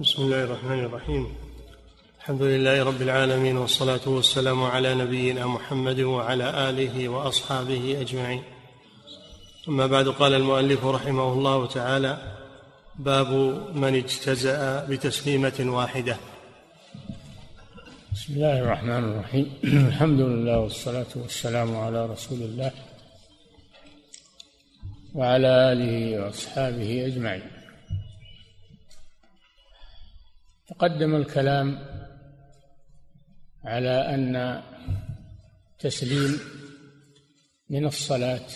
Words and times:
بسم 0.00 0.22
الله 0.22 0.44
الرحمن 0.44 0.84
الرحيم. 0.84 1.26
الحمد 2.20 2.42
لله 2.42 2.84
رب 2.84 3.02
العالمين 3.02 3.56
والصلاة 3.56 4.00
والسلام 4.06 4.62
على 4.62 4.94
نبينا 4.94 5.46
محمد 5.46 6.00
وعلى 6.00 6.70
آله 6.70 7.08
وأصحابه 7.08 8.00
أجمعين. 8.00 8.42
أما 9.68 9.86
بعد 9.86 10.08
قال 10.08 10.34
المؤلف 10.34 10.84
رحمه 10.84 11.32
الله 11.32 11.66
تعالى 11.66 12.18
باب 12.98 13.30
من 13.74 13.94
اجتزأ 13.94 14.86
بتسليمة 14.90 15.58
واحدة. 15.60 16.16
بسم 18.12 18.34
الله 18.34 18.58
الرحمن 18.58 19.04
الرحيم. 19.04 19.52
الحمد 19.88 20.20
لله 20.20 20.58
والصلاة 20.58 21.12
والسلام 21.16 21.76
على 21.76 22.06
رسول 22.06 22.38
الله 22.38 22.70
وعلى 25.14 25.72
آله 25.72 26.24
وأصحابه 26.24 27.06
أجمعين. 27.06 27.55
تقدم 30.66 31.14
الكلام 31.16 31.78
على 33.64 34.14
أن 34.14 34.62
تسليم 35.78 36.40
من 37.70 37.86
الصلاة 37.86 38.46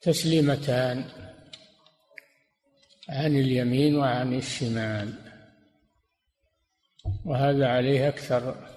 تسليمتان 0.00 1.04
عن 3.08 3.36
اليمين 3.36 3.96
وعن 3.96 4.34
الشمال 4.34 5.14
وهذا 7.24 7.66
عليه 7.66 8.08
أكثر 8.08 8.68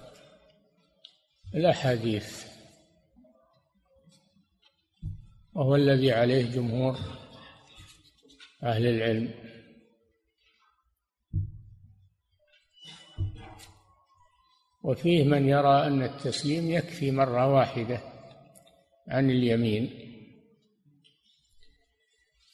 الأحاديث 1.54 2.44
وهو 5.52 5.76
الذي 5.76 6.12
عليه 6.12 6.50
جمهور 6.50 6.98
أهل 8.62 8.86
العلم. 8.86 9.34
وفيه 14.82 15.24
من 15.24 15.48
يرى 15.48 15.86
أن 15.86 16.02
التسليم 16.02 16.70
يكفي 16.70 17.10
مرة 17.10 17.54
واحدة 17.54 18.00
عن 19.08 19.30
اليمين 19.30 19.90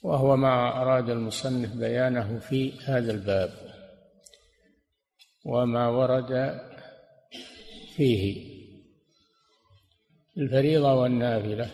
وهو 0.03 0.37
ما 0.37 0.83
أراد 0.83 1.11
المصنف 1.11 1.77
بيانه 1.77 2.39
في 2.39 2.73
هذا 2.81 3.13
الباب 3.13 3.51
وما 5.45 5.89
ورد 5.89 6.61
فيه. 7.97 8.57
الفريضة 10.37 10.95
والنافلة 10.95 11.71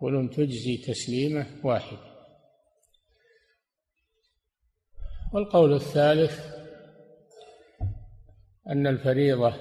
قل 0.00 0.30
تجزي 0.36 0.76
تسليمة 0.76 1.46
واحدة 1.64 2.16
والقول 5.32 5.74
الثالث 5.74 6.55
أن 8.70 8.86
الفريضة 8.86 9.54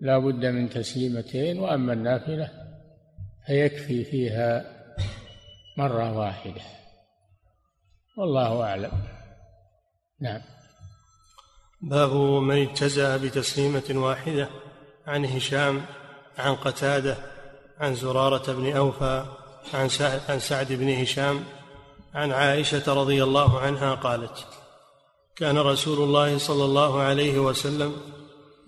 لا 0.00 0.18
بد 0.18 0.46
من 0.46 0.70
تسليمتين 0.70 1.58
وأما 1.58 1.92
النافلة 1.92 2.50
فيكفي 3.46 4.04
فيها 4.04 4.64
مرة 5.78 6.18
واحدة. 6.18 6.60
والله 8.18 8.62
أعلم. 8.62 8.92
نعم. 10.20 10.40
باب 11.82 12.12
من 12.42 12.68
اجتزأ 12.68 13.16
بتسليمة 13.16 13.90
واحدة 13.90 14.48
عن 15.06 15.24
هشام 15.24 15.82
عن 16.38 16.54
قتادة 16.54 17.16
عن 17.78 17.94
زرارة 17.94 18.52
بن 18.52 18.76
أوفى 18.76 19.26
عن 19.74 19.88
سعد, 19.88 20.20
عن 20.28 20.38
سعد 20.38 20.72
بن 20.72 20.88
هشام 20.88 21.44
عن 22.14 22.32
عائشة 22.32 22.94
رضي 22.94 23.22
الله 23.22 23.60
عنها 23.60 23.94
قالت 23.94 24.46
كان 25.36 25.58
رسول 25.58 25.98
الله 25.98 26.38
صلى 26.38 26.64
الله 26.64 27.00
عليه 27.00 27.38
وسلم 27.38 27.96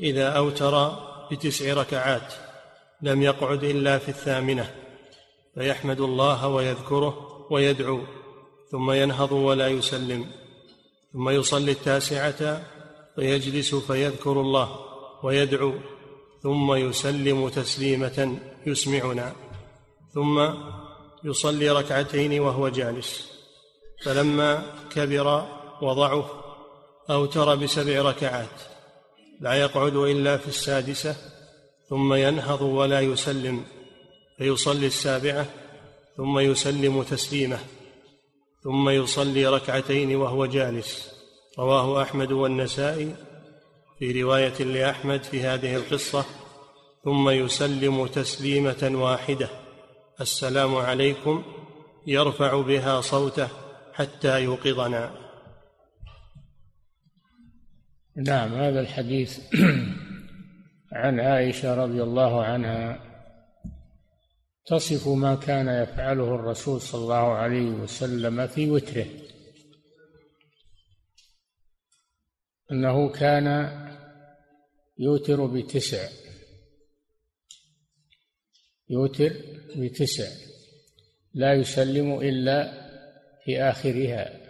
إذا 0.00 0.28
أوتر 0.28 0.90
بتسع 1.30 1.74
ركعات 1.74 2.34
لم 3.02 3.22
يقعد 3.22 3.64
إلا 3.64 3.98
في 3.98 4.08
الثامنة 4.08 4.74
فيحمد 5.54 6.00
الله 6.00 6.48
ويذكره 6.48 7.46
ويدعو 7.50 8.00
ثم 8.70 8.90
ينهض 8.90 9.32
ولا 9.32 9.68
يسلم 9.68 10.26
ثم 11.12 11.28
يصلي 11.28 11.72
التاسعة 11.72 12.62
فيجلس 13.16 13.74
فيذكر 13.74 14.40
الله 14.40 14.78
ويدعو 15.22 15.74
ثم 16.42 16.74
يسلم 16.74 17.48
تسليمة 17.48 18.38
يسمعنا 18.66 19.32
ثم 20.14 20.48
يصلي 21.24 21.70
ركعتين 21.70 22.40
وهو 22.40 22.68
جالس 22.68 23.32
فلما 24.04 24.72
كبر 24.90 25.46
وضعف 25.82 26.45
أوتر 27.10 27.54
بسبع 27.54 28.02
ركعات 28.02 28.60
لا 29.40 29.54
يقعد 29.54 29.96
إلا 29.96 30.36
في 30.36 30.48
السادسة 30.48 31.16
ثم 31.88 32.14
ينهض 32.14 32.62
ولا 32.62 33.00
يسلم 33.00 33.64
فيصلي 34.38 34.86
السابعة 34.86 35.46
ثم 36.16 36.38
يسلم 36.38 37.02
تسليمه 37.02 37.58
ثم 38.64 38.88
يصلي 38.88 39.46
ركعتين 39.46 40.16
وهو 40.16 40.46
جالس. 40.46 41.10
رواه 41.58 42.02
أحمد 42.02 42.32
والنسائي 42.32 43.14
في 43.98 44.22
رواية 44.22 44.62
لأحمد 44.62 45.22
في 45.22 45.42
هذه 45.42 45.76
القصة 45.76 46.24
ثم 47.04 47.28
يسلم 47.28 48.06
تسليمة 48.06 48.90
واحدة. 48.94 49.48
السلام 50.20 50.74
عليكم 50.74 51.42
يرفع 52.06 52.60
بها 52.60 53.00
صوته 53.00 53.48
حتى 53.92 54.42
يوقظنا. 54.42 55.25
نعم 58.16 58.54
هذا 58.54 58.80
الحديث 58.80 59.40
عن 60.92 61.20
عائشة 61.20 61.74
رضي 61.74 62.02
الله 62.02 62.44
عنها. 62.44 63.02
تصف 64.66 65.08
ما 65.08 65.34
كان 65.34 65.82
يفعله 65.82 66.34
الرسول 66.34 66.80
صلى 66.80 67.02
الله 67.02 67.32
عليه 67.32 67.70
وسلم 67.70 68.46
في 68.46 68.70
وتره. 68.70 69.06
أنه 72.72 73.08
كان 73.08 73.46
يوتر 74.98 75.46
بتسع. 75.46 76.08
يوتر 78.90 79.32
بتسع. 79.76 80.28
لا 81.34 81.54
يسلم 81.54 82.20
إلا 82.20 82.72
في 83.44 83.62
آخرها. 83.62 84.45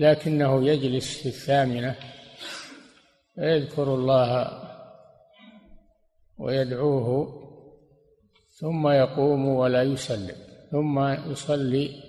لكنه 0.00 0.68
يجلس 0.68 1.18
في 1.22 1.26
الثامنة 1.26 1.96
ويذكر 3.38 3.94
الله 3.94 4.62
ويدعوه 6.38 7.40
ثم 8.58 8.88
يقوم 8.88 9.48
ولا 9.48 9.82
يسلم 9.82 10.36
ثم 10.70 10.98
يصلي 11.30 12.02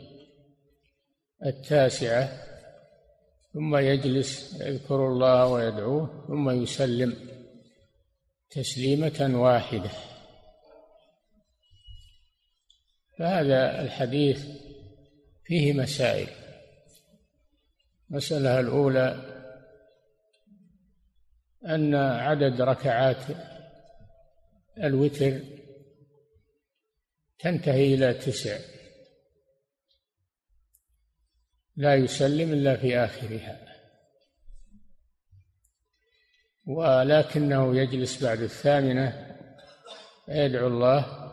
التاسعة 1.45 2.29
ثم 3.53 3.75
يجلس 3.75 4.61
يذكر 4.61 5.07
الله 5.07 5.47
ويدعوه 5.47 6.25
ثم 6.27 6.49
يسلم 6.49 7.15
تسليمة 8.49 9.31
واحدة. 9.33 9.89
فهذا 13.17 13.81
الحديث 13.81 14.45
فيه 15.45 15.73
مسائل. 15.73 16.40
المسألة 18.11 18.59
الأولى 18.59 19.31
أن 21.65 21.95
عدد 21.95 22.61
ركعات 22.61 23.17
الوتر 24.77 25.39
تنتهي 27.39 27.93
إلى 27.93 28.13
تسع. 28.13 28.59
لا 31.75 31.95
يسلم 31.95 32.53
إلا 32.53 32.77
في 32.77 32.97
آخرها. 32.97 33.67
ولكنه 36.67 37.75
يجلس 37.75 38.23
بعد 38.23 38.39
الثامنة 38.39 39.37
يدعو 40.27 40.67
الله 40.67 41.31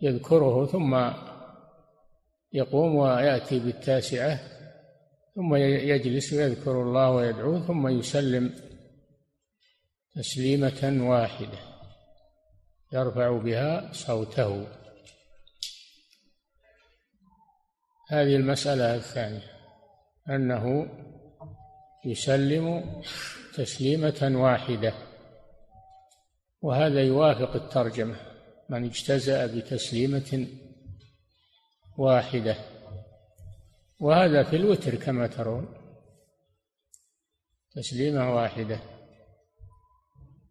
ويذكره 0.00 0.66
ثم 0.66 0.94
يقوم 2.56 2.94
ويأتي 2.96 3.58
بالتاسعة 3.58 4.40
ثم 5.34 5.54
يجلس 5.54 6.32
ويذكر 6.32 6.82
الله 6.82 7.10
ويدعوه 7.10 7.66
ثم 7.66 7.88
يسلم 7.88 8.54
تسليمة 10.14 11.08
واحدة 11.10 11.58
يرفع 12.92 13.38
بها 13.38 13.92
صوته. 13.92 14.66
هذه 18.08 18.36
المسألة 18.36 18.94
الثانية 18.94 19.50
أنه 20.28 20.88
يسلم 22.04 22.84
تسليمة 23.54 24.32
واحدة 24.34 24.94
وهذا 26.62 27.02
يوافق 27.02 27.56
الترجمة 27.56 28.16
من 28.68 28.84
اجتزأ 28.84 29.46
بتسليمة 29.46 30.46
واحدة. 31.98 32.56
وهذا 34.00 34.42
في 34.42 34.56
الوتر 34.56 34.94
كما 34.94 35.26
ترون. 35.26 35.68
تسليمة 37.74 38.34
واحدة. 38.34 38.80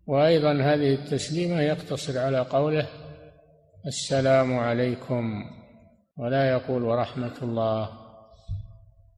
وأيضا 0.08 0.54
هذه 0.54 0.94
التسليمة 0.94 1.62
يقتصر 1.62 2.20
على 2.20 2.40
قوله 2.40 2.88
السلام 3.86 4.58
عليكم 4.58 5.44
ولا 6.18 6.50
يقول 6.50 6.84
ورحمة 6.84 7.38
الله. 7.42 7.90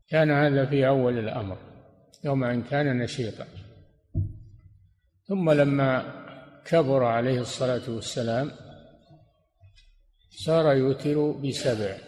كان 0.09 0.31
هذا 0.31 0.65
في 0.65 0.88
أول 0.88 1.19
الأمر 1.19 1.57
يوم 2.24 2.44
أن 2.44 2.63
كان 2.63 2.97
نشيطا. 2.97 3.47
ثم 5.27 5.51
لما 5.51 6.03
كبر 6.65 7.03
عليه 7.03 7.39
الصلاة 7.39 7.89
والسلام 7.89 8.51
صار 10.45 10.75
يوتر 10.75 11.31
بسبع. 11.31 12.06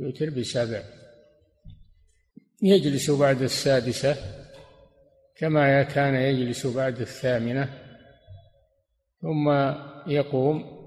يوتر 0.00 0.30
بسبع. 0.30 0.82
يجلس 2.62 3.10
بعد 3.10 3.42
السادسة 3.42 4.16
كما 5.36 5.82
كان 5.82 6.14
يجلس 6.14 6.66
بعد 6.66 7.00
الثامنة 7.00 7.78
ثم 9.22 9.50
يقوم 10.06 10.86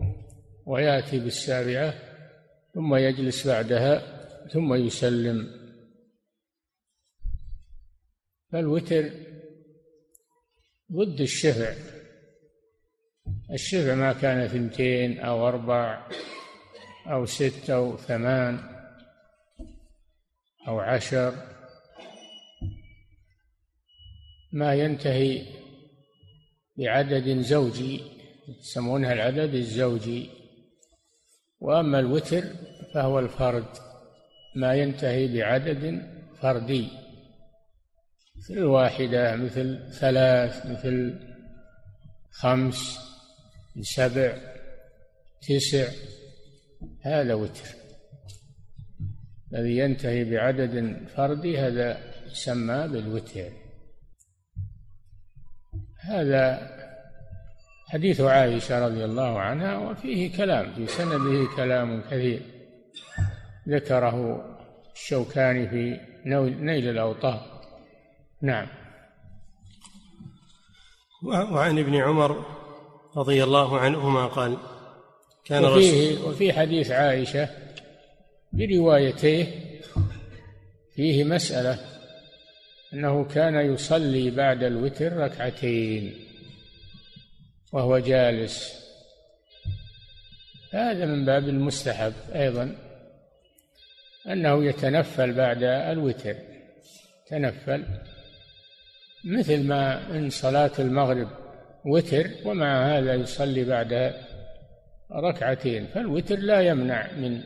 ويأتي 0.66 1.20
بالسابعة 1.20 1.94
ثم 2.74 2.96
يجلس 2.96 3.48
بعدها 3.48 3.94
ثم 4.48 4.74
يسلم. 4.74 5.50
فالوتر 8.52 9.10
ضد 10.92 11.22
الشفع. 11.22 11.74
الشفع 13.52 13.96
ما 13.96 14.14
كان 14.14 14.48
ثنتين 14.48 15.20
أو 15.20 15.48
أربع 15.48 16.08
أو 17.08 17.26
ست 17.26 17.70
أو 17.70 17.98
ثمان. 17.98 18.73
أو 20.68 20.80
عشر 20.80 21.34
ما 24.54 24.74
ينتهي 24.74 25.46
بعدد 26.78 27.42
زوجي 27.42 28.02
يسمونها 28.48 29.14
العدد 29.14 29.54
الزوجي. 29.54 30.30
وأما 31.60 32.00
الوتر 32.00 32.44
فهو 32.94 33.20
الفرد 33.20 33.66
ما 34.56 34.76
ينتهي 34.76 35.38
بعدد 35.38 36.10
فردي. 36.42 36.88
مثل 38.36 38.64
واحدة 38.64 39.36
مثل 39.36 39.92
ثلاث 40.00 40.66
مثل 40.66 41.20
خمس 42.32 43.00
سبع 43.82 44.38
تسع 45.42 45.88
هذا 47.02 47.34
وتر. 47.34 47.83
الذي 49.54 49.78
ينتهي 49.78 50.24
بعدد 50.24 50.98
فردي 51.16 51.58
هذا 51.58 51.98
يسمى 52.32 52.88
بالوتر. 52.88 53.50
هذا 56.00 56.70
حديث 57.88 58.22
عائشة 58.22 58.86
رضي 58.86 59.06
الله 59.06 59.40
عنها 59.40 59.78
وفيه 59.78 60.38
كلام 60.38 60.74
في 60.74 60.88
سنده 60.88 61.56
كلام 61.56 62.02
كثير. 62.02 62.42
ذكره 63.70 64.46
الشوكاني 64.94 65.68
في 65.68 66.00
نيل 66.26 66.90
الأوطار 66.90 67.54
نعم. 68.42 68.68
وعن 71.24 71.80
ابن 71.80 71.96
عمر 71.96 72.46
رضي 73.18 73.44
الله 73.44 73.80
عنهما 73.80 74.28
قال 74.28 74.58
كان 75.46 75.66
وفيه 75.66 76.22
وفي 76.24 76.54
حديث 76.54 76.92
عائشة 76.92 77.50
بروايتيه 78.54 79.48
فيه 80.96 81.24
مسألة 81.24 81.80
أنه 82.94 83.26
كان 83.26 83.74
يصلي 83.74 84.32
بعد 84.32 84.64
الوتر 84.64 85.18
ركعتين 85.18 86.14
وهو 87.72 87.98
جالس. 87.98 88.84
هذا 90.74 91.06
من 91.06 91.26
باب 91.26 91.50
المستحب 91.50 92.14
أيضا 92.36 92.76
أنه 94.28 94.66
يتنفل 94.66 95.34
بعد 95.34 95.64
الوتر. 95.64 96.36
تنفل 97.28 97.86
مثل 99.24 99.68
ما 99.68 100.12
إن 100.18 100.30
صلاة 100.30 100.72
المغرب 100.80 101.28
وتر 101.86 102.30
ومع 102.46 102.98
هذا 102.98 103.14
يصلي 103.14 103.64
بعد 103.64 104.14
ركعتين 105.12 105.88
فالوتر 105.94 106.36
لا 106.36 106.62
يمنع 106.62 107.12
من 107.12 107.42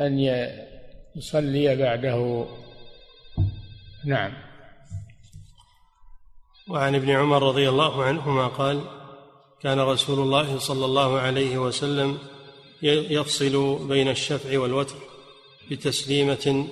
أن 0.00 0.18
يصلي 1.16 1.76
بعده. 1.76 2.46
نعم. 4.04 4.32
وعن 6.68 6.94
ابن 6.94 7.10
عمر 7.10 7.42
رضي 7.42 7.68
الله 7.68 8.04
عنهما 8.04 8.46
قال 8.46 8.80
كان 9.60 9.80
رسول 9.80 10.18
الله 10.18 10.58
صلى 10.58 10.84
الله 10.84 11.20
عليه 11.20 11.58
وسلم 11.58 12.18
يفصل 12.82 13.88
بين 13.88 14.08
الشفع 14.08 14.58
والوتر 14.58 14.96
بتسليمة 15.70 16.66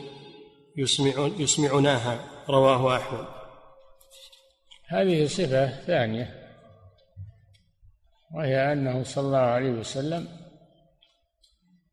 يسمع 0.77 1.31
يسمعناها 1.39 2.25
رواه 2.49 2.97
أحمد. 2.97 3.27
هذه 4.87 5.27
صفة 5.27 5.67
ثانية 5.67 6.43
وهي 8.35 8.73
أنه 8.73 9.03
صلى 9.03 9.27
الله 9.27 9.39
عليه 9.39 9.71
وسلم 9.71 10.29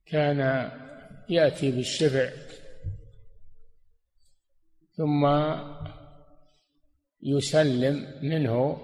كان 0.05 0.71
يأتي 1.29 1.71
بالشفع. 1.71 2.29
ثم 4.97 5.27
يسلم 7.23 8.07
منه 8.21 8.77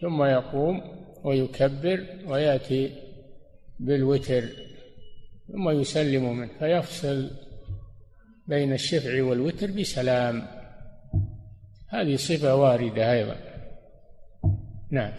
ثم 0.00 0.24
يقوم 0.24 0.82
ويكبر 1.24 2.06
ويأتي 2.26 2.94
بالوتر 3.80 4.44
ثم 5.52 5.70
يسلم 5.70 6.38
منه. 6.38 6.50
فيفصل 6.58 7.30
بين 8.46 8.72
الشفع 8.72 9.22
والوتر 9.22 9.70
بسلام. 9.70 10.46
هذه 11.88 12.16
صفة 12.16 12.54
واردة 12.54 13.12
أيضا. 13.12 13.36
نعم. 14.90 15.12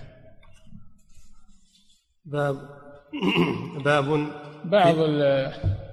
باب 2.25 2.69
باب 3.85 4.27
بعض 4.65 4.95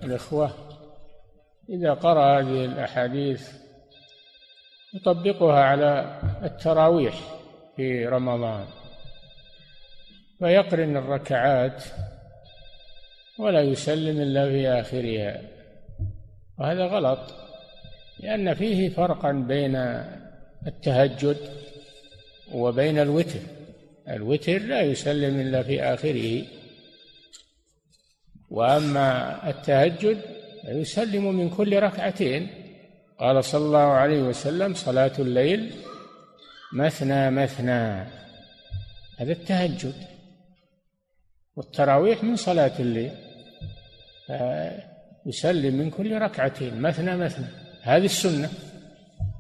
الإخوة 0.05 0.51
إذا 1.69 1.95
قرأ 1.95 2.41
هذه 2.41 2.65
الأحاديث 2.65 3.53
يطبقها 4.95 5.61
على 5.61 6.21
التراويح 6.43 7.15
في 7.77 8.07
رمضان 8.07 8.65
فيقرن 10.39 10.97
الركعات 10.97 11.85
ولا 13.39 13.61
يسلم 13.61 14.21
إلا 14.21 14.49
في 14.49 14.69
آخرها 14.69 15.41
وهذا 16.59 16.87
غلط 16.87 17.21
لأن 18.21 18.55
فيه 18.55 18.89
فرقا 18.89 19.33
بين 19.33 19.77
التهجد 20.67 21.37
وبين 22.53 22.99
الوتر 22.99 23.41
الوتر 24.09 24.59
لا 24.59 24.81
يسلم 24.81 25.41
إلا 25.41 25.63
في 25.63 25.83
آخره. 25.83 26.43
وأما 28.51 29.49
التهجد 29.51 30.19
يسلم 30.65 31.35
من 31.35 31.51
كل 31.51 31.83
ركعتين. 31.83 32.49
قال 33.19 33.45
صلى 33.45 33.65
الله 33.65 33.79
عليه 33.79 34.23
وسلم 34.23 34.75
صلاة 34.75 35.13
الليل 35.19 35.75
مثنى 36.73 37.31
مثنى. 37.31 38.07
هذا 39.19 39.33
التهجد 39.33 39.95
والتراويح 41.57 42.25
من 42.25 42.37
صلاة 42.37 42.73
الليل. 42.81 43.13
يسلم 45.27 45.75
من 45.75 45.91
كل 45.91 46.19
ركعتين 46.23 46.81
مثنى 46.81 47.17
مثنى. 47.17 47.47
هذه 47.83 48.05
السنة. 48.05 48.51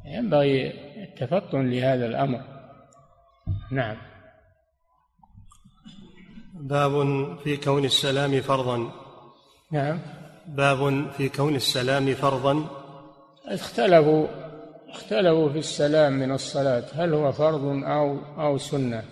ينبغي 0.04 0.72
التفطن 1.02 1.70
لهذا 1.70 2.06
الأمر. 2.06 2.42
نعم. 3.70 3.96
باب 6.54 6.92
في 7.38 7.56
كون 7.56 7.84
السلام 7.84 8.40
فرضا. 8.40 8.99
نعم. 9.72 9.98
باب 10.46 11.10
في 11.10 11.28
كون 11.28 11.56
السلام 11.56 12.14
فرضا. 12.14 12.66
اختلفوا 13.46 14.26
اختلفوا 14.88 15.48
في 15.48 15.58
السلام 15.58 16.12
من 16.12 16.32
الصلاة 16.32 16.84
هل 16.94 17.14
هو 17.14 17.32
فرض 17.32 17.64
أو 17.84 18.18
أو 18.38 18.58
سنة؟ 18.58 19.04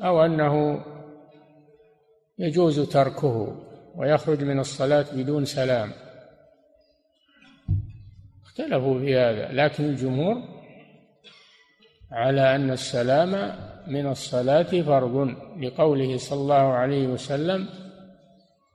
أو 0.00 0.24
أنه 0.24 0.84
يجوز 2.38 2.80
تركه 2.80 3.56
ويخرج 3.94 4.44
من 4.44 4.60
الصلاة 4.60 5.06
بدون 5.12 5.44
سلام؟ 5.44 5.92
اختلفوا 8.44 8.98
في 8.98 9.16
هذا 9.16 9.52
لكن 9.52 9.84
الجمهور 9.84 10.42
على 12.12 12.56
أن 12.56 12.70
السلام 12.70 13.69
من 13.86 14.06
الصلاة 14.06 14.62
فرض 14.62 15.36
لقوله 15.60 16.16
صلى 16.16 16.40
الله 16.40 16.54
عليه 16.54 17.06
وسلم 17.06 17.68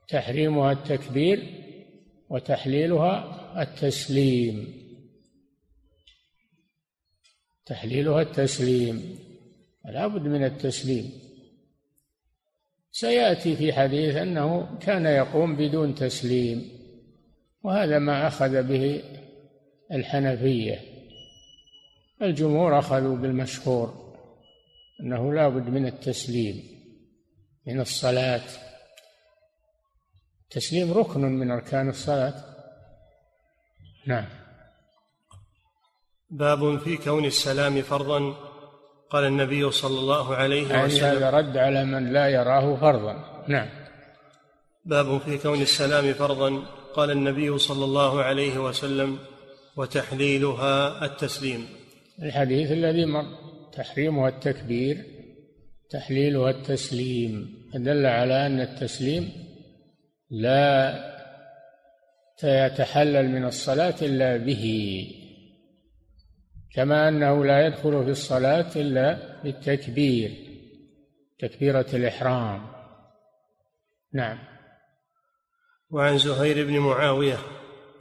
تحريمها 0.07 0.71
التكبير 0.71 1.43
وتحليلها 2.29 3.61
التسليم. 3.61 4.73
تحليلها 7.65 8.21
التسليم. 8.21 9.19
لا 9.85 10.07
بد 10.07 10.21
من 10.21 10.43
التسليم. 10.43 11.11
سيأتي 12.91 13.55
في 13.55 13.73
حديث 13.73 14.15
أنه 14.15 14.77
كان 14.79 15.05
يقوم 15.05 15.55
بدون 15.55 15.95
تسليم 15.95 16.69
وهذا 17.63 17.99
ما 17.99 18.27
أخذ 18.27 18.63
به 18.63 19.03
الحنفية. 19.91 20.79
الجمهور 22.21 22.79
أخذوا 22.79 23.17
بالمشهور. 23.17 24.04
أنه 25.01 25.33
لا 25.33 25.49
بد 25.49 25.69
من 25.69 25.85
التسليم 25.85 26.63
من 27.67 27.81
الصلاة. 27.81 28.41
التسليم 30.43 30.93
ركن 30.93 31.21
من 31.21 31.51
أركان 31.51 31.89
الصلاة. 31.89 32.33
نعم. 34.07 34.25
باب 36.29 36.79
في 36.79 36.97
كون 36.97 37.25
السلام 37.25 37.81
فرضا. 37.81 38.35
قال 39.09 39.23
النبي 39.23 39.71
صلى 39.71 39.99
الله 39.99 40.35
عليه 40.35 40.69
يعني 40.69 40.85
وسلم. 40.85 41.05
هذا 41.05 41.29
رد 41.29 41.57
على 41.57 41.85
من 41.85 42.13
لا 42.13 42.29
يراه 42.29 42.75
فرضا. 42.75 43.45
نعم. 43.47 43.69
باب 44.85 45.17
في 45.17 45.37
كون 45.37 45.61
السلام 45.61 46.13
فرضا. 46.13 46.65
قال 46.95 47.11
النبي 47.11 47.57
صلى 47.57 47.85
الله 47.85 48.23
عليه 48.23 48.57
وسلم. 48.57 49.19
وتحليلها 49.77 51.05
التسليم. 51.05 51.67
الحديث 52.21 52.71
الذي 52.71 53.05
مر 53.05 53.44
تحريمها 53.77 54.29
التكبير 54.29 55.05
تحليلها 55.89 56.49
التسليم 56.49 57.65
دل 57.75 58.05
على 58.05 58.45
أن 58.45 58.59
التسليم 58.59 59.31
لا 60.29 60.95
يتحلل 62.43 63.29
من 63.29 63.45
الصلاة 63.45 63.95
إلا 64.01 64.37
به 64.37 65.07
كما 66.75 67.09
أنه 67.09 67.45
لا 67.45 67.67
يدخل 67.67 68.03
في 68.03 68.11
الصلاة 68.11 68.71
إلا 68.75 69.41
بالتكبير 69.43 70.31
تكبيرة 71.39 71.85
الإحرام. 71.93 72.67
نعم. 74.13 74.37
وعن 75.91 76.17
زهير 76.17 76.67
بن 76.67 76.79
معاوية 76.79 77.37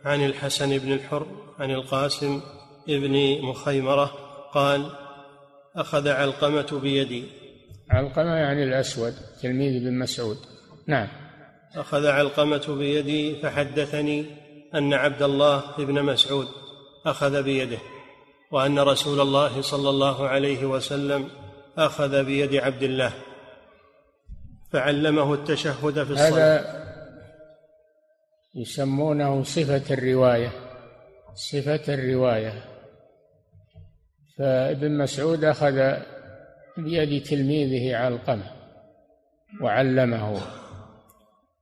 عن 0.04 0.24
الحسن 0.24 0.78
بن 0.78 0.92
الحر 0.92 1.54
عن 1.58 1.70
القاسم 1.70 2.40
بن 2.88 3.42
مخيمرة 3.42 4.06
قال 4.52 5.03
أخذ 5.76 6.08
علقمة 6.08 6.80
بيدي. 6.82 7.24
علقمة 7.90 8.34
يعني 8.34 8.64
الأسود 8.64 9.14
تلميذ 9.42 9.84
بن 9.84 9.98
مسعود. 9.98 10.36
نعم. 10.86 11.08
أخذ 11.76 12.06
علقمة 12.06 12.74
بيدي 12.78 13.42
فحدثني 13.42 14.26
أن 14.74 14.92
عبد 14.92 15.22
الله 15.22 15.62
بن 15.78 16.02
مسعود 16.02 16.48
أخذ 17.06 17.42
بيده 17.42 17.78
وأن 18.50 18.78
رسول 18.78 19.20
الله 19.20 19.60
صلى 19.60 19.90
الله 19.90 20.28
عليه 20.28 20.64
وسلم 20.64 21.28
أخذ 21.78 22.24
بيد 22.24 22.54
عبد 22.54 22.82
الله 22.82 23.12
فعلمه 24.72 25.34
التشهد 25.34 26.04
في 26.04 26.10
الصلاه 26.10 26.58
هذا 26.58 26.84
يسمونه 28.54 29.42
صفة 29.42 29.94
الرواية. 29.94 30.52
صفة 31.34 31.94
الرواية. 31.94 32.73
فابن 34.38 34.98
مسعود 34.98 35.44
أخذ 35.44 35.96
بيد 36.76 37.22
تلميذه 37.22 37.96
علقمة 37.96 38.50
وعلمه 39.60 40.40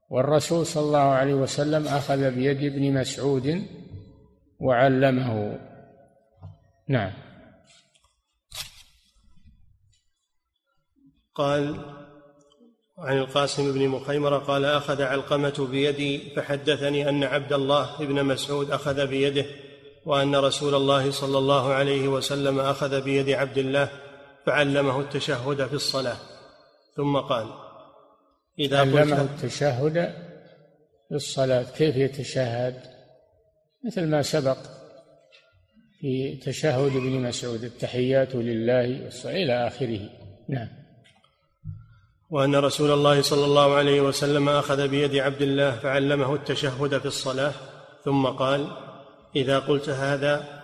والرسول 0.09 0.65
صلى 0.65 0.83
الله 0.83 0.99
عليه 0.99 1.33
وسلم 1.33 1.87
أخذ 1.87 2.31
بيد 2.31 2.73
ابن 2.73 2.93
مسعود 2.93 3.67
وعلمه. 4.59 5.59
نعم. 6.89 7.11
قال 11.35 11.85
عن 12.97 13.17
القاسم 13.17 13.73
بن 13.73 13.87
مخيمرة 13.87 14.37
قال 14.37 14.65
أخذ 14.65 15.01
علقمة 15.01 15.67
بيدي 15.71 16.35
فحدثني 16.35 17.09
أن 17.09 17.23
عبد 17.23 17.53
الله 17.53 18.05
بن 18.05 18.25
مسعود 18.25 18.71
أخذ 18.71 19.07
بيده 19.07 19.45
وأن 20.05 20.35
رسول 20.35 20.75
الله 20.75 21.11
صلى 21.11 21.37
الله 21.37 21.73
عليه 21.73 22.07
وسلم 22.07 22.59
أخذ 22.59 23.01
بيد 23.01 23.29
عبد 23.29 23.57
الله 23.57 23.89
فعلمه 24.45 24.99
التشهد 24.99 25.67
في 25.67 25.73
الصلاة. 25.73 26.17
ثم 26.95 27.17
قال 27.17 27.47
إذا 28.59 28.79
علمه 28.79 29.21
التشهد 29.21 29.93
في 31.09 31.15
الصلاة 31.15 31.63
كيف 31.63 31.95
يتشهد؟ 31.95 32.81
مثل 33.85 34.07
ما 34.07 34.21
سبق 34.21 34.57
في 35.99 36.35
تشهد 36.35 36.95
ابن 36.95 37.21
مسعود 37.21 37.63
التحيات 37.63 38.35
لله 38.35 39.09
إلى 39.25 39.67
آخره. 39.67 40.09
نعم. 40.49 40.67
وأن 42.31 42.55
رسول 42.55 42.91
الله 42.91 43.21
صلى 43.21 43.45
الله 43.45 43.73
عليه 43.73 44.01
وسلم 44.01 44.49
أخذ 44.49 44.87
بيد 44.87 45.15
عبد 45.15 45.41
الله 45.41 45.71
فعلمه 45.71 46.35
التشهد 46.35 46.97
في 46.97 47.05
الصلاة. 47.05 47.53
ثم 48.05 48.25
قال 48.25 48.82
إذا 49.35 49.59
قلت 49.59 49.89
هذا 49.89 50.63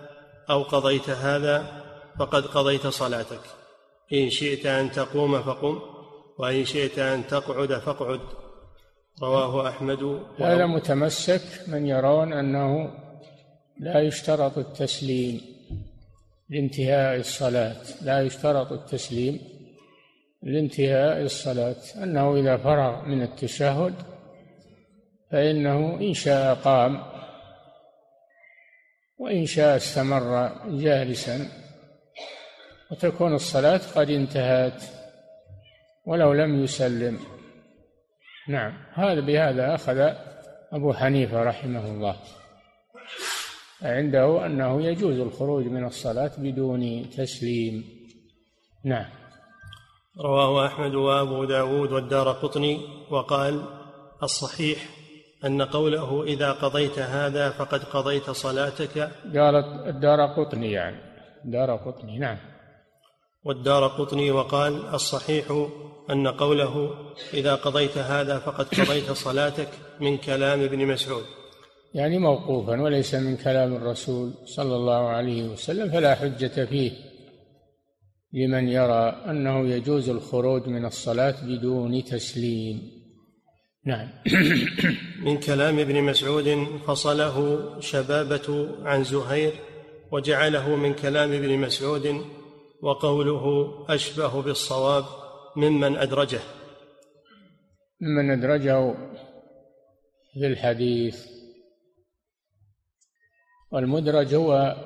أو 0.50 0.62
قضيت 0.62 1.10
هذا 1.10 1.82
فقد 2.18 2.46
قضيت 2.46 2.86
صلاتك. 2.86 3.40
إن 4.12 4.30
شئت 4.30 4.66
أن 4.66 4.90
تقوم 4.90 5.42
فقم 5.42 5.80
وإن 6.38 6.64
شئت 6.64 6.98
أن 6.98 7.26
تقعد 7.26 7.78
فاقعد. 7.78 8.20
رواه 9.22 9.68
أحمد 9.68 10.22
هذا 10.38 10.66
متمسك 10.66 11.42
من 11.68 11.86
يرون 11.86 12.32
أنه 12.32 12.90
لا 13.80 14.00
يشترط 14.00 14.58
التسليم 14.58 15.40
لانتهاء 16.50 17.16
الصلاة. 17.16 17.76
لا 18.02 18.22
يشترط 18.22 18.72
التسليم 18.72 19.40
لانتهاء 20.42 21.22
الصلاة. 21.22 21.76
أنه 22.02 22.36
إذا 22.36 22.56
فرغ 22.56 23.04
من 23.04 23.22
التشهد 23.22 23.94
فإنه 25.30 26.00
إن 26.00 26.14
شاء 26.14 26.54
قام. 26.54 27.09
وإن 29.20 29.46
شاء 29.46 29.76
استمر 29.76 30.52
جالسا 30.68 31.48
وتكون 32.90 33.34
الصلاة 33.34 33.80
قد 33.94 34.10
انتهت 34.10 34.82
ولو 36.06 36.32
لم 36.32 36.64
يسلم. 36.64 37.18
نعم 38.48 38.72
هذا 38.94 39.20
بهذا 39.20 39.74
أخذ 39.74 39.98
أبو 40.72 40.92
حنيفة 40.92 41.42
رحمه 41.42 41.86
الله. 41.86 42.16
عنده 43.82 44.46
أنه 44.46 44.82
يجوز 44.82 45.18
الخروج 45.18 45.64
من 45.64 45.84
الصلاة 45.84 46.30
بدون 46.38 47.10
تسليم. 47.10 47.84
نعم. 48.84 49.10
رواه 50.20 50.66
أحمد 50.66 50.94
وأبو 50.94 51.44
داود 51.44 51.92
والدار 51.92 52.32
قطني 52.32 52.80
وقال 53.10 53.64
الصحيح 54.22 54.99
أن 55.44 55.62
قوله 55.62 56.24
إذا 56.24 56.52
قضيت 56.52 56.98
هذا 56.98 57.50
فقد 57.50 57.84
قضيت 57.84 58.30
صلاتك 58.30 58.98
قالت 59.36 59.86
الدار 59.86 60.26
قطني 60.26 60.72
يعني. 60.72 60.96
دار 61.44 61.76
قطني 61.76 62.18
نعم. 62.18 62.36
والدار 63.44 63.86
قطني 63.86 64.30
وقال 64.30 64.94
الصحيح 64.94 65.68
أن 66.10 66.28
قوله 66.28 66.94
إذا 67.34 67.54
قضيت 67.54 67.98
هذا 67.98 68.38
فقد 68.38 68.64
قضيت 68.64 69.10
صلاتك 69.10 69.68
من 70.00 70.18
كلام 70.18 70.60
ابن 70.60 70.86
مسعود. 70.86 71.24
يعني 71.94 72.18
موقوفا 72.18 72.80
وليس 72.82 73.14
من 73.14 73.36
كلام 73.36 73.76
الرسول 73.76 74.32
صلى 74.44 74.76
الله 74.76 75.08
عليه 75.08 75.48
وسلم 75.48 75.90
فلا 75.90 76.14
حجة 76.14 76.64
فيه. 76.64 76.92
لمن 78.32 78.68
يرى 78.68 79.22
أنه 79.26 79.68
يجوز 79.68 80.08
الخروج 80.08 80.68
من 80.68 80.84
الصلاة 80.84 81.34
بدون 81.42 82.04
تسليم. 82.04 82.99
نعم. 83.84 84.08
من 85.26 85.40
كلام 85.40 85.78
ابن 85.78 86.02
مسعود 86.02 86.66
فصله 86.86 87.80
شبابة 87.80 88.76
عن 88.82 89.04
زهير 89.04 89.52
وجعله 90.12 90.76
من 90.76 90.94
كلام 90.94 91.32
ابن 91.32 91.58
مسعود 91.58 92.24
وقوله 92.82 93.74
أشبه 93.88 94.42
بالصواب 94.42 95.04
ممن 95.56 95.96
أدرجه. 95.96 96.40
ممن 98.00 98.30
أدرجه 98.30 98.94
في 100.32 100.46
الحديث. 100.46 101.26
والمدرج 103.72 104.34
هو 104.34 104.76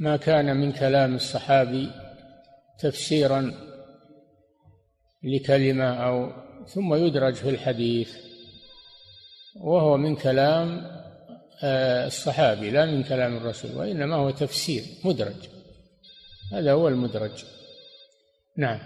ما 0.00 0.16
كان 0.16 0.56
من 0.56 0.72
كلام 0.72 1.14
الصحابي 1.14 1.90
تفسيرا 2.80 3.54
لكلمة 5.22 5.94
أو 5.94 6.45
ثم 6.68 6.94
يدرج 6.94 7.34
في 7.34 7.48
الحديث 7.48 8.16
وهو 9.60 9.96
من 9.96 10.16
كلام 10.16 10.96
آه، 11.62 12.06
الصحابي 12.06 12.70
لا 12.70 12.86
من 12.86 13.02
كلام 13.02 13.36
الرسول 13.36 13.76
وإنما 13.76 14.16
هو 14.16 14.30
تفسير 14.30 14.82
مدرج. 15.04 15.48
هذا 16.52 16.72
هو 16.72 16.88
المدرج. 16.88 17.44
نعم. 18.56 18.78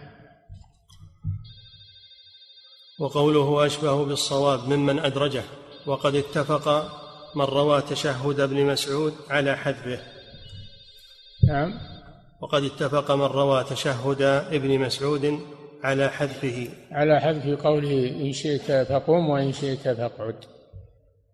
وقوله 2.99 3.67
أشبه 3.67 4.05
بالصواب 4.05 4.69
ممن 4.69 4.99
أدرجه 4.99 5.43
وقد 5.87 6.15
اتفق 6.15 6.93
من 7.35 7.45
روى 7.45 7.83
تشهد 7.83 8.41
ابن 8.41 8.65
مسعود 8.67 9.15
على 9.31 9.57
حذفه. 9.57 10.01
نعم. 11.49 11.81
وقد 12.41 12.65
اتفق 12.65 13.11
من 13.11 13.25
روى 13.25 13.65
تشهد 13.65 14.23
ابن 14.53 14.79
مسعود 14.79 15.41
على 15.83 16.09
حذفه. 16.09 16.69
على 16.91 17.21
حذف 17.21 17.63
قوله 17.63 18.09
إن 18.09 18.33
شئت 18.33 18.73
فقم 18.73 19.29
وإن 19.29 19.53
شئت 19.53 19.89
فاقعد 19.89 20.37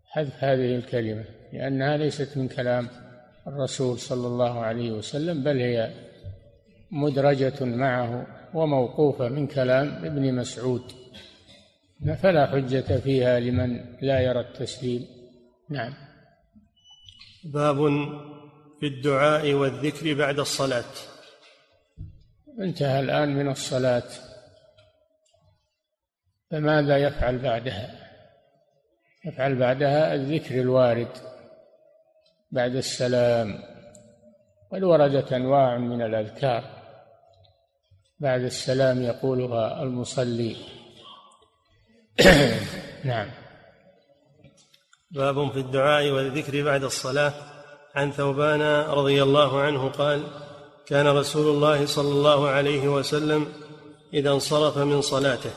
حذف 0.07 0.45
هذه 0.45 0.75
الكلمة 0.77 1.25
لأنها 1.53 1.97
ليست 1.97 2.37
من 2.37 2.49
كلام 2.49 2.89
الرسول 3.47 3.99
صلى 3.99 4.27
الله 4.27 4.61
عليه 4.61 4.91
وسلم 4.93 5.45
بل 5.45 5.59
هي 5.61 5.91
مدرجة 6.91 7.65
معه 7.65 8.27
وموقوفة 8.55 9.29
من 9.29 9.47
كلام 9.47 10.05
ابن 10.05 10.35
مسعود. 10.35 10.83
فلا 12.23 12.47
حجة 12.47 12.99
فيها 12.99 13.41
لمن 13.41 13.85
لا 14.03 14.21
يرى 14.21 14.41
التسليم. 14.41 15.07
نعم. 15.71 15.95
باب 17.45 17.77
في 18.81 18.87
الدعاء 18.87 19.53
والذكر 19.53 20.15
بعد 20.15 20.39
الصلاة. 20.39 20.93
انتهى 22.61 23.01
الآن 23.01 23.37
من 23.37 23.49
الصلاة. 23.49 24.26
فماذا 26.51 26.99
يفعل 26.99 27.39
بعدها؟ 27.39 27.91
يفعل 29.25 29.59
بعدها 29.59 30.15
الذكر 30.15 30.61
الوارد 30.61 31.09
بعد 32.51 32.75
السلام 32.75 33.59
قد 34.73 34.83
وردت 34.83 35.33
أنواع 35.33 35.79
من 35.79 36.03
الأذكار. 36.03 36.65
بعد 38.21 38.41
السلام 38.41 39.03
يقولها 39.03 39.83
المصلي. 39.83 40.57
نعم. 43.05 43.31
باب 45.11 45.51
في 45.53 45.59
الدعاء 45.59 46.11
والذكر 46.11 46.65
بعد 46.65 46.85
الصلاة. 46.85 47.33
عن 47.95 48.13
ثوبان 48.13 48.63
رضي 48.91 49.23
الله 49.23 49.61
عنه 49.61 49.89
قال 49.89 50.23
كان 50.87 51.07
رسول 51.07 51.55
الله 51.57 51.87
صلى 51.87 52.09
الله 52.09 52.49
عليه 52.49 52.89
وسلم 52.89 53.53
إذا 54.15 54.31
انصرف 54.31 54.79
من 54.79 55.01
صلاته. 55.01 55.51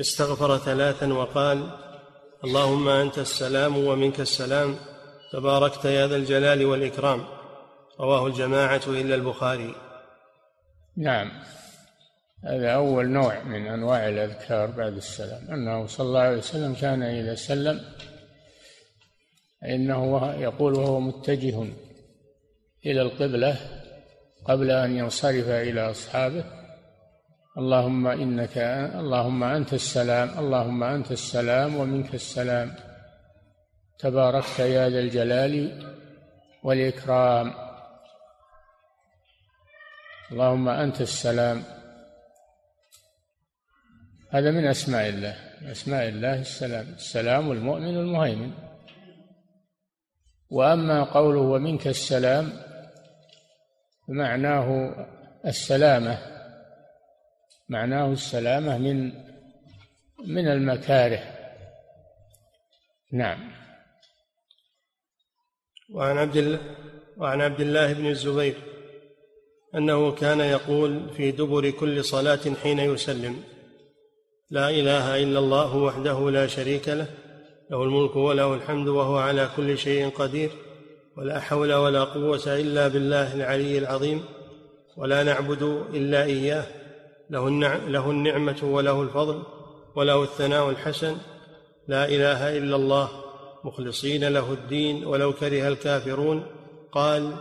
استغفر 0.00 0.58
ثلاثا 0.58 1.12
وقال 1.12 1.70
اللهم 2.44 2.88
أنت 2.88 3.18
السلام 3.18 3.76
ومنك 3.78 4.20
السلام 4.20 4.76
تباركت 5.32 5.84
يا 5.84 6.06
ذا 6.06 6.16
الجلال 6.16 6.64
والإكرام. 6.64 7.24
رواه 8.00 8.26
الجماعة 8.26 8.82
إلا 8.86 9.14
البخاري. 9.14 9.74
نعم. 10.96 11.30
هذا 12.44 12.70
أول 12.70 13.08
نوع 13.08 13.42
من 13.42 13.66
أنواع 13.66 14.08
الأذكار 14.08 14.66
بعد 14.66 14.96
السلام. 14.96 15.50
أنه 15.50 15.86
صلى 15.86 16.06
الله 16.06 16.20
عليه 16.20 16.38
وسلم 16.38 16.74
كان 16.74 17.02
إذا 17.02 17.34
سلم 17.34 17.80
انه 19.64 20.34
يقول 20.34 20.74
وهو 20.74 21.00
متجه 21.00 21.62
إلى 22.86 23.02
القبلة 23.02 23.56
قبل 24.44 24.70
أن 24.70 24.96
ينصرف 24.96 25.48
إلى 25.48 25.90
أصحابه. 25.90 26.63
اللهم 27.54 28.06
إنك 28.06 28.58
اللهم 28.98 29.44
أنت 29.44 29.72
السلام 29.74 30.38
اللهم 30.38 30.82
أنت 30.82 31.12
السلام 31.12 31.76
ومنك 31.76 32.14
السلام. 32.14 32.74
تباركت 33.98 34.58
يا 34.58 34.88
ذا 34.88 34.98
الجلال 34.98 35.54
والإكرام. 36.62 37.54
اللهم 40.32 40.68
أنت 40.68 41.00
السلام. 41.00 41.62
هذا 44.30 44.50
من 44.50 44.66
أسماء 44.66 45.08
الله 45.08 45.36
أسماء 45.70 46.08
الله 46.08 46.40
السلام 46.40 46.86
السلام 46.88 47.52
المؤمن 47.52 47.96
المهيمن. 47.96 48.52
وأما 50.50 51.04
قوله 51.04 51.40
ومنك 51.40 51.86
السلام 51.86 52.52
فمعناه 54.08 54.68
السلامة. 55.46 56.33
معناه 57.68 58.12
السلامة 58.12 58.78
من 58.78 59.12
من 60.26 60.48
المكاره. 60.48 61.22
نعم. 63.12 63.52
وعن 65.94 66.18
عبد 66.18 66.36
الله 66.36 66.60
وعن 67.16 67.40
عبد 67.40 67.60
الله 67.60 67.92
بن 67.92 68.06
الزبير 68.06 68.54
أنه 69.74 70.12
كان 70.12 70.40
يقول 70.40 71.10
في 71.16 71.30
دبر 71.30 71.70
كل 71.70 72.04
صلاة 72.04 72.40
حين 72.62 72.78
يسلم 72.78 73.36
لا 74.50 74.70
إله 74.70 75.22
إلا 75.22 75.38
الله 75.38 75.76
وحده 75.76 76.30
لا 76.30 76.46
شريك 76.46 76.88
له 76.88 77.06
له 77.70 77.82
الملك 77.82 78.16
وله 78.16 78.54
الحمد 78.54 78.88
وهو 78.88 79.16
على 79.16 79.50
كل 79.56 79.78
شيء 79.78 80.08
قدير 80.08 80.50
ولا 81.16 81.40
حول 81.40 81.72
ولا 81.72 82.04
قوة 82.04 82.42
إلا 82.46 82.88
بالله 82.88 83.34
العلي 83.34 83.78
العظيم 83.78 84.24
ولا 84.96 85.22
نعبد 85.22 85.62
إلا 85.94 86.24
إياه 86.24 86.64
له, 87.30 87.48
له 87.88 88.10
النعمة 88.10 88.60
وله 88.62 89.02
الفضل 89.02 89.42
وله 89.96 90.22
الثناء 90.22 90.70
الحسن. 90.70 91.16
لا 91.88 92.08
إله 92.08 92.58
إلا 92.58 92.76
الله. 92.76 93.08
مخلصين 93.64 94.28
له 94.28 94.52
الدين 94.52 95.06
ولو 95.06 95.32
كره 95.32 95.68
الكافرون. 95.68 96.46
قال 96.92 97.36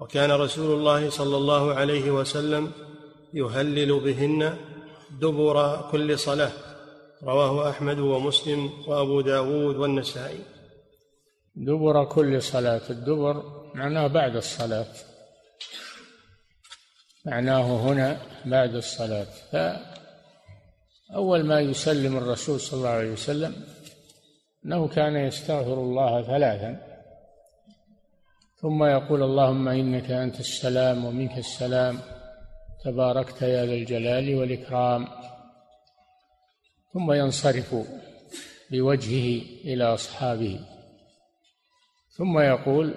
وكان 0.00 0.30
رسول 0.30 0.78
الله 0.78 1.10
صلى 1.10 1.36
الله 1.36 1.74
عليه 1.74 2.10
وسلم 2.10 2.70
يهلل 3.34 4.00
بهن 4.00 4.56
دبر 5.20 5.88
كل 5.92 6.18
صلاة. 6.18 6.52
رواه 7.24 7.70
أحمد 7.70 7.98
ومسلم 7.98 8.70
وأبو 8.86 9.20
داود 9.20 9.76
والنسائي. 9.76 10.38
دبر 11.56 12.04
كل 12.04 12.42
صلاة. 12.42 12.90
الدبر 12.90 13.42
معناه 13.74 14.06
بعد 14.06 14.36
الصلاة. 14.36 15.15
معناه 17.26 17.76
هنا 17.76 18.18
بعد 18.44 18.74
الصلاة. 18.74 19.26
فأول 21.12 21.44
ما 21.44 21.60
يسلم 21.60 22.16
الرسول 22.16 22.60
صلى 22.60 22.78
الله 22.78 22.88
عليه 22.88 23.10
وسلم 23.10 23.54
أنه 24.64 24.88
كان 24.88 25.16
يستغفر 25.16 25.74
الله 25.74 26.22
ثلاثا. 26.22 26.80
ثم 28.62 28.84
يقول 28.84 29.22
اللهم 29.22 29.68
إنك 29.68 30.10
أنت 30.10 30.40
السلام 30.40 31.04
ومنك 31.04 31.38
السلام 31.38 31.98
تباركت 32.84 33.42
يا 33.42 33.66
ذا 33.66 33.72
الجلال 33.72 34.34
والإكرام. 34.34 35.08
ثم 36.92 37.12
ينصرف 37.12 37.74
بوجهه 38.70 39.42
إلى 39.64 39.84
أصحابه. 39.84 40.60
ثم 42.16 42.38
يقول 42.38 42.94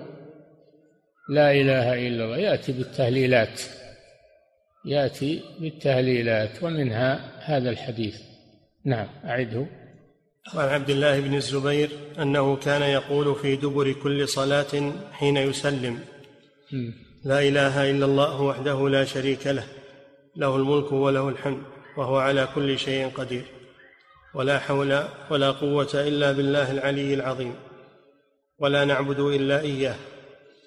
لا 1.29 1.51
إله 1.51 2.07
إلا 2.07 2.25
الله 2.25 2.37
يأتي 2.37 2.71
بالتهليلات. 2.71 3.61
يأتي 4.85 5.43
بالتهليلات 5.59 6.63
ومنها 6.63 7.31
هذا 7.39 7.69
الحديث. 7.69 8.15
نعم 8.85 9.07
أعده. 9.25 9.65
وعن 10.55 10.67
عبد 10.67 10.89
الله 10.89 11.19
بن 11.19 11.35
الزبير 11.35 11.89
أنه 12.19 12.55
كان 12.55 12.81
يقول 12.81 13.35
في 13.35 13.55
دبر 13.55 13.91
كل 13.91 14.27
صلاة 14.27 14.93
حين 15.11 15.37
يسلم. 15.37 15.99
لا 17.25 17.39
إله 17.39 17.91
إلا 17.91 18.05
الله 18.05 18.41
وحده 18.41 18.89
لا 18.89 19.05
شريك 19.05 19.47
له 19.47 19.63
له 20.35 20.55
الملك 20.55 20.91
وله 20.91 21.29
الحمد 21.29 21.63
وهو 21.97 22.17
على 22.17 22.47
كل 22.55 22.79
شيء 22.79 23.09
قدير. 23.09 23.45
ولا 24.35 24.59
حول 24.59 25.03
ولا 25.31 25.51
قوة 25.51 25.89
إلا 25.93 26.31
بالله 26.31 26.71
العلي 26.71 27.13
العظيم. 27.13 27.55
ولا 28.59 28.85
نعبد 28.85 29.19
إلا 29.19 29.61
إياه 29.61 29.95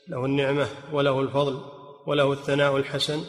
له 0.08 0.24
النعمة 0.24 0.66
وله 0.92 1.20
الفضل 1.20 1.60
وله 2.06 2.32
الثناء 2.32 2.76
الحسن. 2.76 3.24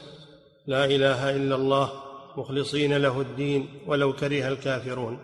لا 0.68 0.86
إله 0.86 1.36
إلا 1.36 1.56
الله 1.56 1.92
مخلصين 2.38 2.98
له 2.98 3.22
الدين 3.22 3.68
ولو 3.88 4.14
كره 4.14 4.48
الكافرون. 4.48 5.20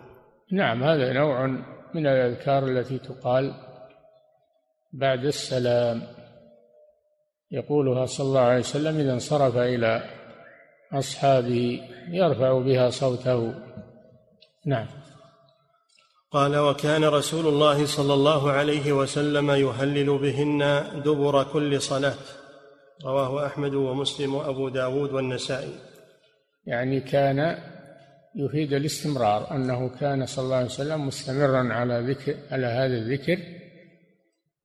نعم 0.52 0.84
هذا 0.84 1.13
نوع 1.13 1.47
من 1.93 2.08
الأذكار 2.08 2.67
التي 2.67 2.97
تقال 2.97 3.54
بعد 4.93 5.25
السلام. 5.25 6.02
يقولها 7.52 8.06
صلى 8.06 8.28
الله 8.28 8.39
عليه 8.39 8.60
وسلم 8.60 8.99
إذا 8.99 9.13
انصرف 9.13 9.58
إلى 9.58 10.04
أصحابه 10.93 11.82
يرفع 12.10 12.60
بها 12.60 12.89
صوته. 12.89 13.54
نعم. 14.65 14.88
قال 16.32 16.58
وكان 16.58 17.04
رسول 17.04 17.47
الله 17.47 17.86
صلى 17.86 18.13
الله 18.13 18.52
عليه 18.52 18.91
وسلم 18.91 19.52
يهلل 19.52 20.17
بهن 20.17 20.84
دبر 21.06 21.43
كل 21.43 21.82
صلاة. 21.82 22.38
رواه 23.06 23.46
أحمد 23.46 23.74
ومسلم 23.74 24.36
وأبو 24.36 24.70
داود 24.70 25.14
والنسائي. 25.14 25.74
يعني 26.66 27.02
كان 27.02 27.58
يفيد 28.36 28.74
الاستمرار 28.74 29.52
أنه 29.52 29.90
كان 30.00 30.26
صلى 30.26 30.46
الله 30.46 30.56
عليه 30.56 30.66
وسلم 30.66 31.08
مستمرا 31.08 31.74
على 31.74 32.14
ذكر 32.14 32.36
على 32.52 32.66
هذا 32.66 32.98
الذكر 32.98 33.38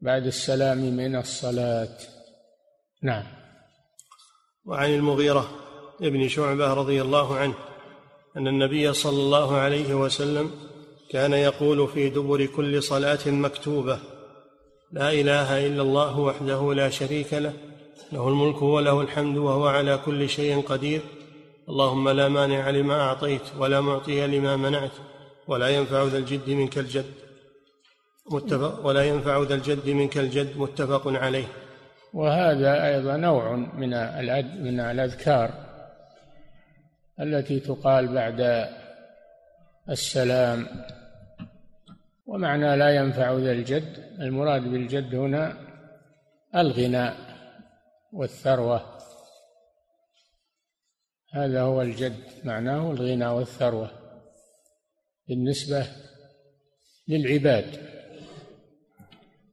بعد 0.01 0.27
السلام 0.27 0.79
من 0.79 1.17
الصلاة. 1.17 1.97
نعم. 3.03 3.25
وعن 4.65 4.95
المغيرة 4.95 5.51
ابن 6.03 6.29
شعبة 6.29 6.75
رضي 6.75 7.03
الله 7.03 7.37
عنه 7.37 7.55
أن 8.37 8.49
النبي 8.49 8.93
صلى 8.93 9.23
الله 9.23 9.57
عليه 9.57 9.95
وسلم 9.95 10.51
كان 11.11 11.33
يقول 11.33 11.89
في 11.89 12.11
دبر 12.11 12.47
كل 12.47 12.83
صلاة 12.83 13.19
مكتوبة 13.27 13.99
لا 14.93 15.13
إله 15.13 15.67
إلا 15.67 15.83
الله 15.83 16.19
وحده 16.19 16.75
لا 16.75 16.91
شريك 16.91 17.35
له 17.35 17.53
له 18.13 18.29
الملك 18.29 18.63
وله 18.63 19.01
الحمد 19.01 19.37
وهو 19.37 19.67
على 19.67 19.99
كل 19.99 20.29
شيء 20.29 20.61
قدير. 20.61 21.01
اللهم 21.69 22.09
لا 22.09 22.29
مانع 22.29 22.71
لما 22.71 23.01
أعطيت 23.01 23.43
ولا 23.59 23.81
معطي 23.81 24.27
لما 24.27 24.57
منعت 24.57 24.91
ولا 25.49 25.69
ينفع 25.69 26.03
ذا 26.05 26.19
الجد 26.19 26.51
منك 26.51 26.79
الجد. 26.79 27.05
متفق 28.31 28.87
ولا 28.87 29.05
ينفع 29.05 29.43
ذا 29.43 29.55
الجد 29.55 29.89
منك 29.89 30.19
الجد. 30.19 30.59
متفق 30.59 31.09
عليه. 31.09 31.45
وهذا 32.15 32.87
أيضا 32.87 33.17
نوع 33.17 33.57
من 33.57 33.91
من 34.63 34.81
الأذكار 34.81 35.51
التي 37.21 37.61
تقال 37.61 38.15
بعد 38.15 38.69
السلام. 39.91 40.67
ومعنى 42.27 42.77
لا 42.77 42.91
ينفع 42.97 43.33
ذا 43.33 43.53
الجد 43.53 44.05
المراد 44.21 44.63
بالجد 44.63 45.15
هنا 45.15 45.57
الغنى 46.55 47.34
والثروة. 48.15 48.99
هذا 51.33 51.63
هو 51.63 51.83
الجد 51.83 52.21
معناه 52.45 52.91
الغنى 52.91 53.27
والثروة. 53.27 53.91
بالنسبة 55.29 55.87
للعباد. 57.09 57.95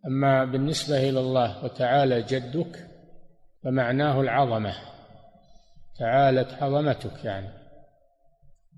أما 0.08 0.45
بالنسبة 0.45 1.10
إلى 1.10 1.19
الله 1.19 1.65
وتعالى 1.65 2.21
جدك 2.21 2.88
فمعناه 3.63 4.21
العظمة. 4.21 4.76
تعالت 6.00 6.63
عظمتك 6.63 7.26
يعني. 7.26 7.50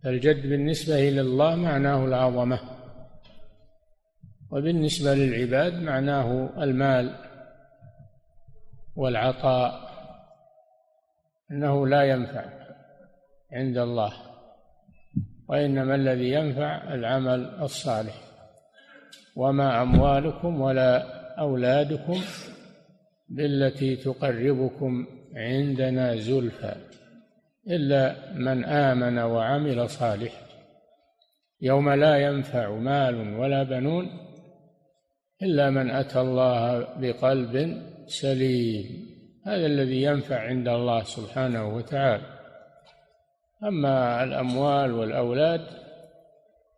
فالجد 0.03 0.47
بالنسبة 0.47 1.09
إلى 1.09 1.21
الله 1.21 1.55
معناه 1.55 2.05
العظمة. 2.05 2.59
وبالنسبة 4.51 5.13
للعباد 5.15 5.73
معناه 5.73 6.49
المال. 6.63 7.32
والعطاء 8.95 9.93
إنه 11.51 11.87
لا 11.87 12.03
ينفع 12.03 12.45
عند 13.53 13.77
الله 13.77 14.13
وإنما 15.49 15.95
الذي 15.95 16.31
ينفع 16.31 16.93
العمل 16.93 17.61
الصالح. 17.61 18.15
وما 19.35 19.81
أموالكم 19.81 20.61
ولا 20.61 21.23
أولادكم 21.39 22.21
بالتي 23.29 23.95
تقربكم 23.95 25.07
عندنا 25.35 26.15
زلفى 26.15 26.75
إلا 27.67 28.15
من 28.35 28.65
آمن 28.65 29.19
وعمل 29.19 29.89
صالحا 29.89 30.43
يوم 31.61 31.89
لا 31.89 32.17
ينفع 32.17 32.69
مال 32.69 33.35
ولا 33.39 33.63
بنون 33.63 34.09
إلا 35.43 35.69
من 35.69 35.89
أتى 35.89 36.21
الله 36.21 36.87
بقلب 36.99 37.81
سليم. 38.07 39.13
هذا 39.45 39.65
الذي 39.65 40.03
ينفع 40.03 40.39
عند 40.39 40.67
الله 40.67 41.03
سبحانه 41.03 41.75
وتعالى. 41.75 42.39
أما 43.63 44.23
الأموال 44.23 44.91
والأولاد 44.91 45.67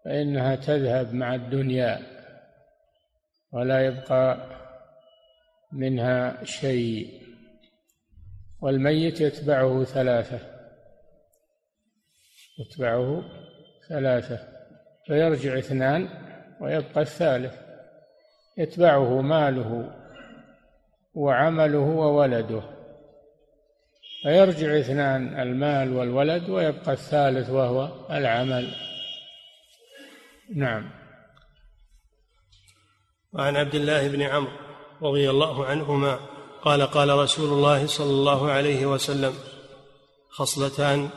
فإنها 0.05 0.55
تذهب 0.55 1.13
مع 1.13 1.35
الدنيا 1.35 1.99
ولا 3.51 3.85
يبقى 3.85 4.37
منها 5.71 6.43
شيء. 6.43 7.21
والميت 8.61 9.21
يتبعه 9.21 9.83
ثلاثة 9.83 10.39
يتبعه 12.59 13.23
ثلاثة 13.89 14.39
فيرجع 15.07 15.57
اثنان 15.57 16.09
ويبقى 16.61 17.01
الثالث. 17.01 17.65
يتبعه 18.57 19.21
ماله 19.21 20.04
وعمله 21.15 21.79
وولده 21.79 22.61
فيرجع 24.23 24.79
اثنان 24.79 25.39
المال 25.39 25.93
والولد 25.93 26.49
ويبقى 26.49 26.93
الثالث 26.93 27.49
وهو 27.49 27.89
العمل. 28.11 28.75
نعم. 30.55 30.89
وعن 33.33 33.55
عبد 33.55 33.75
الله 33.75 34.07
بن 34.07 34.21
عمرو 34.21 34.51
رضي 35.01 35.29
الله 35.29 35.65
عنهما 35.65 36.19
قال 36.61 36.81
قال 36.81 37.09
رسول 37.09 37.49
الله 37.49 37.87
صلى 37.87 38.09
الله 38.09 38.51
عليه 38.51 38.85
وسلم 38.85 39.33
خصلتان 40.29 41.09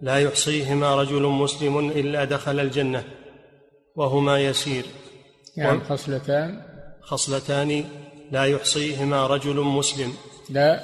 لا 0.00 0.18
يحصيهما 0.18 0.94
رجل 0.94 1.22
مسلم 1.22 1.78
إلا 1.90 2.24
دخل 2.24 2.60
الجنة 2.60 3.04
وهما 3.96 4.40
يسير. 4.40 4.84
يعني 5.56 5.80
خصلتان؟ 5.80 6.62
خصلتان 7.02 7.84
لا 8.32 8.44
يحصيهما 8.44 9.26
رجل 9.26 9.60
مسلم. 9.60 10.14
لا. 10.50 10.80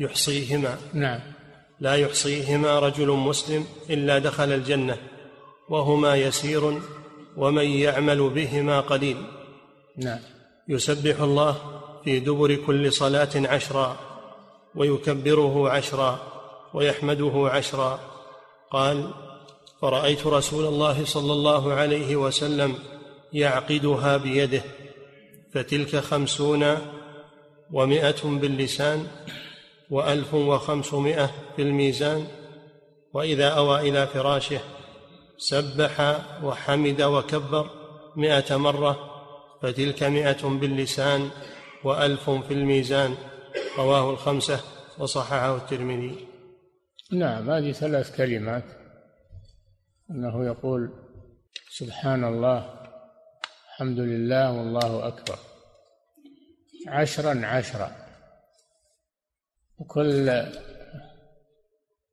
يحصيهما. 0.00 0.78
نعم. 0.94 1.20
لا 1.80 1.94
يحصيهما 1.94 2.78
رجل 2.78 3.10
مسلم 3.10 3.66
إلا 3.90 4.18
دخل 4.18 4.52
الجنة 4.52 4.96
وهما 5.68 6.16
يسير 6.16 6.80
ومن 7.36 7.64
يعمل 7.64 8.30
بهما 8.30 8.80
قليل. 8.80 9.16
نعم. 9.96 10.18
يسبح 10.68 11.20
الله 11.20 11.56
في 12.04 12.20
دبر 12.20 12.54
كل 12.54 12.92
صلاة 12.92 13.28
عشرا 13.36 13.96
ويكبره 14.74 15.70
عشرا 15.70 16.18
ويحمده 16.74 17.50
عشرا. 17.52 18.00
قال 18.70 19.10
فرأيت 19.82 20.26
رسول 20.26 20.64
الله 20.66 21.04
صلى 21.04 21.32
الله 21.32 21.72
عليه 21.72 22.16
وسلم 22.16 22.74
يعقدها 23.32 24.16
بيده 24.16 24.62
فتلك 25.52 25.96
خمسون 25.96 26.78
ومائة 27.72 28.22
باللسان 28.24 29.06
وألف 29.90 30.34
وخمسمائة 30.34 31.30
في 31.56 31.62
الميزان 31.62 32.26
وإذا 33.12 33.48
أوى 33.48 33.88
إلى 33.88 34.06
فراشه 34.06 34.60
سبح 35.38 36.20
وحمد 36.44 37.02
وكبر 37.02 37.70
مائة 38.16 38.56
مرة 38.56 39.16
فتلك 39.62 40.02
مائة 40.02 40.48
باللسان 40.48 41.30
وألف 41.84 42.30
في 42.30 42.54
الميزان. 42.54 43.14
رواه 43.78 44.10
الخمسة 44.10 44.60
وصححه 44.98 45.56
الترمذي. 45.56 46.28
نعم 47.12 47.50
هذه 47.50 47.72
ثلاث 47.72 48.16
كلمات. 48.16 48.64
أنه 50.10 50.46
يقول 50.46 50.90
سبحان 51.70 52.24
الله 52.24 52.75
الحمد 53.76 53.98
لله 53.98 54.52
والله 54.52 55.08
أكبر. 55.08 55.38
عشرا 56.88 57.46
عشرا. 57.46 57.90
وكل 59.78 60.42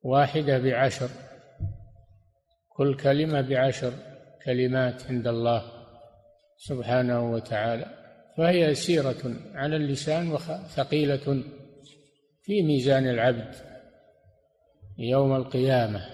واحدة 0.02 0.58
بعشر 0.58 1.08
كل 2.68 2.96
كلمة 2.96 3.40
بعشر 3.40 3.92
كلمات 4.44 5.06
عند 5.06 5.26
الله 5.26 5.62
سبحانه 6.56 7.32
وتعالى. 7.32 7.86
فهي 8.36 8.60
يسيرة 8.60 9.36
على 9.54 9.76
اللسان 9.76 10.32
وثقيلة 10.32 11.44
في 12.42 12.62
ميزان 12.62 13.08
العبد 13.08 13.54
يوم 14.98 15.36
القيامة. 15.36 16.06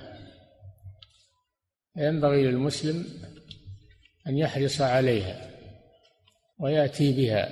ينبغي 1.97 2.43
للمسلم 2.47 3.30
أن 4.27 4.39
يحرص 4.39 4.81
عليها 4.81 5.51
ويأتي 6.59 7.13
بها 7.13 7.51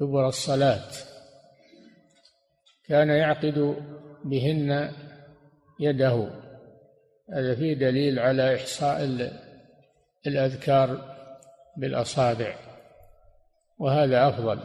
دبر 0.00 0.28
الصلاة. 0.28 0.90
كان 2.88 3.08
يعقد 3.08 3.76
بهن 4.24 4.92
يده. 5.80 6.30
هذا 7.34 7.54
فيه 7.54 7.74
دليل 7.74 8.18
على 8.18 8.56
إحصاء 8.56 9.28
الأذكار 10.26 11.16
بالأصابع 11.76 12.56
وهذا 13.78 14.28
أفضل. 14.28 14.60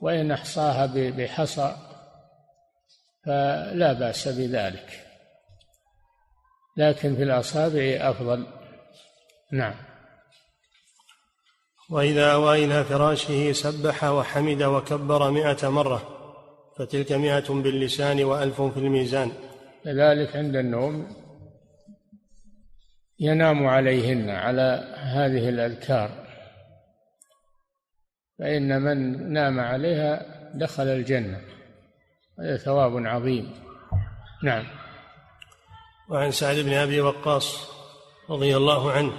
وإن 0.00 0.30
أحصاها 0.30 0.86
بحصى 1.10 1.76
فلا 3.24 3.92
بأس 3.92 4.28
بذلك. 4.28 5.07
لكن 6.78 7.16
في 7.16 7.22
الأصابع 7.22 8.10
أفضل. 8.10 8.46
نعم. 9.52 9.74
وإذا 11.90 12.32
أوى 12.32 12.64
إلى 12.64 12.84
فراشه 12.84 13.52
سبح 13.52 14.04
وحمد 14.04 14.62
وكبر 14.62 15.30
مائة 15.30 15.68
مرة 15.68 16.02
فتلك 16.78 17.12
مائة 17.12 17.48
باللسان 17.48 18.24
وألف 18.24 18.62
في 18.62 18.76
الميزان. 18.76 19.32
كذلك 19.84 20.36
عند 20.36 20.56
النوم 20.56 21.16
ينام 23.20 23.66
عليهن 23.66 24.30
على 24.30 24.94
هذه 24.96 25.48
الأذكار. 25.48 26.10
فإن 28.38 28.82
من 28.82 29.32
نام 29.32 29.60
عليها 29.60 30.26
دخل 30.54 30.86
الجنة 30.86 31.40
هذا 32.40 32.56
ثواب 32.56 33.06
عظيم. 33.06 33.52
نعم. 34.42 34.87
وعن 36.10 36.30
سعد 36.30 36.56
بن 36.58 36.72
أبي 36.72 37.00
وقاص 37.00 37.56
رضي 38.30 38.56
الله 38.56 38.90
عنه 38.90 39.12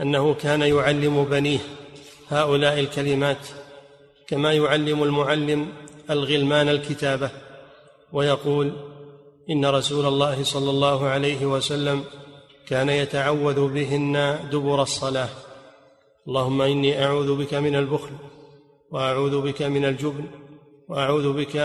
أنه 0.00 0.34
كان 0.34 0.62
يعلم 0.62 1.24
بنيه 1.24 1.58
هؤلاء 2.28 2.80
الكلمات 2.80 3.48
كما 4.26 4.52
يعلم 4.52 5.02
المعلم 5.02 5.68
الغلمان 6.10 6.68
الكتابة 6.68 7.30
ويقول 8.12 8.72
إن 9.50 9.66
رسول 9.66 10.06
الله 10.06 10.44
صلى 10.44 10.70
الله 10.70 11.06
عليه 11.06 11.46
وسلم 11.46 12.04
كان 12.68 12.88
يتعوذ 12.88 13.68
بهن 13.68 14.38
دبر 14.52 14.82
الصلاة. 14.82 15.28
اللهم 16.28 16.62
إني 16.62 17.04
أعوذ 17.04 17.36
بك 17.36 17.54
من 17.54 17.76
البخل 17.76 18.10
وأعوذ 18.90 19.40
بك 19.40 19.62
من 19.62 19.84
الجبن 19.84 20.24
وأعوذ 20.88 21.32
بك 21.32 21.56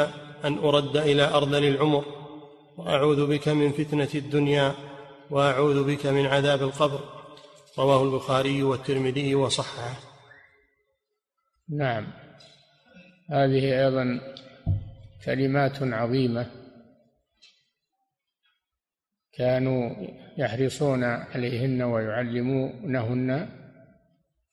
أن 0.45 0.57
أرد 0.63 0.97
إلى 0.97 1.33
أرذل 1.33 1.65
العمر 1.65 2.03
وأعوذ 2.77 3.27
بك 3.27 3.47
من 3.47 3.71
فتنة 3.71 4.09
الدنيا 4.15 4.75
وأعوذ 5.29 5.83
بك 5.83 6.05
من 6.05 6.25
عذاب 6.25 6.61
القبر. 6.61 6.99
رواه 7.79 8.03
البخاري 8.03 8.63
والترمذي 8.63 9.35
وصححه. 9.35 9.99
نعم. 11.69 12.07
هذه 13.29 13.85
أيضا 13.85 14.21
كلمات 15.25 15.83
عظيمة 15.83 16.51
كانوا 19.33 19.95
يحرصون 20.37 21.03
عليهن 21.03 21.81
ويعلمونهن 21.81 23.49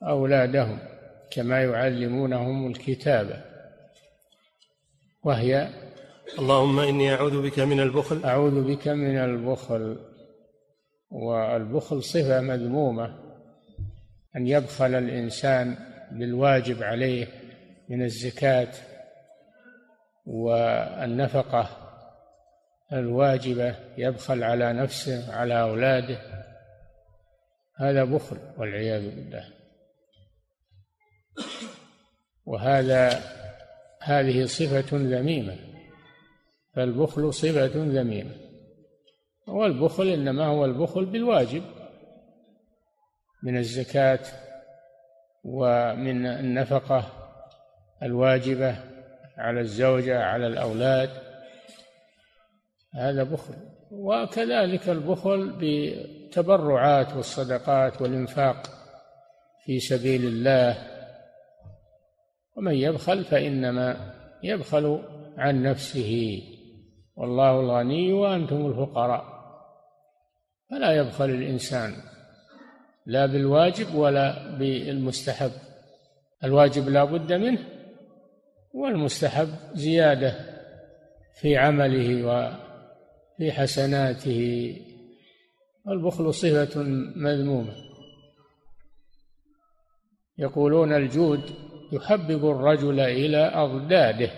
أولادهم 0.03 0.79
كما 1.31 1.65
يعلمونهم 1.65 2.67
الكتابه 2.67 3.45
وهي 5.23 5.84
اللهم 6.39 6.79
إني 6.79 7.15
أعوذ 7.15 7.43
بك 7.43 7.59
من 7.59 7.81
البخل. 7.81 8.25
أعوذ 8.25 8.65
بك 8.65 8.89
من 8.89 9.17
البخل. 9.17 9.99
والبخل 11.11 12.03
صفة 12.03 12.41
مذمومة 12.41 13.19
أن 14.37 14.47
يبخل 14.47 14.95
الإنسان 14.95 15.77
بالواجب 16.13 16.83
عليه 16.83 17.27
من 17.89 18.03
الزكاة 18.03 18.73
والنفقة 20.27 21.69
الواجبة 22.93 23.77
يبخل 23.99 24.43
على 24.43 24.73
نفسه 24.73 25.35
على 25.37 25.61
أولاده. 25.61 26.19
هذا 27.77 28.05
بخل 28.05 28.39
والعياذ 28.59 29.11
بالله. 29.15 29.45
وهذا 32.47 33.21
هذه 34.03 34.45
صفة 34.45 34.97
ذميمة. 34.97 35.74
فالبخل 36.77 37.35
صفه 37.35 37.73
ذميمة. 37.75 38.35
والبخل 39.49 40.09
إنما 40.09 40.47
هو 40.47 40.65
البخل 40.65 41.05
بالواجب. 41.05 41.63
من 43.43 43.57
الزكاة 43.57 44.21
ومن 45.45 46.27
النفقة 46.27 47.07
الواجبة 48.03 48.77
على 49.39 49.61
الزوجة 49.61 50.19
على 50.19 50.47
الأولاد. 50.47 51.11
هذا 52.95 53.23
بخل. 53.23 53.55
وكذلك 53.91 54.89
البخل 54.89 55.51
بالتبرعات 55.51 57.13
والصدقات 57.17 58.03
والإنفاق 58.03 58.67
في 59.65 59.81
سبيل 59.81 60.25
الله. 60.27 60.77
ومن 62.57 62.75
يبخل 62.75 63.25
فإنما 63.25 64.15
يبخل 64.43 65.03
عن 65.39 65.63
نفسه. 65.63 66.43
والله 67.17 67.61
الغني 67.61 68.13
وأنتم 68.13 68.67
الفقراء. 68.67 69.25
فلا 70.71 70.93
يبخل 70.93 71.25
الإنسان 71.25 71.93
لا 73.07 73.27
بالواجب 73.27 73.95
ولا 73.95 74.57
بالمستحب. 74.59 75.51
الواجب 76.45 76.89
لا 76.89 77.05
بد 77.05 77.33
منه 77.33 77.59
والمستحب 78.75 79.49
زيادة 79.75 80.35
في 81.41 81.57
عمله 81.57 82.27
وفي 82.27 83.53
حسناته. 83.53 84.77
البخل 85.89 86.35
صفة 86.35 86.83
مذمومة. 87.17 87.73
يقولون 90.39 90.93
الجود 90.93 91.41
يحبب 91.93 92.51
الرجل 92.51 93.01
إلى 93.01 93.37
أضداده 93.37 94.31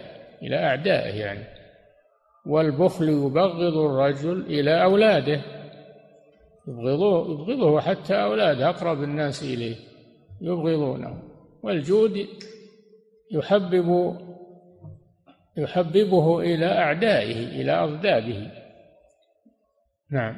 إلى 0.43 0.57
أعدائه 0.57 1.21
يعني. 1.21 1.56
والبخل 2.47 3.09
يبغض 3.09 3.77
الرجل 3.77 4.47
إلى 4.47 4.83
أولاده. 4.83 5.41
يبغضوه 6.69 7.31
يبغضه 7.31 7.81
حتى 7.81 8.15
أولاده 8.15 8.69
أقرب 8.69 9.03
الناس 9.03 9.43
إليه. 9.43 9.77
يبغضونه. 10.41 11.23
والجود 11.63 12.27
يحبب 13.33 14.17
يحببه 15.57 16.41
إلى 16.41 16.67
أعدائه 16.67 17.61
إلى 17.61 17.73
أضداده 17.73 18.51
نعم. 20.11 20.37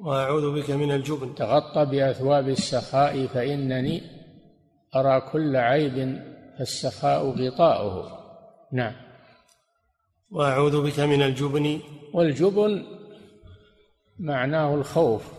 وأعوذ 0.00 0.54
بك 0.54 0.70
من 0.70 0.92
الجبن. 0.92 1.34
تغطى 1.34 1.84
بأثواب 1.84 2.48
السخاء 2.48 3.26
فإنني 3.26 4.02
أرى 4.96 5.20
كل 5.20 5.56
عيب 5.56 6.22
فالسخاء 6.58 7.30
غطاؤه. 7.30 8.18
نعم. 8.72 9.05
وأعوذ 10.30 10.82
بك 10.82 11.00
من 11.00 11.22
الجبن. 11.22 11.80
والجبن 12.14 12.84
معناه 14.18 14.74
الخوف. 14.74 15.32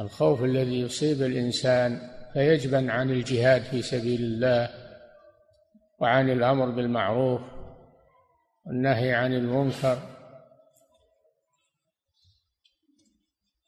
الخوف 0.00 0.44
الذي 0.44 0.80
يصيب 0.80 1.22
الإنسان 1.22 2.00
فيجبن 2.32 2.90
عن 2.90 3.10
الجهاد 3.10 3.62
في 3.62 3.82
سبيل 3.82 4.20
الله 4.20 4.70
وعن 5.98 6.30
الأمر 6.30 6.70
بالمعروف 6.70 7.40
والنهي 8.66 9.14
عن 9.14 9.34
المنكر. 9.34 9.98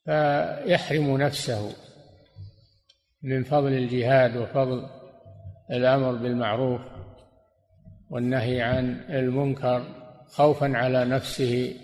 فيحرم 0.04 1.16
نفسه 1.16 1.76
من 3.22 3.44
فضل 3.44 3.72
الجهاد 3.72 4.36
وفضل 4.36 4.86
الأمر 5.70 6.12
بالمعروف. 6.12 6.80
والنهي 8.14 8.62
عن 8.62 9.00
المنكر 9.10 9.84
خوفا 10.26 10.72
على 10.74 11.04
نفسه. 11.04 11.76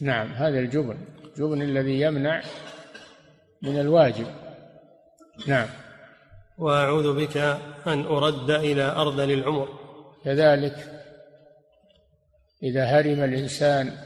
نعم 0.00 0.32
هذا 0.32 0.58
الجبن 0.58 0.98
الجبن 1.24 1.62
الذي 1.62 2.00
يمنع 2.00 2.42
من 3.62 3.80
الواجب. 3.80 4.26
نعم. 5.46 5.68
وأعوذ 6.58 7.16
بك 7.16 7.36
أن 7.86 8.04
أرد 8.04 8.50
إلى 8.50 8.82
أرذل 8.82 9.30
العمر 9.30 9.68
كذلك 10.24 11.04
إذا 12.62 12.84
هرم 12.84 13.24
الإنسان 13.24 13.98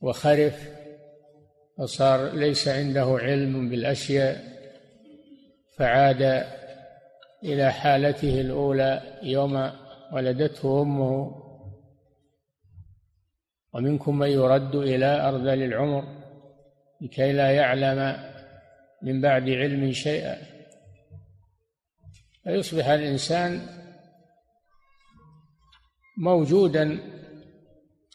وخرف 0.00 0.68
وصار 1.78 2.30
ليس 2.30 2.68
عنده 2.68 3.18
علم 3.22 3.68
بالأشياء 3.68 4.44
فعاد 5.78 6.46
إلى 7.44 7.72
حالته 7.72 8.40
الأولى 8.40 9.18
يوم 9.22 9.70
ولدته 10.12 10.82
أمه. 10.82 11.42
ومنكم 13.72 14.18
من 14.18 14.28
يرد 14.28 14.74
إلى 14.74 15.28
أرذل 15.28 15.62
العمر 15.62 16.04
لكي 17.00 17.32
لا 17.32 17.50
يعلم 17.50 18.16
من 19.02 19.20
بعد 19.20 19.50
علم 19.50 19.92
شيئا. 19.92 20.36
فيصبح 22.44 22.86
الإنسان 22.86 23.66
موجودا 26.18 26.98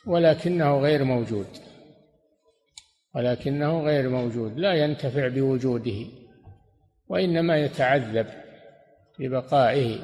ولكنه 0.07 0.79
غير 0.79 1.03
موجود. 1.03 1.47
ولكنه 3.15 3.81
غير 3.81 4.09
موجود 4.09 4.59
لا 4.59 4.73
ينتفع 4.73 5.27
بوجوده 5.27 6.05
وإنما 7.07 7.57
يتعذب. 7.57 8.40
ببقائه 9.21 9.99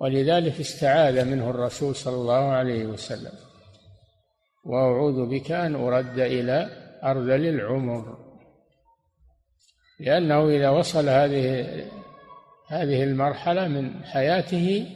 ولذلك 0.00 0.60
استعاذ 0.60 1.24
منه 1.24 1.50
الرسول 1.50 1.96
صلى 1.96 2.14
الله 2.14 2.52
عليه 2.52 2.86
وسلم. 2.86 3.32
وأعوذ 4.64 5.26
بك 5.26 5.52
أن 5.52 5.74
أرد 5.74 6.18
إلى 6.18 6.70
أرذل 7.04 7.46
العمر 7.46 8.18
لأنه 10.00 10.48
إذا 10.48 10.68
وصل 10.68 11.08
هذه 11.08 11.64
هذه 12.68 13.04
المرحلة 13.04 13.68
من 13.68 14.04
حياته 14.04 14.86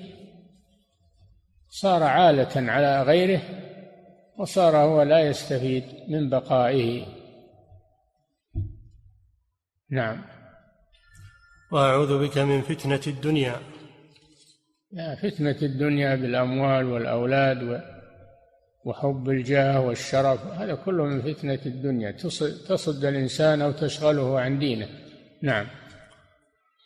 صار 1.69 2.03
عالة 2.03 2.73
على 2.73 3.03
غيره 3.03 3.43
وصار 4.39 4.77
هو 4.77 5.03
لا 5.03 5.21
يستفيد 5.21 5.85
من 6.09 6.31
بقائه. 6.31 7.07
نعم. 9.91 10.32
وأعوذ 11.73 12.19
بك 12.19 12.39
من 12.39 12.63
فتنة 12.63 13.01
الدنيا. 13.07 13.57
فتنة 15.23 15.57
الدنيا 15.63 16.15
بالأموال 16.15 16.85
والأولاد 16.85 17.83
وحب 18.85 19.29
الجاه 19.29 19.81
والشرف 19.81 20.47
هذا 20.47 20.75
كله 20.75 21.05
من 21.05 21.23
فتنة 21.23 21.59
الدنيا. 21.67 22.11
تصد 22.69 23.05
الإنسان 23.05 23.63
أو 23.63 23.73
تشغله 23.73 24.41
عن 24.41 24.59
دينه. 24.59 24.89
نعم. 25.43 25.67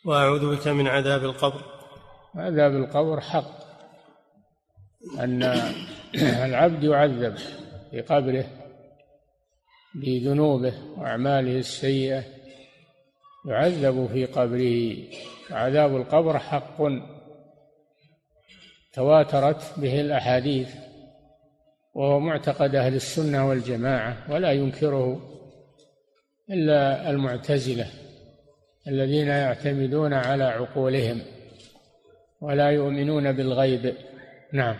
وأعوذ 0.05 0.55
بك 0.55 0.67
من 0.67 0.87
عذاب 0.87 1.23
القبر. 1.23 1.63
عذاب 2.35 2.75
القبر 2.75 3.21
حق. 3.21 3.67
أن 5.19 5.43
العبد 6.47 6.83
يعذب 6.83 7.35
في 7.91 8.01
قبره 8.01 8.45
بذنوبه 9.95 10.73
وأعماله 10.97 11.57
السيئة. 11.59 12.36
يعذب 13.47 14.09
في 14.13 14.25
قبره. 14.25 14.97
وعذاب 15.51 15.95
القبر 15.95 16.39
حق. 16.39 16.81
تواترت 18.93 19.79
به 19.79 20.01
الأحاديث 20.01 20.75
وهو 21.93 22.19
معتقد 22.19 22.75
أهل 22.75 22.95
السنة 22.95 23.49
والجماعة 23.49 24.17
ولا 24.29 24.51
ينكره 24.51 25.21
إلا 26.49 27.09
المعتزلة 27.09 27.87
الذين 28.87 29.27
يعتمدون 29.27 30.13
على 30.13 30.43
عقولهم 30.43 31.21
ولا 32.41 32.69
يؤمنون 32.71 33.31
بالغيب. 33.31 33.93
نعم. 34.53 34.75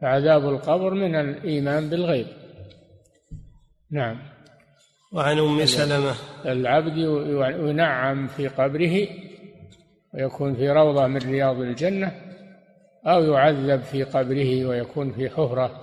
فعذاب 0.00 0.48
القبر 0.48 0.94
من 0.94 1.14
الإيمان 1.14 1.90
بالغيب. 1.90 2.26
نعم. 3.90 4.35
وعن 5.16 5.38
أم 5.38 5.66
سلمة. 5.66 6.14
العبد 6.46 6.96
ينعم 7.68 8.26
في 8.26 8.48
قبره 8.48 9.08
ويكون 10.14 10.54
في 10.54 10.70
روضة 10.70 11.06
من 11.06 11.16
رياض 11.16 11.60
الجنة 11.60 12.12
أو 13.06 13.24
يعذب 13.24 13.82
في 13.82 14.02
قبره 14.02 14.66
ويكون 14.66 15.12
في 15.12 15.30
حفرة 15.30 15.80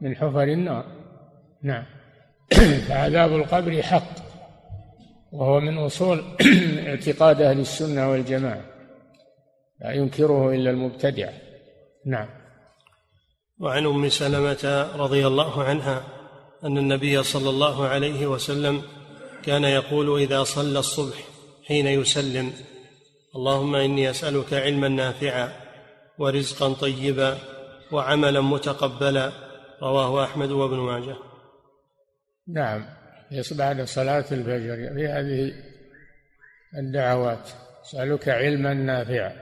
من 0.00 0.16
حفر 0.16 0.42
النار. 0.42 0.84
نعم. 1.62 1.84
فعذاب 2.88 3.32
القبر 3.32 3.82
حق 3.82 4.12
وهو 5.32 5.60
من 5.60 5.78
أصول 5.78 6.24
اعتقاد 6.88 7.42
أهل 7.42 7.60
السنة 7.60 8.10
والجماعة. 8.10 8.64
لا 9.80 9.92
ينكره 9.92 10.54
إلا 10.54 10.70
المبتدع. 10.70 11.30
نعم. 12.06 12.28
وعن 13.58 13.86
أم 13.86 14.08
سلمة 14.08 14.88
رضي 14.96 15.26
الله 15.26 15.64
عنها. 15.64 16.17
أن 16.64 16.78
النبي 16.78 17.22
صلى 17.22 17.50
الله 17.50 17.86
عليه 17.86 18.26
وسلم 18.26 18.82
كان 19.44 19.64
يقول 19.64 20.20
إذا 20.20 20.44
صلى 20.44 20.78
الصبح 20.78 21.16
حين 21.66 21.86
يسلم 21.86 22.52
اللهم 23.36 23.74
إني 23.74 24.10
أسألك 24.10 24.54
علما 24.54 24.88
نافعا 24.88 25.52
ورزقا 26.18 26.72
طيبا 26.72 27.38
وعملا 27.92 28.40
متقبلا 28.40 29.32
رواه 29.82 30.24
أحمد 30.24 30.50
وابن 30.50 30.76
ماجه. 30.76 31.16
نعم 32.48 32.84
بعد 33.50 33.82
صلاة 33.82 34.24
الفجر. 34.32 34.94
في 34.94 35.06
هذه 35.06 35.52
الدعوات 36.78 37.50
أسألك 37.84 38.28
علما 38.28 38.74
نافعا. 38.74 39.32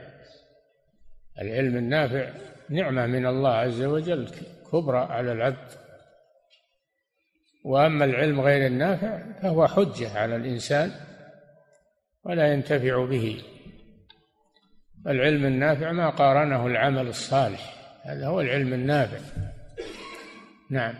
العلم 1.41 1.77
النافع 1.77 2.29
نعمة 2.69 3.05
من 3.05 3.25
الله 3.25 3.49
عز 3.49 3.83
وجل 3.83 4.29
كبرى 4.71 4.97
على 4.97 5.31
العبد. 5.31 5.86
وأما 7.67 8.05
العلم 8.05 8.41
غير 8.41 8.67
النافع 8.67 9.23
فهو 9.41 9.67
حجة 9.67 10.19
على 10.19 10.35
الإنسان 10.35 10.91
ولا 12.23 12.53
ينتفع 12.53 13.05
به. 13.05 13.43
العلم 15.07 15.45
النافع 15.45 15.91
ما 15.91 16.09
قارنه 16.09 16.67
العمل 16.67 17.07
الصالح 17.07 17.73
هذا 18.03 18.27
هو 18.27 18.41
العلم 18.41 18.73
النافع. 18.73 19.19
نعم. 20.71 20.95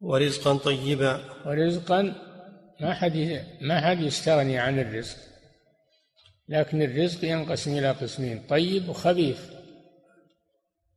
ورزقا 0.00 0.56
طيبا. 0.56 1.20
ورزقا 1.46 2.14
ما 2.80 2.94
حد 2.94 3.42
ما 3.60 3.80
حد 3.80 4.00
يستغني 4.00 4.58
عن 4.58 4.78
الرزق 4.78 5.16
لكن 6.48 6.82
الرزق 6.82 7.24
ينقسم 7.24 7.78
إلى 7.78 7.90
قسمين 7.90 8.42
طيب 8.48 8.88
وخبيث. 8.88 9.50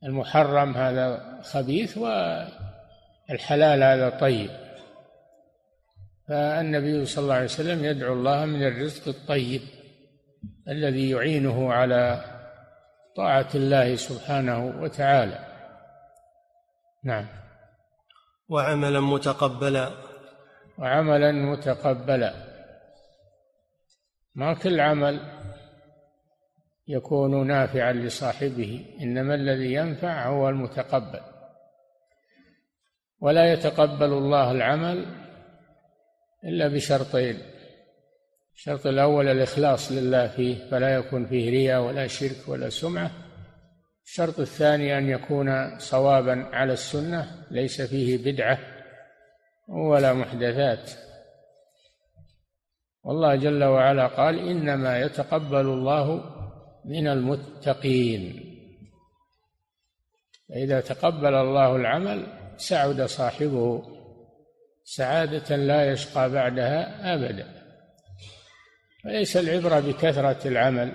المحرم 0.03 0.73
هذا 0.77 1.39
خبيث 1.43 1.97
والحلال 3.29 3.83
هذا 3.83 4.09
طيب. 4.09 4.49
فالنبي 6.27 7.05
صلى 7.05 7.23
الله 7.23 7.35
عليه 7.35 7.45
وسلم 7.45 7.85
يدعو 7.85 8.13
الله 8.13 8.45
من 8.45 8.63
الرزق 8.63 9.07
الطيب 9.07 9.61
الذي 10.67 11.09
يعينه 11.09 11.73
على 11.73 12.23
طاعة 13.15 13.49
الله 13.55 13.95
سبحانه 13.95 14.65
وتعالى. 14.65 15.39
نعم. 17.03 17.25
وعملا 18.49 18.99
متقبلا. 18.99 19.91
وعملا 20.77 21.31
متقبلا. 21.31 22.33
ما 24.35 24.53
كل 24.53 24.79
عمل 24.79 25.19
يكون 26.87 27.47
نافعا 27.47 27.93
لصاحبه 27.93 28.85
إنما 29.01 29.35
الذي 29.35 29.73
ينفع 29.73 30.27
هو 30.27 30.49
المتقبل. 30.49 31.38
ولا 33.21 33.53
يتقبل 33.53 34.13
الله 34.13 34.51
العمل 34.51 35.05
إلا 36.43 36.67
بشرطين. 36.67 37.39
الشرط 38.55 38.87
الأول 38.87 39.27
الإخلاص 39.27 39.91
لله 39.91 40.27
فيه 40.27 40.69
فلا 40.71 40.95
يكون 40.95 41.25
فيه 41.25 41.49
رياء 41.49 41.81
ولا 41.81 42.07
شرك 42.07 42.47
ولا 42.47 42.69
سمعة. 42.69 43.11
الشرط 44.05 44.39
الثاني 44.39 44.97
أن 44.97 45.09
يكون 45.09 45.79
صوابا 45.79 46.49
على 46.53 46.73
السنة 46.73 47.45
ليس 47.51 47.81
فيه 47.81 48.31
بدعة 48.31 48.59
ولا 49.67 50.13
محدثات. 50.13 50.91
والله 53.03 53.35
جل 53.35 53.63
وعلا 53.63 54.07
قال 54.07 54.39
إنما 54.39 54.99
يتقبل 54.99 55.65
الله 55.65 56.23
من 56.85 57.07
المتقين. 57.07 58.45
فإذا 60.49 60.81
تقبل 60.81 61.33
الله 61.33 61.75
العمل 61.75 62.38
سعد 62.59 63.01
صاحبه 63.01 63.83
سعادة 64.83 65.55
لا 65.55 65.91
يشقى 65.91 66.29
بعدها 66.29 67.13
أبدا. 67.13 67.47
فليس 69.03 69.37
العبرة 69.37 69.79
بكثرة 69.79 70.47
العمل 70.47 70.91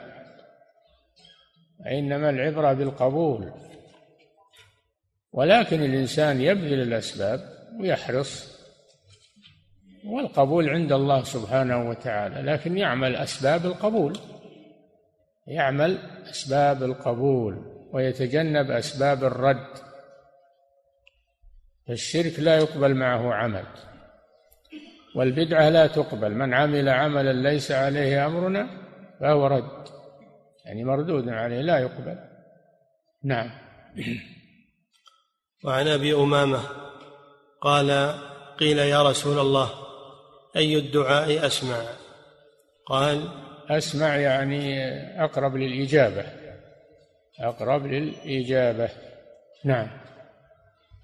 وإنما 1.80 2.30
العبرة 2.30 2.72
بالقبول. 2.72 3.52
ولكن 5.32 5.82
الإنسان 5.82 6.40
يبذل 6.40 6.82
الأسباب 6.82 7.40
ويحرص 7.80 8.54
والقبول 10.06 10.68
عند 10.68 10.92
الله 10.92 11.22
سبحانه 11.22 11.88
وتعالى 11.88 12.52
لكن 12.52 12.78
يعمل 12.78 13.16
أسباب 13.16 13.66
القبول. 13.66 14.18
يعمل 15.46 15.98
أسباب 16.30 16.82
القبول 16.82 17.74
ويتجنب 17.92 18.70
أسباب 18.70 19.24
الرد. 19.24 19.93
فالشرك 21.88 22.38
لا 22.38 22.58
يقبل 22.58 22.94
معه 22.94 23.34
عمل 23.34 23.64
والبدعة 25.14 25.68
لا 25.68 25.86
تقبل. 25.86 26.34
من 26.34 26.54
عمل 26.54 26.88
عملا 26.88 27.32
ليس 27.32 27.72
عليه 27.72 28.26
أمرنا 28.26 28.68
فهو 29.20 29.46
رد 29.46 29.88
يعني 30.64 30.84
مردود 30.84 31.28
عليه 31.28 31.60
لا 31.60 31.78
يقبل. 31.78 32.18
نعم. 33.24 33.50
وعن 35.64 35.88
أبي 35.88 36.14
أمامة 36.14 36.60
قال 37.60 38.14
قيل 38.58 38.78
يا 38.78 39.02
رسول 39.02 39.38
الله 39.38 39.70
أي 40.56 40.76
الدعاء 40.78 41.46
أسمع؟ 41.46 41.84
قال 42.86 43.28
أسمع 43.70 44.16
يعني 44.16 44.84
أقرب 45.24 45.56
للإجابة 45.56 46.24
أقرب 47.40 47.86
للإجابة. 47.86 48.90
نعم. 49.64 50.03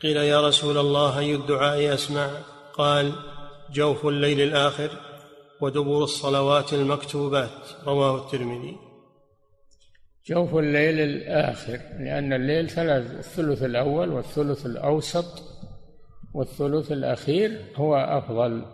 قيل 0.02 0.16
يا 0.16 0.48
رسول 0.48 0.78
الله 0.78 1.18
أي 1.18 1.34
الدعاء 1.34 1.94
أسمع؟ 1.94 2.30
قال 2.72 3.12
جوف 3.72 4.06
الليل 4.06 4.40
الآخر 4.40 4.90
ودبور 5.60 6.04
الصلوات 6.04 6.72
المكتوبات 6.72 7.50
رواه 7.86 8.16
الترمذي. 8.16 8.76
جوف 10.26 10.56
الليل 10.56 11.00
الآخر 11.00 11.80
لأن 11.98 12.32
الليل 12.32 12.70
ثلاث 12.70 13.10
الثلث 13.10 13.62
الأول 13.62 14.08
والثلث 14.08 14.66
الأوسط 14.66 15.42
والثلث 16.34 16.92
الأخير 16.92 17.64
هو 17.76 17.96
أفضل 17.96 18.64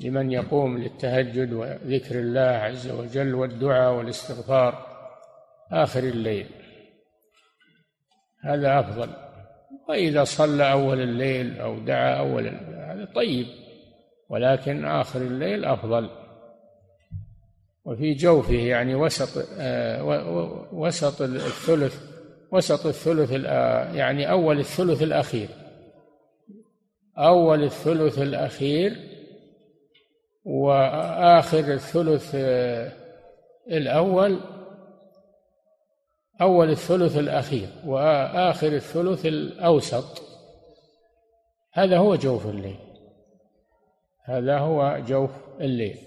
لمن 0.00 0.32
يقوم 0.32 0.78
للتهجد 0.78 1.52
وذكر 1.52 2.18
الله 2.18 2.40
عز 2.40 2.90
وجل 2.90 3.34
والدعاء 3.34 3.94
والاستغفار 3.94 4.86
آخر 5.72 6.00
الليل. 6.00 6.46
هذا 8.44 8.80
أفضل. 8.80 9.29
وإذا 9.90 10.24
صلى 10.24 10.72
أول 10.72 11.00
الليل 11.00 11.60
أو 11.60 11.78
دعا 11.78 12.14
أول 12.14 12.46
هذا 12.46 13.08
طيب 13.14 13.46
ولكن 14.28 14.84
آخر 14.84 15.20
الليل 15.20 15.64
أفضل. 15.64 16.10
وفي 17.84 18.14
جوفه 18.14 18.54
يعني 18.54 18.94
وسط 18.94 19.46
آه 19.58 20.68
وسط 20.72 21.22
الثلث 21.22 22.00
وسط 22.52 22.86
الثلث 22.86 23.32
يعني 23.94 24.30
أول 24.30 24.58
الثلث 24.58 25.02
الأخير. 25.02 25.48
أول 27.18 27.64
الثلث 27.64 28.18
الأخير 28.18 28.96
وآخر 30.44 31.72
الثلث 31.72 32.34
الأول 33.70 34.40
أول 36.40 36.70
الثلث 36.70 37.18
الأخير 37.18 37.68
وآخر 37.86 38.66
الثلث 38.66 39.26
الأوسط. 39.26 40.22
هذا 41.72 41.98
هو 41.98 42.14
جوف 42.14 42.46
الليل. 42.46 42.78
هذا 44.24 44.58
هو 44.58 45.02
جوف 45.08 45.30
الليل. 45.60 45.98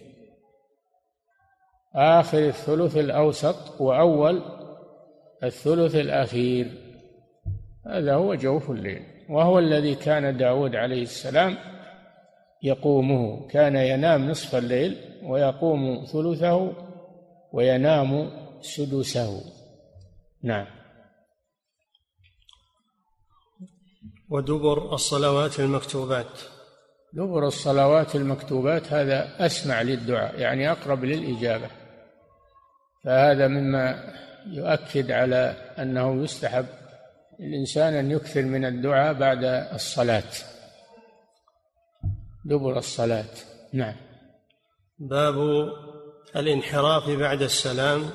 آخر 1.96 2.38
الثلث 2.38 2.98
الأوسط 2.98 3.82
وأول 3.82 4.42
الثلث 5.44 5.96
الأخير. 5.96 6.68
هذا 7.88 8.14
هو 8.14 8.36
جوف 8.36 8.72
الليل. 8.72 9.02
وهو 9.30 9.60
الذي 9.60 9.96
كان 9.96 10.38
داود 10.38 10.76
عليه 10.76 11.02
السلام 11.02 11.58
يقومه. 12.64 13.48
كان 13.48 13.76
ينام 13.76 14.30
نصف 14.30 14.56
الليل 14.56 14.98
ويقوم 15.24 16.06
ثلثه 16.06 16.74
وينام 17.54 18.30
سدسه. 18.62 19.63
نعم. 20.44 20.66
ودبر 24.30 24.94
الصلوات 24.94 25.60
المكتوبات. 25.60 26.42
دبر 27.14 27.48
الصلوات 27.48 28.16
المكتوبات 28.16 28.94
هذا 28.94 29.46
أسمع 29.46 29.82
للدعاء 29.82 30.40
يعني 30.40 30.72
أقرب 30.72 31.06
للإجابة. 31.06 31.70
فهذا 33.04 33.48
مما 33.48 34.14
يؤكد 34.48 35.12
على 35.12 35.56
أنه 35.80 36.24
يستحب 36.24 36.66
الإنسان 37.40 37.94
أن 37.94 38.12
يكثر 38.12 38.42
من 38.42 38.66
الدعاء 38.66 39.14
بعد 39.14 39.44
الصلاة. 39.74 40.32
دبر 42.46 42.78
الصلاة. 42.78 43.34
نعم. 43.74 43.96
باب 45.00 45.36
الانحراف 46.36 47.10
بعد 47.10 47.42
السلام. 47.42 48.10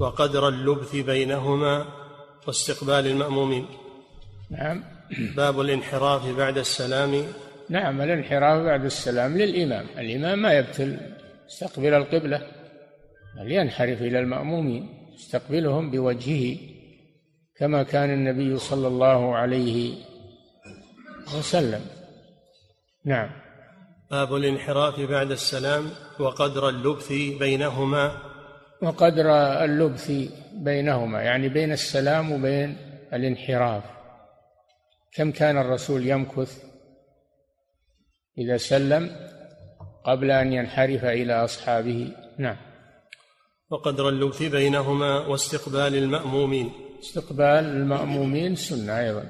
وقدر 0.00 0.48
اللبث 0.48 0.96
بينهما 0.96 1.86
واستقبال 2.46 3.06
المأمومين. 3.06 3.66
نعم. 4.50 4.84
باب 5.36 5.60
الانحراف 5.60 6.36
بعد 6.36 6.58
السلام. 6.58 7.24
نعم 7.68 8.00
الانحراف 8.00 8.62
بعد 8.62 8.84
السلام 8.84 9.38
للإمام. 9.38 9.86
الإمام 9.98 10.42
ما 10.42 10.52
يبتل 10.52 11.00
يستقبل 11.46 11.94
القبلة 11.94 12.42
بل 13.36 13.52
ينحرف 13.52 14.02
إلى 14.02 14.18
المأمومين 14.18 15.10
يستقبلهم 15.14 15.90
بوجهه 15.90 16.58
كما 17.56 17.82
كان 17.82 18.10
النبي 18.10 18.58
صلى 18.58 18.86
الله 18.88 19.36
عليه 19.36 19.94
وسلم. 21.38 21.80
نعم. 23.04 23.30
باب 24.10 24.34
الانحراف 24.34 25.00
بعد 25.00 25.30
السلام 25.30 25.90
وقدر 26.18 26.68
اللبث 26.68 27.12
بينهما 27.12 28.31
وقدر 28.82 29.30
اللبث 29.64 30.12
بينهما 30.52 31.22
يعني 31.22 31.48
بين 31.48 31.72
السلام 31.72 32.32
وبين 32.32 32.76
الانحراف. 33.12 33.84
كم 35.14 35.30
كان 35.30 35.58
الرسول 35.58 36.06
يمكث 36.06 36.64
إذا 38.38 38.56
سلم 38.56 39.10
قبل 40.04 40.30
أن 40.30 40.52
ينحرف 40.52 41.04
إلى 41.04 41.44
أصحابه؟ 41.44 42.12
نعم. 42.38 42.56
وقدر 43.70 44.08
اللبث 44.08 44.42
بينهما 44.42 45.26
واستقبال 45.26 45.94
المأمومين. 45.94 46.72
استقبال 47.00 47.64
المأمومين 47.64 48.54
سنة 48.54 48.98
أيضا. 48.98 49.24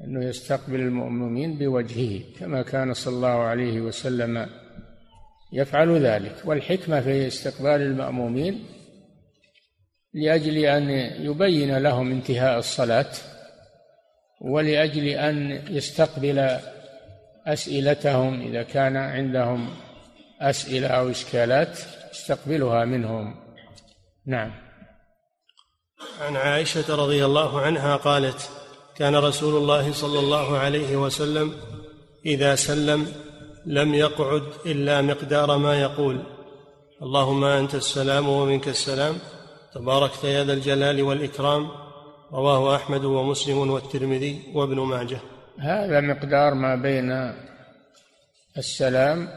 أنه 0.00 0.24
يستقبل 0.24 0.80
المأمومين 0.80 1.58
بوجهه 1.58 2.22
كما 2.38 2.62
كان 2.62 2.94
صلى 2.94 3.14
الله 3.14 3.28
عليه 3.28 3.80
وسلم 3.80 4.48
يفعل 5.52 6.06
ذلك. 6.06 6.34
والحكمة 6.44 7.00
في 7.00 7.26
استقبال 7.26 7.82
المأمومين 7.82 8.66
لأجل 10.14 10.58
أن 10.58 10.90
يبين 11.24 11.78
لهم 11.78 12.10
انتهاء 12.10 12.58
الصلاة 12.58 13.12
ولأجل 14.40 15.08
أن 15.08 15.62
يستقبل 15.70 16.58
أسئلتهم 17.46 18.40
إذا 18.40 18.62
كان 18.62 18.96
عندهم 18.96 19.76
أسئلة 20.40 20.88
أو 20.88 21.10
إشكالات 21.10 21.78
يستقبلها 22.12 22.84
منهم. 22.84 23.34
نعم. 24.26 24.52
عن 26.20 26.36
عائشة 26.36 26.96
رضي 26.96 27.24
الله 27.24 27.60
عنها 27.60 27.96
قالت 27.96 28.50
كان 28.96 29.16
رسول 29.16 29.56
الله 29.56 29.92
صلى 29.92 30.18
الله 30.18 30.58
عليه 30.58 30.96
وسلم 30.96 31.54
إذا 32.26 32.54
سلم 32.54 33.12
لم 33.66 33.94
يقعد 33.94 34.42
إلا 34.66 35.02
مقدار 35.02 35.58
ما 35.58 35.80
يقول. 35.80 36.22
اللهم 37.02 37.44
أنت 37.44 37.74
السلام 37.74 38.28
ومنك 38.28 38.68
السلام. 38.68 39.14
تباركت 39.74 40.24
يا 40.24 40.44
ذا 40.44 40.52
الجلال 40.52 41.02
والإكرام. 41.02 41.68
رواه 42.32 42.76
أحمد 42.76 43.04
ومسلم 43.04 43.70
والترمذي 43.70 44.42
وابن 44.54 44.80
ماجه. 44.80 45.20
هذا 45.60 46.00
مقدار 46.00 46.54
ما 46.54 46.74
بين 46.74 47.32
السلام 48.58 49.28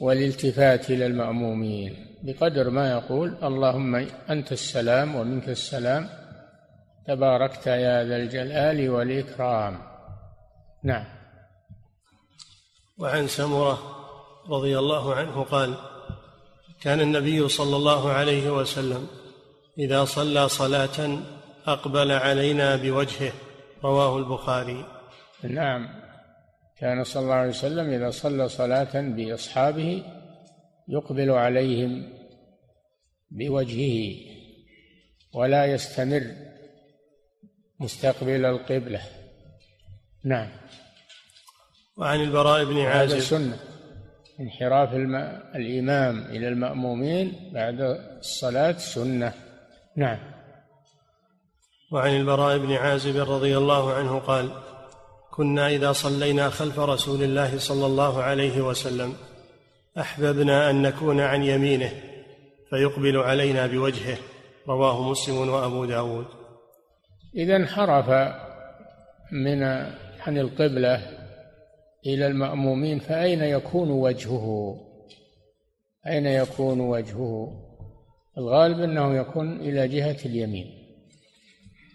والالتفات 0.00 0.90
إلى 0.90 1.06
المأمومين. 1.06 2.06
بقدر 2.22 2.70
ما 2.70 2.90
يقول 2.90 3.36
اللهم 3.42 3.94
أنت 4.30 4.52
السلام 4.52 5.14
ومنك 5.14 5.48
السلام. 5.48 6.08
تباركت 7.06 7.66
يا 7.66 8.04
ذا 8.04 8.16
الجلال 8.16 8.90
والإكرام. 8.90 9.78
نعم. 10.84 11.15
وعن 12.98 13.28
سمرة 13.28 13.78
رضي 14.48 14.78
الله 14.78 15.14
عنه 15.14 15.42
قال 15.42 15.74
كان 16.80 17.00
النبي 17.00 17.48
صلى 17.48 17.76
الله 17.76 18.12
عليه 18.12 18.50
وسلم 18.50 19.08
إذا 19.78 20.04
صلى 20.04 20.48
صلاة 20.48 21.18
أقبل 21.66 22.12
علينا 22.12 22.76
بوجهه 22.76 23.32
رواه 23.84 24.18
البخاري. 24.18 24.84
نعم. 25.42 25.88
كان 26.78 27.04
صلى 27.04 27.22
الله 27.22 27.34
عليه 27.34 27.50
وسلم 27.50 27.90
إذا 27.90 28.10
صلى 28.10 28.48
صلاة 28.48 29.00
بأصحابه 29.00 30.02
يقبل 30.88 31.30
عليهم 31.30 32.12
بوجهه 33.30 34.16
ولا 35.34 35.64
يستمر 35.64 36.34
مستقبل 37.80 38.44
القبلة. 38.44 39.00
نعم. 40.24 40.48
وعن 41.96 42.20
البراء 42.20 42.64
بن 42.64 42.78
عازب. 42.80 43.12
هذا 43.12 43.20
سنة. 43.20 43.58
انحراف 44.40 44.94
الإمام 45.56 46.24
إلى 46.24 46.48
المأمومين 46.48 47.50
بعد 47.54 47.80
الصلاة 48.18 48.72
سنة. 48.78 49.32
نعم. 49.96 50.18
وعن 51.92 52.16
البراء 52.16 52.58
بن 52.58 52.72
عازب 52.72 53.30
رضي 53.30 53.56
الله 53.56 53.94
عنه 53.94 54.18
قال 54.18 54.50
كنا 55.30 55.68
إذا 55.68 55.92
صلينا 55.92 56.50
خلف 56.50 56.78
رسول 56.78 57.22
الله 57.22 57.58
صلى 57.58 57.86
الله 57.86 58.22
عليه 58.22 58.60
وسلم 58.60 59.14
أحببنا 59.98 60.70
أن 60.70 60.82
نكون 60.82 61.20
عن 61.20 61.42
يمينه 61.42 61.90
فيقبل 62.70 63.16
علينا 63.16 63.66
بوجهه. 63.66 64.18
رواه 64.68 65.10
مسلم 65.10 65.48
وأبو 65.48 65.84
داود. 65.84 66.26
إذا 67.36 67.56
انحرف 67.56 68.08
من 69.32 69.62
عن 70.20 70.38
القبلة 70.38 71.15
إلى 72.06 72.26
المأمومين 72.26 72.98
فأين 72.98 73.40
يكون 73.40 73.90
وجهه؟ 73.90 74.76
أين 76.06 76.26
يكون 76.26 76.80
وجهه؟ 76.80 77.62
الغالب 78.38 78.80
أنه 78.80 79.16
يكون 79.16 79.60
إلى 79.60 79.88
جهة 79.88 80.16
اليمين. 80.24 80.86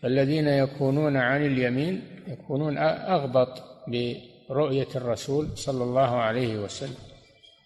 الذين 0.05 0.47
يكونون 0.47 1.18
عن 1.18 1.45
اليمين 1.45 2.01
يكونون 2.28 2.78
أغبط 2.78 3.64
برؤية 3.88 4.88
الرسول 4.95 5.57
صلى 5.57 5.84
الله 5.84 6.16
عليه 6.16 6.57
وسلم 6.57 6.95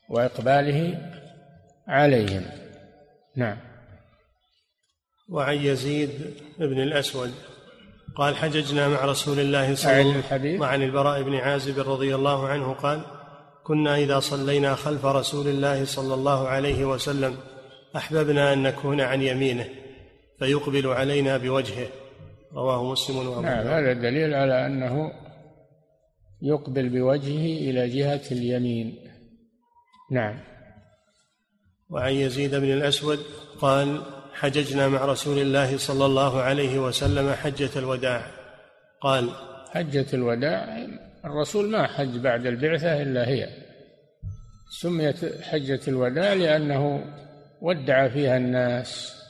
وإقباله 0.09 1.11
عليهم. 1.87 2.45
نعم. 3.35 3.57
وعن 5.29 5.55
يزيد 5.55 6.09
بن 6.59 6.81
الأسود. 6.81 7.33
قال 8.15 8.35
حججنا 8.35 8.87
مع 8.87 9.05
رسول 9.05 9.39
الله 9.39 9.75
صلى 9.75 10.01
الله 10.01 10.11
عليه 10.11 10.19
وسلم 10.19 10.61
وعن 10.61 10.83
البراء 10.83 11.21
بن 11.21 11.35
عازب 11.35 11.79
رضي 11.89 12.15
الله 12.15 12.47
عنه 12.47 12.73
قال 12.73 13.01
كنا 13.63 13.97
إذا 13.97 14.19
صلينا 14.19 14.75
خلف 14.75 15.05
رسول 15.05 15.47
الله 15.47 15.85
صلى 15.85 16.13
الله 16.13 16.47
عليه 16.47 16.85
وسلم 16.85 17.37
أحببنا 17.95 18.53
أن 18.53 18.63
نكون 18.63 19.01
عن 19.01 19.21
يمينه 19.21 19.65
فيقبل 20.39 20.87
علينا 20.87 21.37
بوجهه. 21.37 21.87
رواه 22.53 22.91
مسلم 22.91 23.17
وأبو 23.17 23.41
نعم 23.41 23.67
هذا 23.67 23.93
دليل 23.93 24.33
على 24.33 24.65
أنه 24.65 25.11
يقبل 26.41 26.89
بوجهه 26.89 27.69
إلى 27.69 27.89
جهة 27.89 28.21
اليمين. 28.31 28.97
نعم. 30.11 30.39
وعن 31.89 32.13
يزيد 32.13 32.55
بن 32.55 32.71
الأسود 32.71 33.19
قال 33.61 34.01
حججنا 34.35 34.87
مع 34.87 35.05
رسول 35.05 35.39
الله 35.39 35.77
صلى 35.77 36.05
الله 36.05 36.41
عليه 36.41 36.79
وسلم 36.79 37.33
حجة 37.33 37.69
الوداع. 37.75 38.31
قال 39.01 39.29
حجة 39.71 40.05
الوداع 40.13 40.87
الرسول 41.25 41.69
ما 41.69 41.87
حج 41.87 42.17
بعد 42.17 42.45
البعثة 42.45 43.01
إلا 43.01 43.27
هي. 43.27 43.49
سميت 44.81 45.41
حجة 45.43 45.79
الوداع 45.87 46.33
لأنه 46.33 47.05
ودع 47.61 48.07
فيها 48.07 48.37
الناس 48.37 49.21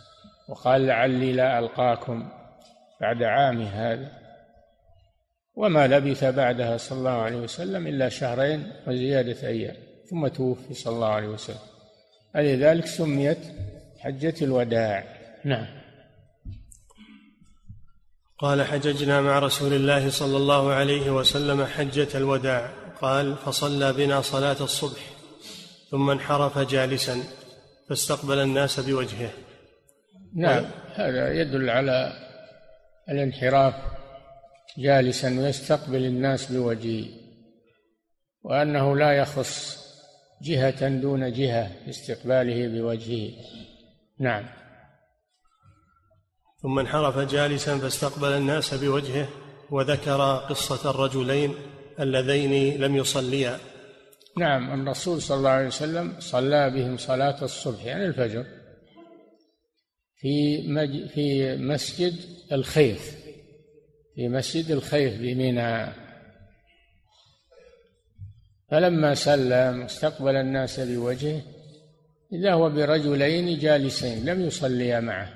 وقال 0.50 0.88
لعلي 0.88 1.34
لا 1.34 1.60
ألقاكم 1.60 2.30
بعد 3.02 3.24
عامي 3.24 3.66
هذا. 3.66 4.12
وما 5.56 5.88
لبث 5.88 6.24
بعدها 6.24 6.78
صلى 6.78 6.98
الله 6.98 7.22
عليه 7.22 7.38
وسلم 7.38 7.88
إلا 7.88 8.10
شهرين 8.10 8.72
وزيادة 8.88 9.48
أيام 9.48 9.76
ثم 10.10 10.28
توفي 10.28 10.74
صلى 10.74 10.96
الله 10.96 11.08
عليه 11.08 11.28
وسلم. 11.28 11.66
فلذلك 12.34 12.86
سميت 12.86 13.40
حجة 14.06 14.36
الوداع. 14.42 15.04
نعم. 15.46 15.66
قال 18.40 18.64
حججنا 18.64 19.22
مع 19.22 19.40
رسول 19.40 19.74
الله 19.74 20.10
صلى 20.10 20.38
الله 20.38 20.74
عليه 20.74 21.10
وسلم 21.10 21.66
حجة 21.66 22.18
الوداع. 22.18 22.70
قال 23.02 23.36
فصلى 23.36 23.94
بنا 23.94 24.22
صلاة 24.22 24.58
الصبح 24.62 25.02
ثم 25.92 26.10
انحرف 26.10 26.58
جالسا 26.60 27.24
فاستقبل 27.90 28.40
الناس 28.40 28.80
بوجهه. 28.80 29.30
نعم 30.36 30.66
هذا 30.96 31.34
يدل 31.34 31.70
على 31.70 32.14
الانحراف 33.10 33.74
جالسا 34.78 35.40
ويستقبل 35.40 36.06
الناس 36.06 36.52
بوجهه 36.52 37.06
وأنه 38.44 38.98
لا 38.98 39.12
يخص 39.12 39.86
جهة 40.42 40.90
دون 40.90 41.34
جهة 41.34 41.68
في 41.84 41.90
استقباله 41.90 42.68
بوجهه. 42.68 43.32
نعم. 44.20 44.46
ثم 46.62 46.80
انحرف 46.80 47.18
جالسا 47.18 47.78
فاستقبل 47.78 48.28
الناس 48.28 48.74
بوجهه 48.74 49.28
وذكر 49.72 50.38
قصة 50.38 50.90
الرجلين 50.90 51.56
اللذين 52.00 52.82
لم 52.82 52.96
يصليا. 52.96 53.60
نعم 54.38 54.82
الرسول 54.82 55.22
صلى 55.22 55.38
الله 55.38 55.50
عليه 55.50 55.68
وسلم 55.68 56.16
صلى 56.20 56.70
بهم 56.70 56.98
صلاة 56.98 57.44
الصبح 57.44 57.86
يعني 57.86 58.06
الفجر 58.06 58.46
في 60.16 60.64
مج... 60.68 61.08
في 61.08 61.56
مسجد 61.58 62.14
الخيف 62.52 63.16
في 64.16 64.30
مسجد 64.30 64.72
الخيف 64.72 65.14
بمنى. 65.22 65.94
فلما 68.72 69.16
سلم 69.16 69.82
استقبل 69.82 70.36
الناس 70.36 70.80
بوجهه 70.80 71.42
إذا 72.34 72.54
هو 72.54 72.70
برجلين 72.70 73.60
جالسين 73.60 74.26
لم 74.26 74.42
يصليا 74.42 75.00
معه. 75.00 75.34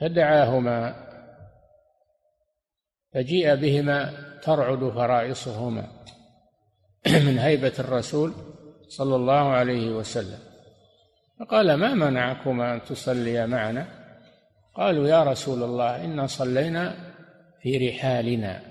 فدعاهما 0.00 1.06
فجيء 3.14 3.54
بهما 3.54 4.12
ترعد 4.42 4.78
فرائصهما 4.78 5.88
من 7.26 7.38
هيبة 7.38 7.72
الرسول 7.78 8.32
صلى 8.88 9.16
الله 9.16 9.48
عليه 9.48 9.90
وسلم. 9.90 10.38
فقال 11.40 11.74
ما 11.74 11.94
منعكما 11.94 12.74
أن 12.74 12.82
تصليا 12.82 13.46
معنا؟ 13.46 13.86
قالوا 14.74 15.08
يا 15.08 15.22
رسول 15.22 15.62
الله 15.62 16.04
إنا 16.04 16.26
صلينا 16.26 16.94
في 17.62 17.88
رحالنا. 17.88 18.62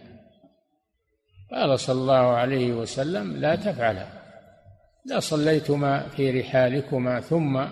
قال 1.51 1.79
صلى 1.79 2.01
الله 2.01 2.13
عليه 2.13 2.73
وسلم 2.73 3.37
لا 3.37 3.55
تفعلا 3.55 4.18
إذا 5.05 5.19
صليتما 5.19 6.07
في 6.07 6.41
رحالكما 6.41 7.21
ثم 7.21 7.65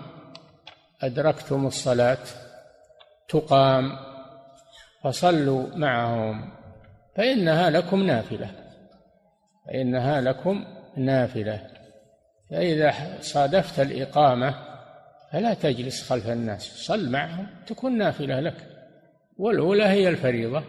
أدركتم 1.02 1.66
الصلاة 1.66 2.18
تقام 3.28 3.92
فصلوا 5.04 5.76
معهم 5.76 6.50
فإنها 7.16 7.70
لكم 7.70 8.02
نافلة 8.02 8.50
فإنها 9.68 10.20
لكم 10.20 10.64
نافلة. 10.96 11.66
فإذا 12.50 12.94
صادفت 13.20 13.80
الإقامة 13.80 14.54
فلا 15.32 15.54
تجلس 15.54 16.10
خلف 16.10 16.28
الناس 16.28 16.62
صل 16.62 17.10
معهم 17.10 17.46
تكون 17.66 17.98
نافلة 17.98 18.40
لك. 18.40 18.56
والأولى 19.36 19.84
هي 19.84 20.08
الفريضة. 20.08 20.62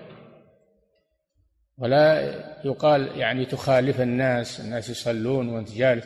ولا 1.77 2.19
يقال 2.65 3.17
يعني 3.17 3.45
تخالف 3.45 4.01
الناس 4.01 4.59
الناس 4.59 4.89
يصلون 4.89 5.49
وانت 5.49 5.71
جالس. 5.71 6.05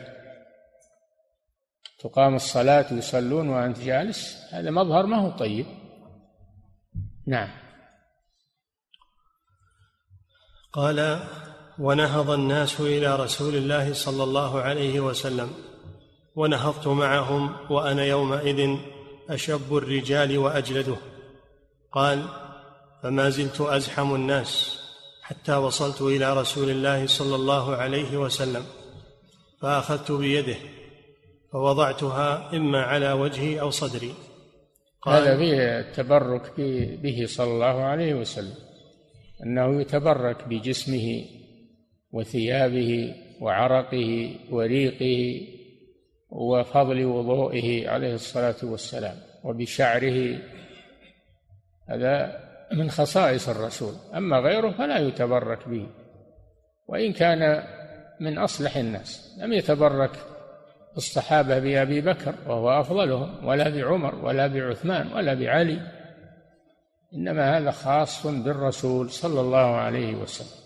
تقام 2.04 2.34
الصلاة 2.34 2.86
ويصلون 2.92 3.48
وأنت 3.48 3.78
جالس 3.78 4.36
هذا 4.52 4.70
مظهر 4.70 5.06
ما 5.06 5.16
هو 5.16 5.30
طيب. 5.30 5.66
نعم. 7.26 7.48
قال 10.72 11.20
ونهض 11.78 12.30
الناس 12.30 12.80
إلى 12.80 13.16
رسول 13.16 13.54
الله 13.54 13.92
صلى 13.92 14.22
الله 14.24 14.60
عليه 14.60 15.00
وسلم 15.00 15.50
ونهضت 16.36 16.86
معهم 16.86 17.56
وأنا 17.70 18.04
يومئذ 18.04 18.76
أشب 19.30 19.76
الرجال 19.76 20.38
وأجلده. 20.38 20.96
قال 21.92 22.26
فما 23.02 23.30
زلت 23.30 23.60
أزحم 23.60 24.14
الناس 24.14 24.80
حتى 25.22 25.54
وصلت 25.54 26.02
إلى 26.02 26.36
رسول 26.40 26.70
الله 26.70 27.06
صلى 27.06 27.34
الله 27.34 27.76
عليه 27.76 28.16
وسلم 28.16 28.64
فأخذت 29.60 30.12
بيده 30.12 30.56
فوضعتها 31.54 32.56
إما 32.56 32.82
على 32.82 33.12
وجهي 33.12 33.60
أو 33.60 33.70
صدري. 33.70 34.14
قال 35.02 35.22
هذا 35.22 35.36
فيه 35.36 35.80
التبرك 35.80 36.60
به 37.02 37.24
صلى 37.26 37.50
الله 37.50 37.82
عليه 37.82 38.14
وسلم 38.14 38.54
أنه 39.46 39.80
يتبرك 39.80 40.48
بجسمه 40.48 41.24
وثيابه 42.12 43.14
وعرقه 43.40 44.34
وريقه 44.50 45.46
وفضل 46.30 47.04
وضوئه 47.04 47.88
عليه 47.88 48.14
الصلاة 48.14 48.56
والسلام 48.62 49.16
وبشعره. 49.44 50.38
هذا 51.88 52.40
من 52.72 52.90
خصائص 52.90 53.48
الرسول 53.48 53.94
أما 54.14 54.38
غيره 54.38 54.70
فلا 54.70 54.98
يتبرك 54.98 55.68
به 55.68 55.86
وإن 56.88 57.12
كان 57.12 57.64
من 58.20 58.38
أصلح 58.38 58.76
الناس. 58.76 59.38
لم 59.40 59.52
يتبرك 59.52 60.33
الصحابة 60.96 61.58
بأبي 61.58 62.00
بكر 62.00 62.34
وهو 62.46 62.80
أفضلهم 62.80 63.46
ولا 63.46 63.68
بعمر 63.68 64.14
ولا 64.14 64.46
بعثمان 64.46 65.12
ولا 65.12 65.34
بعلي 65.34 65.80
إنما 67.14 67.58
هذا 67.58 67.70
خاص 67.70 68.26
بالرسول 68.26 69.10
صلى 69.10 69.40
الله 69.40 69.76
عليه 69.76 70.14
وسلم. 70.14 70.64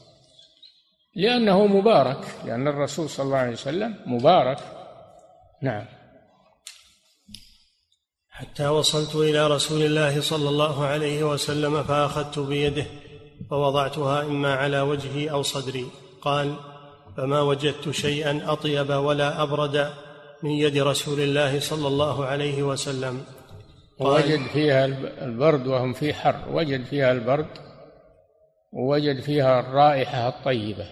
لأنه 1.17 1.67
مبارك 1.67 2.25
لأن 2.45 2.69
الرسول 2.69 3.11
صلى 3.11 3.27
الله 3.27 3.37
عليه 3.37 3.53
وسلم 3.53 3.95
مبارك. 4.07 4.59
نعم. 5.63 5.85
حتى 8.31 8.69
وصلت 8.69 9.15
إلى 9.15 9.47
رسول 9.47 9.83
الله 9.83 10.21
صلى 10.21 10.49
الله 10.49 10.87
عليه 10.87 11.25
وسلم 11.25 11.83
فأخذت 11.83 12.39
بيده 12.39 12.87
فوضعتها 13.51 14.23
إما 14.23 14.55
على 14.55 14.81
وجهي 14.81 15.31
أو 15.31 15.43
صدري. 15.43 15.87
قال 16.23 16.57
فما 17.17 17.41
وجدت 17.41 17.91
شيئا 17.91 18.53
أطيب 18.53 18.91
ولا 18.91 19.43
أبرد 19.43 19.91
من 20.43 20.51
يد 20.51 20.79
رسول 20.79 21.21
الله 21.21 21.61
صلى 21.61 21.89
الله 21.89 22.25
عليه 22.25 22.63
وسلم. 22.63 23.25
وجد 24.01 24.47
فيها 24.53 24.85
البرد 25.25 25.67
وهم 25.67 25.93
في 25.93 26.15
حر. 26.15 26.45
وجد 26.53 26.85
فيها 26.85 27.13
البرد 27.13 27.47
ووجد 28.73 29.21
فيها 29.21 29.61
الرائحة 29.61 30.29
الطيبة. 30.29 30.87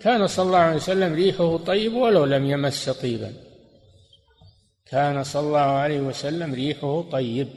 كان 0.00 0.26
صلى 0.26 0.46
الله 0.46 0.58
عليه 0.58 0.76
وسلم 0.76 1.14
ريحه 1.14 1.56
طيب 1.56 1.94
ولو 1.94 2.24
لم 2.24 2.44
يمس 2.44 2.90
طيبا. 2.90 3.32
كان 4.90 5.24
صلى 5.24 5.46
الله 5.46 5.58
عليه 5.58 6.00
وسلم 6.00 6.54
ريحه 6.54 7.02
طيب 7.02 7.48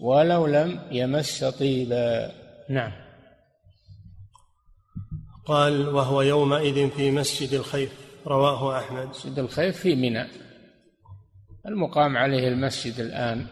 ولو 0.00 0.46
لم 0.46 0.80
يمس 0.90 1.44
طيبا. 1.44 2.32
نعم. 2.68 2.92
قال 5.46 5.88
وهو 5.88 6.22
يومئذ 6.22 6.90
في 6.90 7.10
مسجد 7.10 7.52
الخيف 7.52 7.92
رواه 8.26 8.78
أحمد. 8.78 9.06
مسجد 9.06 9.38
الخيف 9.38 9.76
في 9.76 9.94
منى. 9.94 10.45
المقام 11.68 12.16
عليه 12.16 12.48
المسجد 12.48 13.00
الآن. 13.00 13.46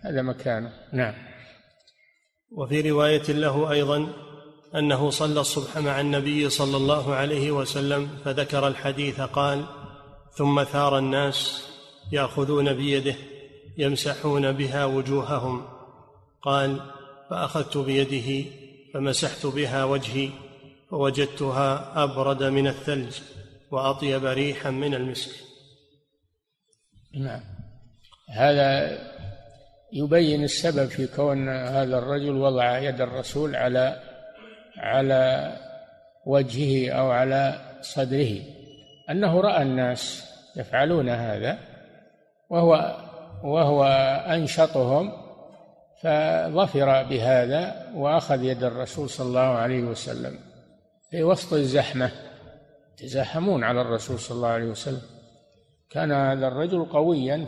هذا 0.00 0.22
مكانه. 0.22 0.72
نعم. 0.92 1.14
وفي 2.52 2.90
رواية 2.90 3.32
له 3.32 3.70
أيضا 3.70 4.12
أنه 4.74 5.10
صلى 5.10 5.40
الصبح 5.40 5.78
مع 5.78 6.00
النبي 6.00 6.48
صلى 6.48 6.76
الله 6.76 7.14
عليه 7.14 7.50
وسلم 7.50 8.08
فذكر 8.24 8.68
الحديث 8.68 9.20
قال 9.20 9.64
ثم 10.32 10.64
ثار 10.64 10.98
الناس 10.98 11.68
يأخذون 12.12 12.72
بيده 12.72 13.14
يمسحون 13.78 14.52
بها 14.52 14.84
وجوههم. 14.84 15.66
قال 16.42 16.80
فأخذت 17.30 17.76
بيده 17.78 18.50
فمسحت 18.94 19.46
بها 19.46 19.84
وجهي 19.84 20.30
فوجدتها 20.90 21.92
أبرد 22.04 22.42
من 22.42 22.66
الثلج 22.66 23.20
وأطيب 23.70 24.24
ريحا 24.24 24.70
من 24.70 24.94
المسك. 24.94 25.30
نعم. 27.14 27.57
هذا 28.30 28.98
يبين 29.92 30.44
السبب 30.44 30.86
في 30.86 31.06
كون 31.06 31.48
هذا 31.48 31.98
الرجل 31.98 32.36
وضع 32.36 32.78
يد 32.78 33.00
الرسول 33.00 33.56
على 33.56 34.00
على 34.76 35.52
وجهه 36.26 36.92
أو 36.92 37.10
على 37.10 37.60
صدره. 37.80 38.40
أنه 39.10 39.40
رأى 39.40 39.62
الناس 39.62 40.32
يفعلون 40.56 41.08
هذا 41.08 41.58
وهو 42.50 42.96
وهو 43.44 43.84
أنشطهم 44.26 45.12
فظفر 46.02 47.02
بهذا 47.02 47.86
وأخذ 47.94 48.44
يد 48.44 48.64
الرسول 48.64 49.10
صلى 49.10 49.26
الله 49.26 49.40
عليه 49.40 49.82
وسلم 49.82 50.38
في 51.10 51.22
وسط 51.22 51.52
الزحمة. 51.52 52.10
يتزاحمون 52.94 53.64
على 53.64 53.80
الرسول 53.80 54.18
صلى 54.18 54.36
الله 54.36 54.48
عليه 54.48 54.66
وسلم. 54.66 55.02
كان 55.90 56.12
هذا 56.12 56.48
الرجل 56.48 56.84
قويا 56.84 57.46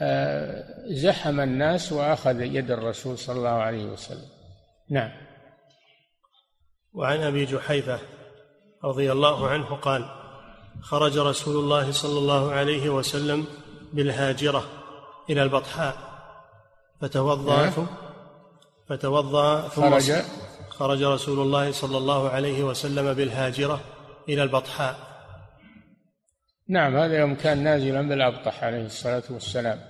فزحم 0.00 1.40
الناس 1.40 1.92
وأخذ 1.92 2.40
يد 2.40 2.70
الرسول 2.70 3.18
صلى 3.18 3.36
الله 3.36 3.48
عليه 3.48 3.84
وسلم. 3.84 4.28
نعم. 4.90 5.10
وعن 6.92 7.20
أبي 7.20 7.44
جحيفة 7.44 7.98
رضي 8.84 9.12
الله 9.12 9.48
عنه 9.48 9.76
قال 9.76 10.04
خرج 10.82 11.18
رسول 11.18 11.56
الله 11.56 11.92
صلى 11.92 12.18
الله 12.18 12.52
عليه 12.52 12.88
وسلم 12.88 13.46
بالهاجرة 13.92 14.64
إلى 15.30 15.42
البطحاء. 15.42 15.96
فتوضأ 17.00 17.62
نعم. 17.62 17.86
فتوضأ 18.88 19.68
ثم 19.68 19.90
خرج. 19.90 20.12
خرج 20.68 21.02
رسول 21.02 21.38
الله 21.38 21.72
صلى 21.72 21.98
الله 21.98 22.28
عليه 22.28 22.62
وسلم 22.62 23.14
بالهاجرة 23.14 23.80
إلى 24.28 24.42
البطحاء. 24.42 24.96
نعم 26.68 26.96
هذا 26.96 27.18
يوم 27.18 27.34
كان 27.34 27.62
نازلا 27.62 28.08
بالابطح 28.08 28.64
عليه 28.64 28.86
الصلاة 28.86 29.22
والسلام. 29.30 29.89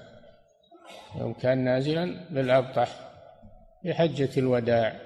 يوم 1.17 1.33
كان 1.33 1.65
نازلا 1.65 2.27
بالأبطح 2.31 2.89
في 3.83 3.95
حجه 3.95 4.31
الوداع. 4.37 5.01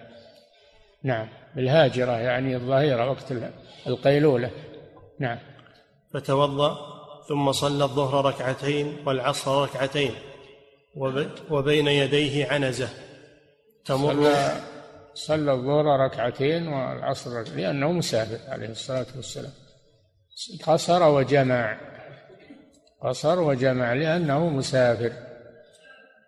نعم 1.03 1.29
بالهاجرة 1.57 2.13
يعني 2.13 2.57
الظهيرة 2.57 3.11
وقت 3.11 3.33
القيلولة. 3.87 4.51
نعم. 5.19 5.39
فتوضأ 6.15 6.95
ثم 7.29 7.53
صلى 7.53 7.85
الظهر 7.85 8.25
ركعتين 8.25 8.97
والعصر 9.07 9.63
ركعتين 9.63 10.15
وبين 11.51 11.87
يديه 11.87 12.47
عنزة. 12.53 12.89
تمر 13.85 14.15
صلى, 14.15 14.61
صلى 15.15 15.53
الظهر 15.53 15.85
ركعتين 16.01 16.69
والعصر 16.69 17.43
لأنه 17.43 17.93
مسافر 17.93 18.51
عليه 18.53 18.69
الصلاة 18.69 19.07
والسلام. 19.17 19.53
قصر 20.67 21.03
وجمع. 21.03 21.81
قصر 23.03 23.41
وجمع 23.41 23.93
لأنه 23.93 24.49
مسافر. 24.49 25.13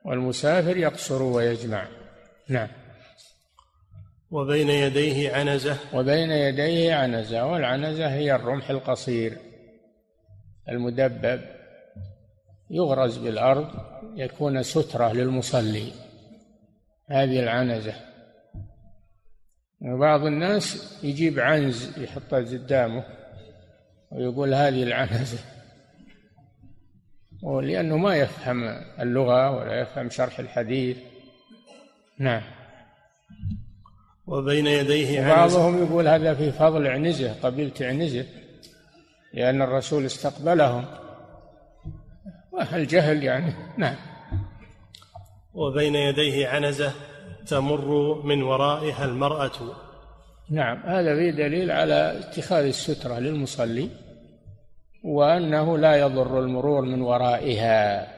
والمسافر 0.06 0.76
يقصر 0.76 1.22
ويجمع. 1.22 1.86
نعم. 2.48 2.68
وبين 4.30 4.70
يديه 4.70 5.36
عنزة. 5.36 5.76
وبين 5.94 6.30
يديه 6.30 6.94
عنزة 6.94 7.46
والعنزة 7.46 8.08
هي 8.08 8.34
الرمح 8.34 8.70
القصير. 8.70 9.38
المدبب 10.68 11.40
يغرز 12.70 13.16
بالأرض 13.16 13.68
يكون 14.16 14.62
سترة 14.62 15.12
للمصلي. 15.12 15.92
هذه 17.06 17.40
العنزة. 17.40 17.94
وبعض 19.80 20.24
الناس 20.26 20.98
يجيب 21.04 21.38
عنز 21.38 21.98
يحطه 21.98 22.36
قدامه 22.36 23.04
ويقول 24.12 24.54
هذه 24.54 24.82
العنزة. 24.82 25.55
ولأنه 27.42 27.96
ما 27.96 28.16
يفهم 28.16 28.64
اللغة 29.00 29.50
ولا 29.50 29.80
يفهم 29.80 30.10
شرح 30.10 30.38
الحديث. 30.38 30.96
نعم. 32.18 32.42
وبين 34.26 34.66
يديه 34.66 35.28
بعضهم 35.34 35.82
يقول 35.86 36.08
هذا 36.08 36.34
في 36.34 36.52
فضل 36.52 36.86
عنزه 36.86 37.32
قبيلة 37.42 37.72
عنزه 37.80 38.26
لأن 39.34 39.62
الرسول 39.62 40.04
استقبلهم. 40.04 40.84
الجهل 42.72 43.22
يعني. 43.22 43.54
نعم. 43.78 43.96
وبين 45.54 45.94
يديه 45.94 46.48
عنزة 46.48 46.92
تمر 47.46 48.22
من 48.22 48.42
ورائها 48.42 49.04
المرأة. 49.04 49.76
نعم. 50.50 50.82
هذا 50.84 51.16
فيه 51.16 51.30
دليل 51.30 51.70
على 51.70 52.18
اتخاذ 52.18 52.64
السترة 52.64 53.18
للمصلي. 53.18 54.05
وأنه 55.06 55.78
لا 55.78 55.96
يضر 55.96 56.40
المرور 56.40 56.82
من 56.82 57.02
ورائها. 57.02 58.08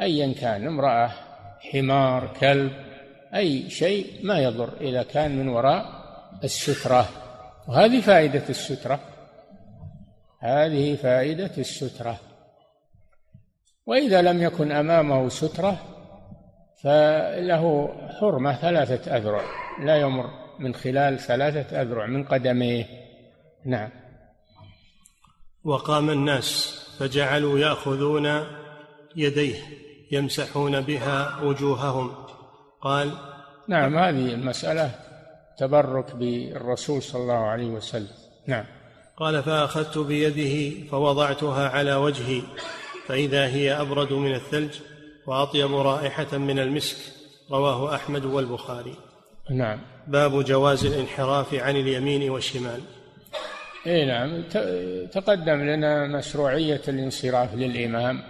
أيا 0.00 0.34
كان 0.40 0.66
امرأة 0.66 1.10
حمار 1.60 2.30
كلب 2.40 2.72
أي 3.34 3.70
شيء 3.70 4.26
ما 4.26 4.38
يضر 4.38 4.70
إذا 4.80 5.02
كان 5.02 5.36
من 5.36 5.48
وراء 5.48 5.84
السترة. 6.44 7.08
وهذه 7.68 8.00
فائدة 8.00 8.42
السترة. 8.48 9.00
هذه 10.40 10.96
فائدة 10.96 11.50
السترة. 11.58 12.16
وإذا 13.86 14.22
لم 14.22 14.42
يكن 14.42 14.72
أمامه 14.72 15.28
سترة 15.28 15.76
فله 16.82 17.88
حرمة 18.20 18.54
ثلاثة 18.54 19.16
أذرع. 19.16 19.42
لا 19.84 19.96
يمر 19.96 20.30
من 20.58 20.74
خلال 20.74 21.18
ثلاثة 21.18 21.82
أذرع 21.82 22.06
من 22.06 22.24
قدميه. 22.24 22.84
نعم. 23.64 23.99
وقام 25.64 26.10
الناس 26.10 26.80
فجعلوا 26.98 27.58
يأخذون 27.58 28.46
يديه 29.16 29.56
يمسحون 30.12 30.80
بها 30.80 31.40
وجوههم. 31.42 32.12
قال 32.80 33.10
نعم 33.68 33.96
هذه 33.96 34.34
المسألة 34.34 34.94
تبرك 35.58 36.14
بالرسول 36.14 37.02
صلى 37.02 37.22
الله 37.22 37.46
عليه 37.46 37.70
وسلم. 37.70 38.08
نعم. 38.46 38.64
قال 39.16 39.42
فأخذت 39.42 39.98
بيده 39.98 40.86
فوضعتها 40.90 41.68
على 41.68 41.94
وجهي 41.94 42.42
فإذا 43.06 43.46
هي 43.46 43.80
أبرد 43.80 44.12
من 44.12 44.34
الثلج 44.34 44.74
وأطيب 45.26 45.74
رائحة 45.74 46.38
من 46.38 46.58
المسك. 46.58 46.96
رواه 47.50 47.94
أحمد 47.94 48.24
والبخاري. 48.24 48.94
نعم. 49.50 49.80
باب 50.06 50.44
جواز 50.44 50.84
الانحراف 50.84 51.54
عن 51.54 51.76
اليمين 51.76 52.30
والشمال. 52.30 52.80
إي 53.86 54.04
نعم. 54.04 54.42
تقدم 55.06 55.62
لنا 55.62 56.06
مشروعية 56.06 56.80
الانصراف 56.88 57.54
للإمام 57.54 58.22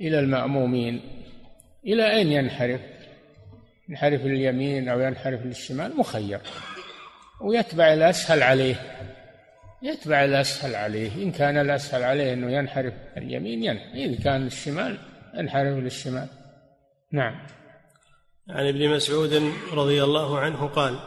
إلى 0.00 0.18
المأمومين. 0.18 1.00
إلى 1.86 2.16
أين 2.16 2.32
ينحرف؟ 2.32 2.80
ينحرف 3.88 4.24
لليمين 4.24 4.88
أو 4.88 5.00
ينحرف 5.00 5.46
للشمال؟ 5.46 5.96
مخير. 5.96 6.40
ويتبع 7.40 7.92
الأسهل 7.92 8.42
عليه. 8.42 8.74
يتبع 9.82 10.24
الأسهل 10.24 10.74
عليه. 10.74 11.22
إن 11.22 11.32
كان 11.32 11.58
الأسهل 11.58 12.02
عليه 12.02 12.32
أنه 12.32 12.52
ينحرف 12.52 12.94
اليمين 13.16 13.64
ينحرف. 13.64 13.94
إن 13.94 14.14
كان 14.14 14.46
الشمال 14.46 14.98
ينحرف 15.34 15.78
للشمال. 15.78 16.26
نعم. 17.12 17.46
عن 18.50 18.68
ابن 18.68 18.88
مسعود 18.88 19.52
رضي 19.72 20.04
الله 20.04 20.38
عنه 20.38 20.66
قال 20.66 20.98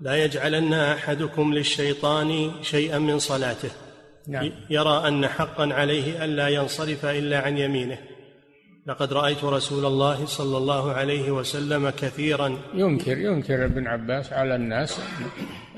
لا 0.00 0.24
يجعلن 0.24 0.72
أحدكم 0.72 1.54
للشيطان 1.54 2.50
شيئا 2.62 2.98
من 2.98 3.18
صلاته. 3.18 3.70
نعم. 4.28 4.52
يرى 4.70 5.08
أن 5.08 5.26
حقا 5.26 5.74
عليه 5.74 6.24
ألا 6.24 6.48
ينصرف 6.48 7.04
إلا 7.04 7.40
عن 7.40 7.58
يمينه. 7.58 7.98
لقد 8.86 9.12
رأيت 9.12 9.44
رسول 9.44 9.84
الله 9.84 10.26
صلى 10.26 10.56
الله 10.56 10.92
عليه 10.92 11.30
وسلم 11.30 11.90
كثيرا. 11.90 12.58
ينكر 12.74 13.18
ينكر 13.18 13.64
ابن 13.64 13.86
عباس 13.86 14.32
على 14.32 14.54
الناس 14.54 15.00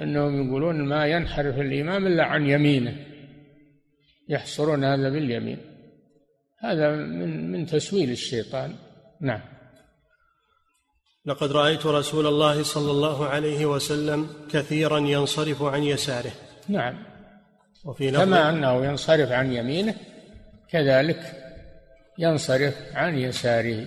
أنهم 0.00 0.48
يقولون 0.48 0.88
ما 0.88 1.06
ينحرف 1.06 1.58
الإمام 1.58 2.06
إلا 2.06 2.24
عن 2.24 2.46
يمينه. 2.46 2.96
يحصرون 4.28 4.84
هذا 4.84 5.08
باليمين. 5.10 5.58
هذا 6.60 6.96
من 6.96 7.52
من 7.52 7.66
تسويل 7.66 8.10
الشيطان. 8.10 8.74
نعم. 9.20 9.40
لقد 11.26 11.52
رأيت 11.52 11.86
رسول 11.86 12.26
الله 12.26 12.62
صلى 12.62 12.90
الله 12.90 13.26
عليه 13.26 13.66
وسلم 13.66 14.28
كثيرا 14.50 14.98
ينصرف 14.98 15.62
عن 15.62 15.82
يساره. 15.82 16.32
نعم. 16.68 16.94
وفي 17.84 18.10
كما 18.10 18.50
أنه 18.50 18.84
ينصرف 18.84 19.32
عن 19.32 19.52
يمينه 19.52 19.94
كذلك 20.70 21.20
ينصرف 22.18 22.74
عن 22.94 23.18
يساره. 23.18 23.86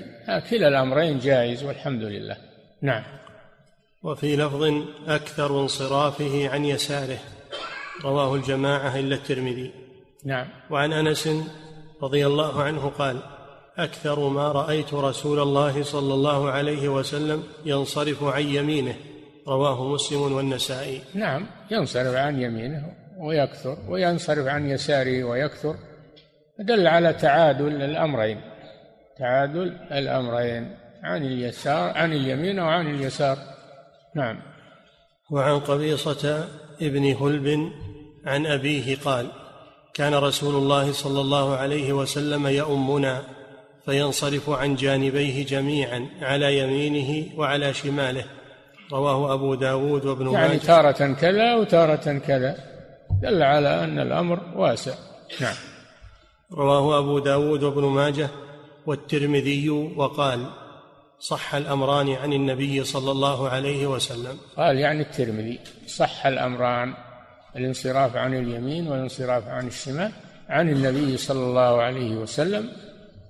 كلا 0.50 0.68
الأمرين 0.68 1.20
جائز 1.20 1.64
والحمد 1.64 2.04
لله. 2.04 2.38
نعم. 2.82 3.04
وفي 4.04 4.36
لفظ 4.36 4.64
أكثر 5.08 5.62
انصرافه 5.62 6.50
عن 6.50 6.66
يساره. 6.66 7.20
رواه 8.04 8.36
الجماعة 8.36 9.00
إلا 9.00 9.16
الترمذي. 9.16 9.72
نعم. 10.26 10.48
وعن 10.70 10.94
أنس 10.94 11.30
رضي 12.02 12.28
الله 12.28 12.64
عنه 12.64 12.90
قال 12.90 13.22
أكثر 13.78 14.30
ما 14.30 14.52
رأيت 14.52 14.94
رسول 14.94 15.40
الله 15.40 15.84
صلى 15.84 16.14
الله 16.14 16.50
عليه 16.52 16.90
وسلم 16.90 17.44
ينصرف 17.66 18.24
عن 18.24 18.44
يمينه. 18.44 18.96
رواه 19.48 19.88
مسلم 19.88 20.22
والنسائي. 20.22 21.02
نعم 21.14 21.46
ينصرف 21.72 22.16
عن 22.16 22.42
يمينه 22.42 22.94
ويكثر 23.20 23.78
وينصرف 23.90 24.48
عن 24.48 24.70
يساره 24.70 25.24
ويكثر. 25.24 25.76
دل 26.60 26.88
على 26.88 27.14
تعادل 27.14 27.82
الأمرين. 27.82 28.42
تعادل 29.20 29.78
الأمرين 29.92 30.78
عن 31.04 31.26
اليسار 31.26 31.98
عن 31.98 32.14
اليمين 32.14 32.60
وعن 32.60 32.96
اليسار. 32.96 33.38
نعم. 34.16 34.42
وعن 35.32 35.60
قبيصة 35.60 36.48
ابن 36.82 37.04
هلب 37.04 37.72
عن 38.26 38.46
أبيه 38.46 38.98
قال 39.06 39.28
كان 39.94 40.14
رسول 40.14 40.56
الله 40.56 40.92
صلى 40.92 41.22
الله 41.22 41.56
عليه 41.56 41.94
وسلم 41.94 42.48
يؤمنا 42.48 43.24
فينصرف 43.86 44.50
عن 44.50 44.76
جانبيه 44.76 45.46
جميعا 45.46 46.10
على 46.22 46.60
يمينه 46.60 47.40
وعلى 47.40 47.74
شماله. 47.74 48.26
رواه 48.94 49.34
أبو 49.34 49.56
داود 49.56 50.06
وابن 50.06 50.32
يعني 50.32 50.48
ماجه. 50.48 50.58
تارة 50.58 51.14
كذا 51.14 51.56
وتارة 51.56 52.18
كذا. 52.18 52.58
دل 53.22 53.44
على 53.44 53.84
أن 53.84 54.00
الأمر 54.00 54.40
واسع. 54.56 54.94
نعم. 55.42 55.56
رواه 56.54 57.00
أبو 57.00 57.20
داود 57.20 57.64
وابن 57.64 57.84
ماجه 57.84 58.30
والترمذي 58.86 59.70
وقال 59.70 60.46
صح 61.20 61.56
الأمران 61.56 62.10
عن 62.10 62.34
النبي 62.34 62.84
صلى 62.84 63.12
الله 63.12 63.50
عليه 63.50 63.88
وسلم. 63.88 64.38
قال 64.58 64.78
يعني 64.78 65.02
الترمذي 65.02 65.60
صح 65.88 66.26
الأمران 66.26 66.94
الانصراف 67.56 68.16
عن 68.16 68.34
اليمين 68.34 68.88
والانصراف 68.88 69.48
عن 69.48 69.68
الشمال 69.68 70.12
عن 70.50 70.70
النبي 70.70 71.18
صلى 71.18 71.44
الله 71.44 71.82
عليه 71.82 72.16
وسلم 72.16 72.70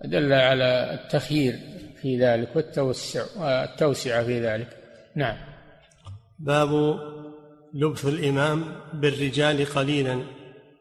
دل 0.05 0.33
على 0.33 0.93
التخيير 0.93 1.59
في 2.01 2.19
ذلك 2.19 2.55
والتوسع 2.55 3.25
والتوسعة 3.37 4.23
في 4.23 4.39
ذلك. 4.39 4.77
نعم. 5.15 5.37
باب 6.39 6.99
لبث 7.73 8.05
الإمام 8.05 8.75
بالرجال 8.93 9.65
قليلا 9.65 10.23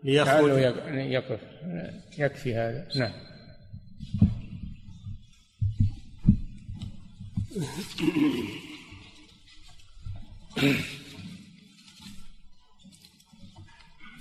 ليخرج. 0.04 0.74
يقف 0.88 1.40
يكفي 2.18 2.54
هذا. 2.54 2.88
نعم. 2.96 3.12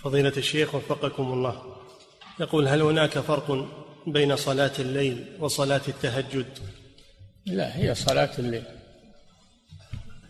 فضيلة 0.02 0.34
الشيخ 0.38 0.76
وفقكم 0.76 1.24
الله. 1.24 1.76
يقول 2.40 2.68
هل 2.68 2.82
هناك 2.82 3.10
فرق 3.10 3.68
بين 4.12 4.36
صلاة 4.36 4.72
الليل 4.80 5.26
وصلاة 5.40 5.82
التهجد؟ 5.88 6.46
لا 7.46 7.78
هي 7.78 7.96
صلاة 7.96 8.30
الليل. 8.40 8.64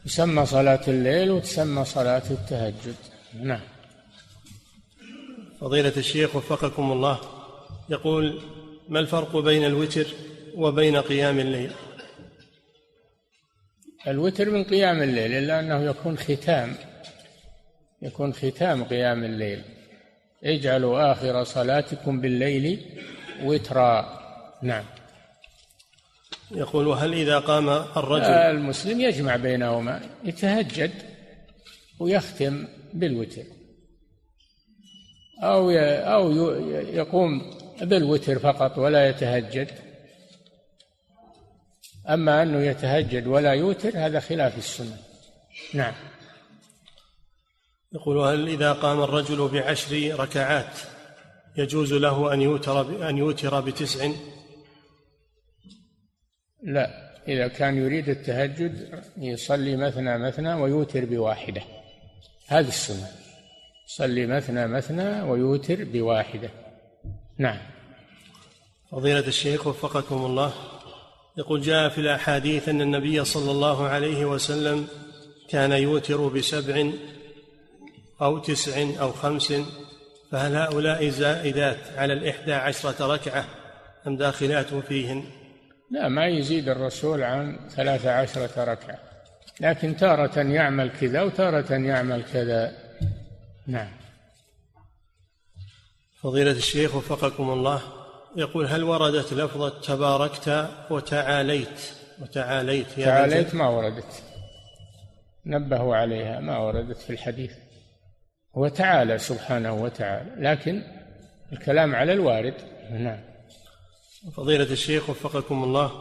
تسمى 0.05 0.45
صلاة 0.45 0.82
الليل 0.88 1.32
وتسمى 1.32 1.86
صلاة 1.86 2.23
التهجد. 2.32 2.95
نعم. 3.34 3.61
فضيلة 5.61 5.93
الشيخ 5.97 6.36
وفقكم 6.36 6.91
الله 6.91 7.19
يقول 7.89 8.41
ما 8.89 8.99
الفرق 8.99 9.38
بين 9.38 9.65
الوتر 9.65 10.07
وبين 10.55 10.97
قيام 10.97 11.39
الليل؟ 11.39 11.71
الوتر 14.07 14.49
من 14.49 14.63
قيام 14.63 15.01
الليل 15.01 15.34
إلا 15.34 15.59
أنه 15.59 15.84
يكون 15.84 16.17
ختام 16.17 16.75
يكون 18.01 18.34
ختام 18.34 18.84
قيام 18.84 19.23
الليل. 19.23 19.61
اجعلوا 20.43 21.11
آخر 21.11 21.43
صلاتكم 21.43 22.21
بالليل 22.21 22.86
وترا 23.43 24.19
نعم. 24.63 24.83
يقول 26.51 26.87
وهل 26.87 27.13
إذا 27.13 27.39
قام 27.39 27.69
الرجل 27.69 28.25
المسلم 28.25 29.01
يجمع 29.01 29.35
بينهما 29.35 30.01
يتهجد 30.23 30.91
ويختم 31.99 32.67
بالوتر. 32.93 33.43
أو 35.43 35.71
أو 35.71 36.31
يقوم 36.71 37.59
بالوتر 37.81 38.39
فقط 38.39 38.77
ولا 38.77 39.09
يتهجد. 39.09 39.71
أما 42.09 42.43
أنه 42.43 42.61
يتهجد 42.61 43.27
ولا 43.27 43.53
يوتر 43.53 43.91
هذا 43.95 44.19
خلاف 44.19 44.57
السنة. 44.57 44.97
نعم. 45.73 45.93
يقول 47.93 48.17
وهل 48.17 48.49
إذا 48.49 48.73
قام 48.73 49.01
الرجل 49.01 49.47
بعشر 49.47 50.19
ركعات؟ 50.19 50.99
يجوز 51.58 51.93
له 51.93 52.34
أن 52.34 52.41
يوتر 52.41 53.10
أن 53.10 53.18
يوتر 53.18 53.62
بتسع؟ 53.62 54.12
لا 56.64 57.10
إذا 57.28 57.47
كان 57.47 57.78
يريد 57.78 58.10
التهجد 58.10 59.04
يصلي 59.18 59.76
مثنى 59.76 60.18
مثنى 60.18 60.54
ويوتر 60.54 61.06
بواحدة. 61.06 61.62
هذه 62.47 62.68
السنة. 62.68 63.08
يصلي 63.89 64.28
مثنى 64.28 64.68
مثنى 64.68 65.22
ويوتر 65.22 65.84
بواحدة. 65.84 66.50
نعم. 67.38 67.60
فضيلة 68.91 69.28
الشيخ 69.28 69.68
وفقكم 69.68 70.26
الله. 70.26 70.54
يقول 71.38 71.62
جاء 71.62 71.89
في 71.89 72.02
الأحاديث 72.02 72.70
أن 72.70 72.82
النبي 72.82 73.26
صلى 73.26 73.52
الله 73.52 73.88
عليه 73.88 74.26
وسلم 74.26 74.88
كان 75.50 75.72
يوتر 75.72 76.28
بسبع 76.28 76.91
أو 78.22 78.39
تسع 78.39 79.02
أو 79.02 79.12
خمس 79.12 79.54
فهل 80.32 80.55
هؤلاء 80.55 81.09
زائدات 81.09 81.77
على 81.97 82.13
الإحدى 82.13 82.53
عشرة 82.53 83.07
ركعة 83.13 83.45
أم 84.07 84.17
داخلات 84.17 84.73
فيهن؟ 84.73 85.23
لا 85.91 86.07
ما 86.07 86.27
يزيد 86.27 86.69
الرسول 86.69 87.23
عن 87.23 87.59
ثلاث 87.69 88.05
عشرة 88.05 88.63
ركعة. 88.63 88.97
لكن 89.61 89.97
تارة 89.97 90.39
يعمل 90.39 90.91
كذا 91.01 91.21
وتارة 91.21 91.73
يعمل 91.73 92.23
كذا. 92.34 92.73
نعم. 93.67 93.91
فضيلة 96.21 96.51
الشيخ 96.51 96.95
وفقكم 96.95 97.49
الله 97.49 97.82
يقول 98.36 98.67
هل 98.67 98.84
وردت 98.84 99.34
لفظة 99.34 99.82
تباركت 99.82 100.69
وتعاليت؟ 100.89 101.82
وتعاليت 102.21 102.97
يا 102.97 103.05
تعاليت 103.05 103.55
ما 103.55 103.69
وردت. 103.69 104.23
نبهوا 105.45 105.95
عليها 105.95 106.39
ما 106.39 106.57
وردت 106.57 106.97
في 106.97 107.09
الحديث. 107.09 107.51
هو 108.58 108.68
تعالى 108.68 109.18
سبحانه 109.18 109.74
وتعالى. 109.74 110.32
لكن 110.38 110.84
الكلام 111.54 111.95
على 111.95 112.14
الوارد. 112.14 112.54
نعم. 112.91 113.20
فضيلة 114.34 114.72
الشيخ 114.72 115.10
وفقكم 115.10 115.64
الله 115.64 115.91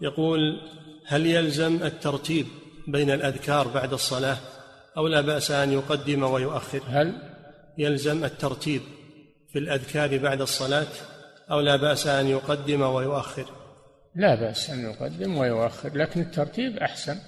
يقول 0.00 0.60
هل 1.06 1.26
يلزم 1.26 1.82
الترتيب 1.82 2.46
بين 2.88 3.10
الأذكار 3.10 3.68
بعد 3.68 3.92
الصلاة 3.92 4.36
أو 4.96 5.06
لا 5.06 5.20
بأس 5.20 5.50
أن 5.50 5.72
يقدم 5.72 6.22
ويؤخر؟ 6.22 6.82
هل؟ 6.86 7.32
يلزم 7.78 8.24
الترتيب 8.24 8.82
في 9.52 9.58
الأذكار 9.58 10.18
بعد 10.18 10.40
الصلاة 10.40 10.86
أو 11.50 11.60
لا 11.60 11.76
بأس 11.76 12.06
أن 12.06 12.28
يقدم 12.28 12.82
ويؤخر؟ 12.82 13.46
لا 14.14 14.34
بأس 14.34 14.70
أن 14.70 14.90
يقدم 14.90 15.36
ويؤخر 15.36 15.96
لكن 15.96 16.20
الترتيب 16.20 16.76
أحسن 16.76 17.18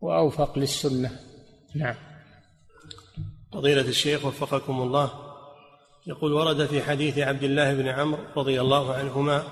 وأوفق 0.00 0.58
للسنة. 0.58 1.10
نعم. 1.74 1.94
فضيلة 3.52 3.88
الشيخ 3.88 4.24
وفقكم 4.24 4.82
الله. 4.82 5.10
يقول 6.06 6.32
ورد 6.32 6.66
في 6.66 6.82
حديث 6.82 7.18
عبد 7.18 7.42
الله 7.42 7.74
بن 7.74 7.88
عمرو 7.88 8.22
رضي 8.36 8.60
الله 8.60 8.94
عنهما 8.94 9.42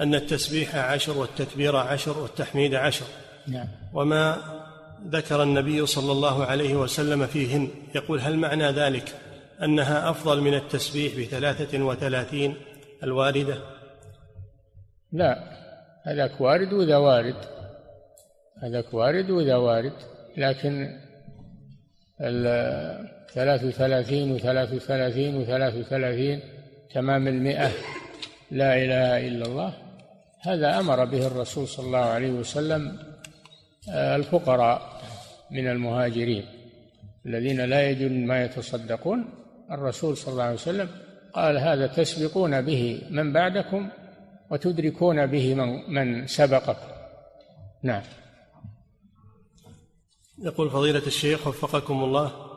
أن 0.00 0.14
التسبيح 0.14 0.76
عشر 0.76 1.18
والتكبير 1.18 1.76
عشر 1.76 2.18
والتحميد 2.18 2.74
عشر. 2.74 3.06
نعم. 3.48 3.66
وما 3.94 4.38
ذكر 5.06 5.42
النبي 5.42 5.86
صلى 5.86 6.12
الله 6.12 6.44
عليه 6.44 6.74
وسلم 6.74 7.26
فيهن. 7.26 7.68
يقول 7.94 8.20
هل 8.20 8.36
معنى 8.36 8.70
ذلك 8.70 9.14
أنها 9.62 10.10
أفضل 10.10 10.40
من 10.40 10.54
التسبيح 10.54 11.18
بثلاثة 11.18 11.82
وثلاثين 11.82 12.54
الواردة؟ 13.02 13.58
لا 15.12 15.36
هذاك 16.02 16.40
وارد 16.40 16.72
وذا 16.72 16.96
وارد. 16.96 17.36
هذاك 18.62 18.94
وارد 18.94 19.30
وذا 19.30 19.56
وارد 19.56 19.92
لكن 20.36 20.88
ثلاث 23.34 23.64
وثلاثين 23.64 24.32
وثلاث 24.32 24.72
وثلاثين 24.72 25.36
وثلاث 25.36 25.74
وثلاثين 25.74 26.40
تمام 26.94 27.28
المئة. 27.28 27.70
لا 28.50 28.76
إله 28.76 29.28
إلا 29.28 29.46
الله. 29.46 29.74
هذا 30.40 30.78
أمر 30.78 31.04
به 31.04 31.26
الرسول 31.26 31.68
صلى 31.68 31.86
الله 31.86 31.98
عليه 31.98 32.30
وسلم 32.30 32.98
آه، 33.90 34.16
الفقراء 34.16 35.02
من 35.50 35.68
المهاجرين 35.68 36.44
الذين 37.26 37.60
لا 37.60 37.90
يجدون 37.90 38.26
ما 38.26 38.44
يتصدقون. 38.44 39.24
الرسول 39.70 40.16
صلى 40.16 40.32
الله 40.32 40.44
عليه 40.44 40.54
وسلم 40.54 40.88
قال 41.34 41.58
هذا 41.58 41.86
تسبقون 41.86 42.62
به 42.62 43.02
من 43.10 43.32
بعدكم 43.32 43.88
وتدركون 44.50 45.26
به 45.26 45.54
من, 45.54 45.94
من 45.94 46.26
سبقكم. 46.26 46.88
نعم. 47.82 48.02
يقول 50.38 50.70
فضيلة 50.70 51.06
الشيخ 51.06 51.46
وفقكم 51.46 52.04
الله 52.04 52.51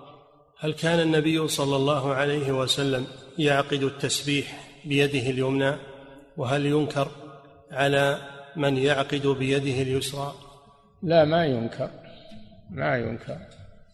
هل 0.60 0.74
كان 0.74 0.99
النبي 0.99 1.47
صلى 1.47 1.76
الله 1.76 2.14
عليه 2.14 2.51
وسلم 2.51 3.08
يعقد 3.38 3.84
التسبيح 3.84 4.68
بيده 4.86 5.30
اليمنى؟ 5.30 5.76
وهل 6.38 6.66
ينكر 6.66 7.12
على 7.72 8.18
من 8.56 8.78
يعقد 8.78 9.28
بيده 9.28 9.82
اليسرى؟ 9.82 10.34
لا 11.03 11.26
ما 11.26 11.45
ينكر 11.45 11.89
ما 12.72 12.97
ينكر. 12.97 13.38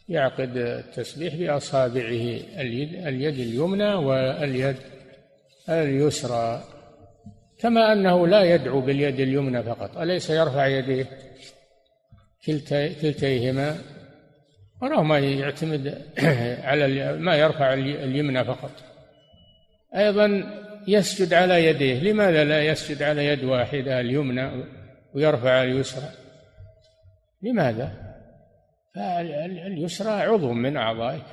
يعقد 0.09 0.57
التسبيح 0.57 1.35
بأصابعه 1.35 2.39
اليد, 2.61 2.93
اليد 2.93 3.39
اليمنى 3.39 3.93
واليد 3.93 4.77
اليسرى. 5.69 6.63
كما 7.59 7.93
أنه 7.93 8.27
لا 8.27 8.43
يدعو 8.43 8.81
باليد 8.81 9.19
اليمنى 9.19 9.63
فقط 9.63 9.97
أليس 9.97 10.29
يرفع 10.29 10.67
يديه 10.67 11.09
كلتيهما؟ 13.01 13.77
ولو 14.81 15.03
ما 15.03 15.19
يعتمد 15.19 16.05
على 16.69 17.17
ما 17.17 17.35
يرفع 17.35 17.73
اليمنى 17.73 18.45
فقط. 18.45 18.71
أيضا 19.95 20.43
يسجد 20.87 21.33
على 21.33 21.65
يديه. 21.65 21.99
لماذا 21.99 22.43
لا 22.43 22.65
يسجد 22.65 23.03
على 23.03 23.25
يد 23.25 23.43
واحدة 23.43 23.99
اليمنى 23.99 24.65
ويرفع 25.13 25.63
اليسرى؟ 25.63 26.09
لماذا؟ 27.41 27.91
فاليسرى 28.95 30.09
عضو 30.09 30.51
من 30.53 30.77
أعضائك. 30.77 31.25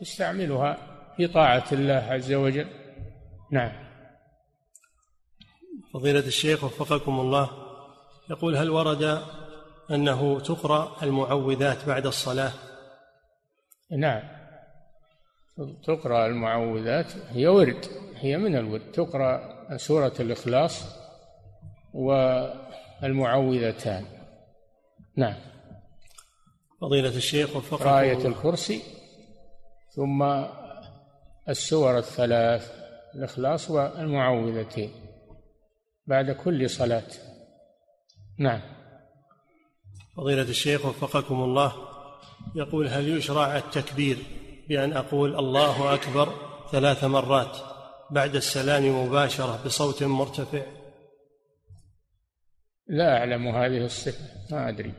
تستعملها 0.00 0.78
في 1.16 1.26
طاعة 1.26 1.64
الله 1.72 2.06
عز 2.10 2.32
وجل. 2.32 2.66
نعم. 3.52 3.72
فضيلة 5.94 6.26
الشيخ 6.26 6.64
وفقكم 6.64 7.20
الله 7.20 7.50
يقول 8.30 8.56
هل 8.56 8.70
ورد 8.70 9.22
أنه 9.90 10.40
تقرأ 10.40 10.96
المعوذات 11.02 11.86
بعد 11.86 12.06
الصلاة؟ 12.06 12.52
نعم. 13.92 14.22
تقرأ 15.84 16.26
المعوذات 16.26 17.12
هي 17.30 17.46
ورد 17.46 17.86
هي 18.16 18.38
من 18.38 18.56
الورد. 18.56 18.92
تقرأ 18.92 19.52
سورة 19.76 20.12
الإخلاص 20.20 20.84
والمعوذتان. 23.02 24.04
نعم. 25.16 25.34
فضيلة 26.80 27.16
الشيخ 27.16 27.56
وفقكم 27.56 27.88
آية 27.88 28.26
الكرسي 28.26 28.82
ثم 29.90 30.44
السور 31.48 31.98
الثلاث 31.98 32.72
الإخلاص 33.14 33.70
والمعوذتين. 33.70 34.90
بعد 36.06 36.30
كل 36.30 36.70
صلاة. 36.70 37.08
نعم. 38.38 38.60
فضيلة 40.16 40.42
الشيخ 40.42 40.86
وفقكم 40.86 41.42
الله. 41.42 41.91
يقول 42.54 42.88
هل 42.88 43.08
يشرع 43.08 43.56
التكبير 43.56 44.16
بأن 44.68 44.92
أقول 44.92 45.36
الله 45.36 45.94
أكبر 45.94 46.34
ثلاث 46.72 47.04
مرات 47.04 47.56
بعد 48.10 48.36
السلام 48.36 49.04
مباشرة 49.06 49.60
بصوت 49.66 50.02
مرتفع؟ 50.02 50.62
لا 52.88 53.18
أعلم 53.18 53.48
هذه 53.48 53.84
الصفة 53.84 54.24
ما 54.50 54.68
أدري. 54.68 54.92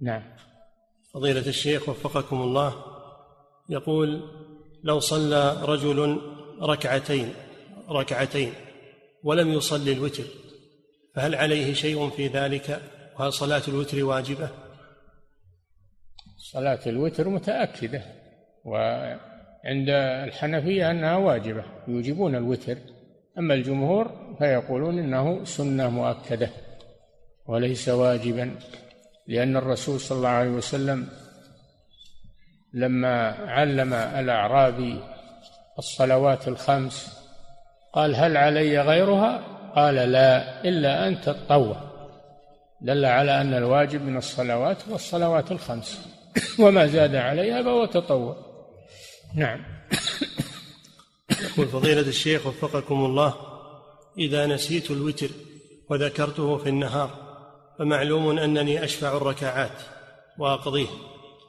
نعم. 0.00 0.22
فضيلة 1.14 1.48
الشيخ 1.48 1.88
وفقكم 1.88 2.42
الله 2.42 2.84
يقول 3.68 4.22
لو 4.84 5.00
صلى 5.00 5.56
رجل 5.62 6.20
ركعتين 6.62 7.34
ركعتين 7.90 8.52
ولم 9.22 9.52
يصلي 9.52 9.92
الوتر 9.92 10.24
فهل 11.14 11.34
عليه 11.34 11.72
شيء 11.74 12.10
في 12.10 12.26
ذلك؟ 12.26 12.82
وهل 13.18 13.32
صلاة 13.32 13.62
الوتر 13.68 14.04
واجبة؟ 14.04 14.67
صلاة 16.52 16.78
الوتر 16.86 17.28
متأكدة 17.28 18.02
وعند 18.64 19.88
الحنفية 20.24 20.90
أنها 20.90 21.16
واجبة 21.16 21.64
يوجبون 21.88 22.34
الوتر 22.34 22.78
أما 23.38 23.54
الجمهور 23.54 24.34
فيقولون 24.38 24.98
إنه 24.98 25.44
سنة 25.44 25.90
مؤكدة 25.90 26.50
وليس 27.46 27.88
واجبا 27.88 28.54
لأن 29.26 29.56
الرسول 29.56 30.00
صلى 30.00 30.16
الله 30.18 30.28
عليه 30.28 30.50
وسلم 30.50 31.08
لما 32.74 33.30
علم 33.30 33.94
الأعرابي 33.94 35.00
الصلوات 35.78 36.48
الخمس 36.48 37.18
قال 37.92 38.16
هل 38.16 38.36
علي 38.36 38.80
غيرها؟ 38.80 39.42
قال 39.74 39.94
لا 39.94 40.64
إلا 40.64 41.08
أن 41.08 41.20
تتطوع 41.20 41.76
دل 42.80 43.04
على 43.04 43.40
أن 43.40 43.54
الواجب 43.54 44.02
من 44.02 44.16
الصلوات 44.16 44.88
والصلوات 44.88 45.52
الخمس. 45.52 46.17
وما 46.64 46.86
زاد 46.86 47.14
عليها 47.14 47.62
فهو 47.62 47.84
تطوع. 47.84 48.36
نعم. 49.34 49.64
يقول 51.42 51.66
فضيلة 51.66 52.00
الشيخ 52.00 52.46
وفقكم 52.46 53.04
الله 53.04 53.34
إذا 54.18 54.46
نسيت 54.46 54.90
الوتر 54.90 55.28
وذكرته 55.88 56.56
في 56.56 56.68
النهار 56.68 57.10
فمعلوم 57.78 58.38
أنني 58.38 58.84
أشفع 58.84 59.16
الركعات 59.16 59.82
وأقضيه 60.38 60.88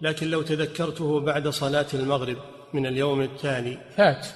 لكن 0.02 0.28
لو 0.28 0.42
تذكرته 0.42 1.20
بعد 1.20 1.48
صلاة 1.48 1.86
المغرب 1.94 2.38
من 2.74 2.86
اليوم 2.86 3.22
التالي. 3.22 3.78
فات. 3.98 4.28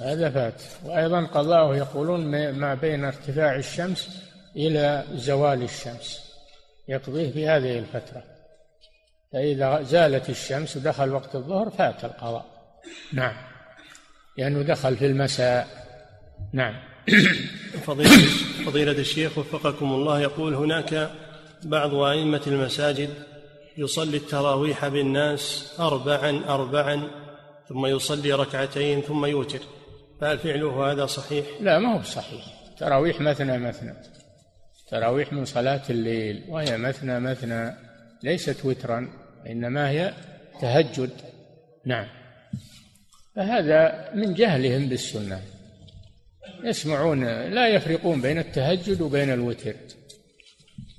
هذا 0.00 0.30
فات. 0.30 0.62
وأيضا 0.84 1.26
قضاءه 1.26 1.76
يقولون 1.76 2.20
ما 2.50 2.74
بين 2.74 3.04
ارتفاع 3.04 3.56
الشمس 3.56 4.08
إلى 4.56 5.04
زوال 5.14 5.62
الشمس. 5.62 6.20
يقضيه 6.88 7.30
في 7.30 7.48
هذه 7.48 7.78
الفترة. 7.78 8.37
فإذا 9.32 9.82
زالت 9.82 10.30
الشمس 10.30 10.76
ودخل 10.76 11.12
وقت 11.12 11.34
الظهر 11.34 11.70
فات 11.70 12.04
القضاء. 12.04 12.46
نعم. 13.12 13.36
لأنه 14.38 14.62
دخل 14.62 14.96
في 14.96 15.06
المساء. 15.06 15.68
نعم. 16.52 16.74
فضيلة, 17.86 18.26
فضيلة 18.66 18.92
الشيخ 18.92 19.38
وفقكم 19.38 19.92
الله 19.92 20.20
يقول 20.20 20.54
هناك 20.54 21.10
بعض 21.62 21.94
أئمة 21.94 22.42
المساجد 22.46 23.10
يصلي 23.78 24.16
التراويح 24.16 24.88
بالناس 24.88 25.74
أربعا 25.80 26.44
أربعا 26.48 27.10
ثم 27.68 27.86
يصلي 27.86 28.32
ركعتين 28.32 29.00
ثم 29.00 29.26
يوتر. 29.26 29.60
فهل 30.20 30.38
فعله 30.38 30.92
هذا 30.92 31.06
صحيح؟ 31.06 31.46
لا 31.60 31.78
ما 31.78 31.94
هو 31.94 31.98
بصحيح 31.98 32.44
تراويح 32.78 33.20
مثنى 33.20 33.58
مثنى. 33.58 33.94
تراويح 34.90 35.32
من 35.32 35.44
صلاة 35.44 35.82
الليل 35.90 36.44
وهي 36.48 36.76
مثنى 36.76 37.20
مثنى. 37.20 37.87
ليست 38.22 38.64
وترا 38.64 39.08
إنما 39.46 39.90
هي 39.90 40.14
تهجد. 40.60 41.10
نعم. 41.84 42.06
فهذا 43.36 44.10
من 44.14 44.34
جهلهم 44.34 44.88
بالسنة. 44.88 45.42
يسمعون 46.64 47.24
لا 47.54 47.68
يفرقون 47.68 48.20
بين 48.20 48.38
التهجد 48.38 49.00
وبين 49.00 49.30
الوتر. 49.32 49.74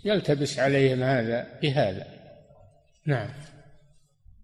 يلتبس 0.05 0.59
عليهم 0.59 1.03
هذا 1.03 1.47
بهذا. 1.61 2.07
نعم. 3.05 3.29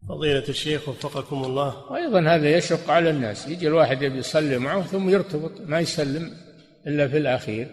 فضيلة 0.10 0.44
الشيخ 0.50 0.90
وفقكم 0.90 1.44
الله. 1.44 1.92
وأيضا 1.92 2.36
هذا 2.36 2.50
يشق 2.50 2.90
على 2.90 3.10
الناس. 3.10 3.48
يجي 3.48 3.68
الواحد 3.68 4.02
يبي 4.02 4.18
يصلي 4.18 4.58
معه 4.58 4.82
ثم 4.82 5.10
يرتبط 5.10 5.62
ما 5.62 5.80
يسلم 5.80 6.38
إلا 6.88 7.08
في 7.08 7.18
الأخير. 7.18 7.68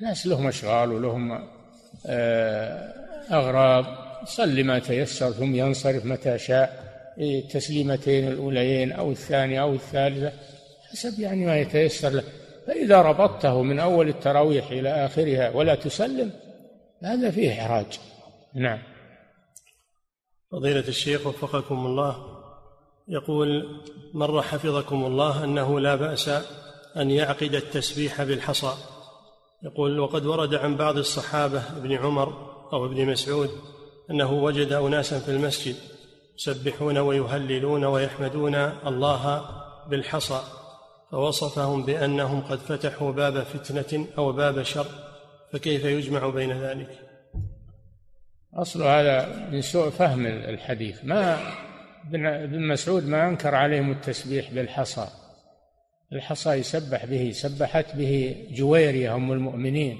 الناس 0.00 0.26
لهم 0.26 0.46
أشغال 0.46 0.92
ولهم 0.92 1.48
آه، 2.06 3.07
أغراض 3.32 3.84
يصلي 4.22 4.62
ما 4.62 4.78
تيسر 4.78 5.30
ثم 5.30 5.54
ينصرف 5.54 6.04
متى 6.04 6.38
شاء 6.38 6.88
التسليمتين 7.18 8.28
الأوليين 8.28 8.92
أو 8.92 9.10
الثانية 9.10 9.62
أو 9.62 9.74
الثالثة 9.74 10.32
حسب 10.92 11.20
يعني 11.20 11.46
ما 11.46 11.58
يتيسر 11.58 12.08
له. 12.08 12.24
فإذا 12.66 13.02
ربطته 13.02 13.62
من 13.62 13.78
أول 13.78 14.08
التراويح 14.08 14.70
إلى 14.70 15.06
آخرها 15.06 15.50
ولا 15.50 15.74
تسلم 15.74 16.30
هذا 17.02 17.30
فيه 17.30 17.52
إحراج. 17.52 17.98
نعم. 18.54 18.78
فضيلة 20.52 20.88
الشيخ 20.88 21.26
وفقكم 21.26 21.86
الله 21.86 22.16
يقول 23.08 23.64
مر 24.14 24.42
حفظكم 24.42 25.04
الله 25.04 25.44
أنه 25.44 25.80
لا 25.80 25.94
بأس 25.94 26.30
أن 26.96 27.10
يعقد 27.10 27.54
التسبيح 27.54 28.22
بالحصى. 28.22 28.72
يقول 29.62 30.00
وقد 30.00 30.26
ورد 30.26 30.54
عن 30.54 30.76
بعض 30.76 30.98
الصحابة 30.98 31.62
ابن 31.76 31.92
عمر 31.92 32.57
أو 32.72 32.86
ابن 32.86 33.06
مسعود 33.06 33.50
أنه 34.10 34.32
وجد 34.32 34.72
أناسا 34.72 35.18
في 35.18 35.30
المسجد 35.30 35.76
يسبحون 36.36 36.98
ويهللون 36.98 37.84
ويحمدون 37.84 38.54
الله 38.86 39.44
بالحصى 39.90 40.40
فوصفهم 41.10 41.84
بأنهم 41.84 42.40
قد 42.40 42.58
فتحوا 42.58 43.12
باب 43.12 43.42
فتنة 43.42 44.06
أو 44.18 44.32
باب 44.32 44.62
شر 44.62 44.86
فكيف 45.52 45.84
يجمع 45.84 46.28
بين 46.28 46.52
ذلك؟ 46.52 46.88
أصل 48.54 48.82
هذا 48.82 49.48
من 49.52 49.60
سوء 49.60 49.90
فهم 49.90 50.26
الحديث. 50.26 51.04
ما 51.04 51.38
ابن 52.14 52.68
مسعود 52.68 53.06
ما 53.06 53.28
أنكر 53.28 53.54
عليهم 53.54 53.90
التسبيح 53.90 54.50
بالحصى. 54.50 55.08
الحصى 56.12 56.50
يسبح 56.50 57.04
به 57.04 57.30
سبحت 57.30 57.96
به 57.96 58.46
جويرية 58.50 59.14
أم 59.14 59.32
المؤمنين. 59.32 59.98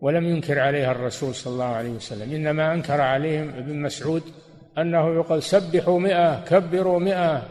ولم 0.00 0.26
ينكر 0.26 0.58
عليها 0.58 0.92
الرسول 0.92 1.34
صلى 1.34 1.52
الله 1.52 1.64
عليه 1.64 1.90
وسلم. 1.90 2.34
إنما 2.34 2.74
أنكر 2.74 3.00
عليهم 3.00 3.48
ابن 3.48 3.82
مسعود 3.82 4.22
أنه 4.78 5.14
يقول 5.14 5.42
سبحوا 5.42 6.00
مئة 6.00 6.44
كبروا 6.44 6.98
مئة 6.98 7.42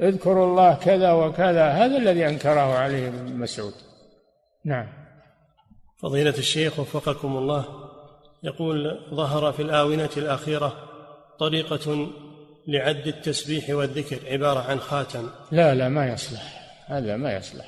اذكروا 0.00 0.46
الله 0.46 0.74
كذا 0.74 1.12
وكذا. 1.12 1.68
هذا 1.68 1.96
الذي 1.96 2.28
أنكره 2.28 2.74
عليه 2.74 3.08
ابن 3.08 3.36
مسعود. 3.36 3.74
نعم. 4.64 4.86
فضيلة 6.02 6.38
الشيخ 6.38 6.78
وفقكم 6.78 7.36
الله 7.36 7.64
يقول 8.42 9.00
ظهر 9.14 9.52
في 9.52 9.62
الآونة 9.62 10.10
الأخيرة 10.16 10.72
طريقة 11.38 12.08
لعد 12.68 13.06
التسبيح 13.06 13.70
والذكر 13.70 14.32
عبارة 14.32 14.60
عن 14.60 14.80
خاتم. 14.80 15.28
لا 15.50 15.74
لا 15.74 15.88
ما 15.88 16.06
يصلح. 16.06 16.60
هذا 16.86 17.16
ما 17.16 17.36
يصلح. 17.36 17.66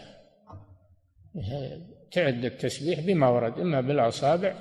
تعد 2.13 2.45
التسبيح 2.45 3.01
بما 3.01 3.29
ورد 3.29 3.59
إما 3.59 3.81
بالأصابع 3.81 4.55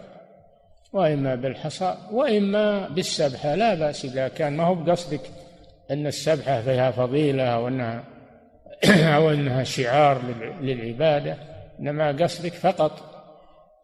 وإما 0.93 1.36
بالحصى 1.36 1.97
وإما 2.12 2.88
بالسبحة. 2.88 3.56
لا 3.56 3.74
بأس 3.74 4.06
إذا 4.06 4.28
كان 4.28 4.58
ما 4.58 4.64
هو 4.64 4.76
بقصدك 4.76 5.22
أن 5.91 6.08
السبحة 6.08 6.62
فيها 6.62 6.91
فضيلة 6.91 7.43
أو 7.43 7.68
أنها 7.68 8.04
أو 9.16 9.32
أنها 9.32 9.64
شعار 9.64 10.22
للعبادة 10.62 11.38
إنما 11.80 12.12
قصدك 12.12 12.54
فقط 12.54 13.12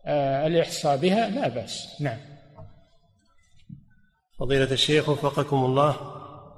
آه، 0.05 0.47
الإحصاء 0.47 0.97
بها؟ 0.97 1.29
لا 1.29 1.47
بأس. 1.47 2.01
نعم. 2.01 2.17
فضيلة 4.39 4.71
الشيخ 4.71 5.09
وفقكم 5.09 5.65
الله 5.65 5.95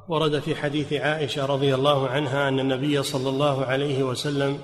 ورد 0.10 0.40
في 0.40 0.56
حديث 0.56 0.94
عائشة 0.94 1.46
رضي 1.46 1.76
الله 1.76 2.10
عنها 2.10 2.48
أن 2.48 2.60
النبي 2.60 3.04
صلى 3.04 3.30
الله 3.30 3.66
عليه 3.66 4.04
وسلم 4.04 4.60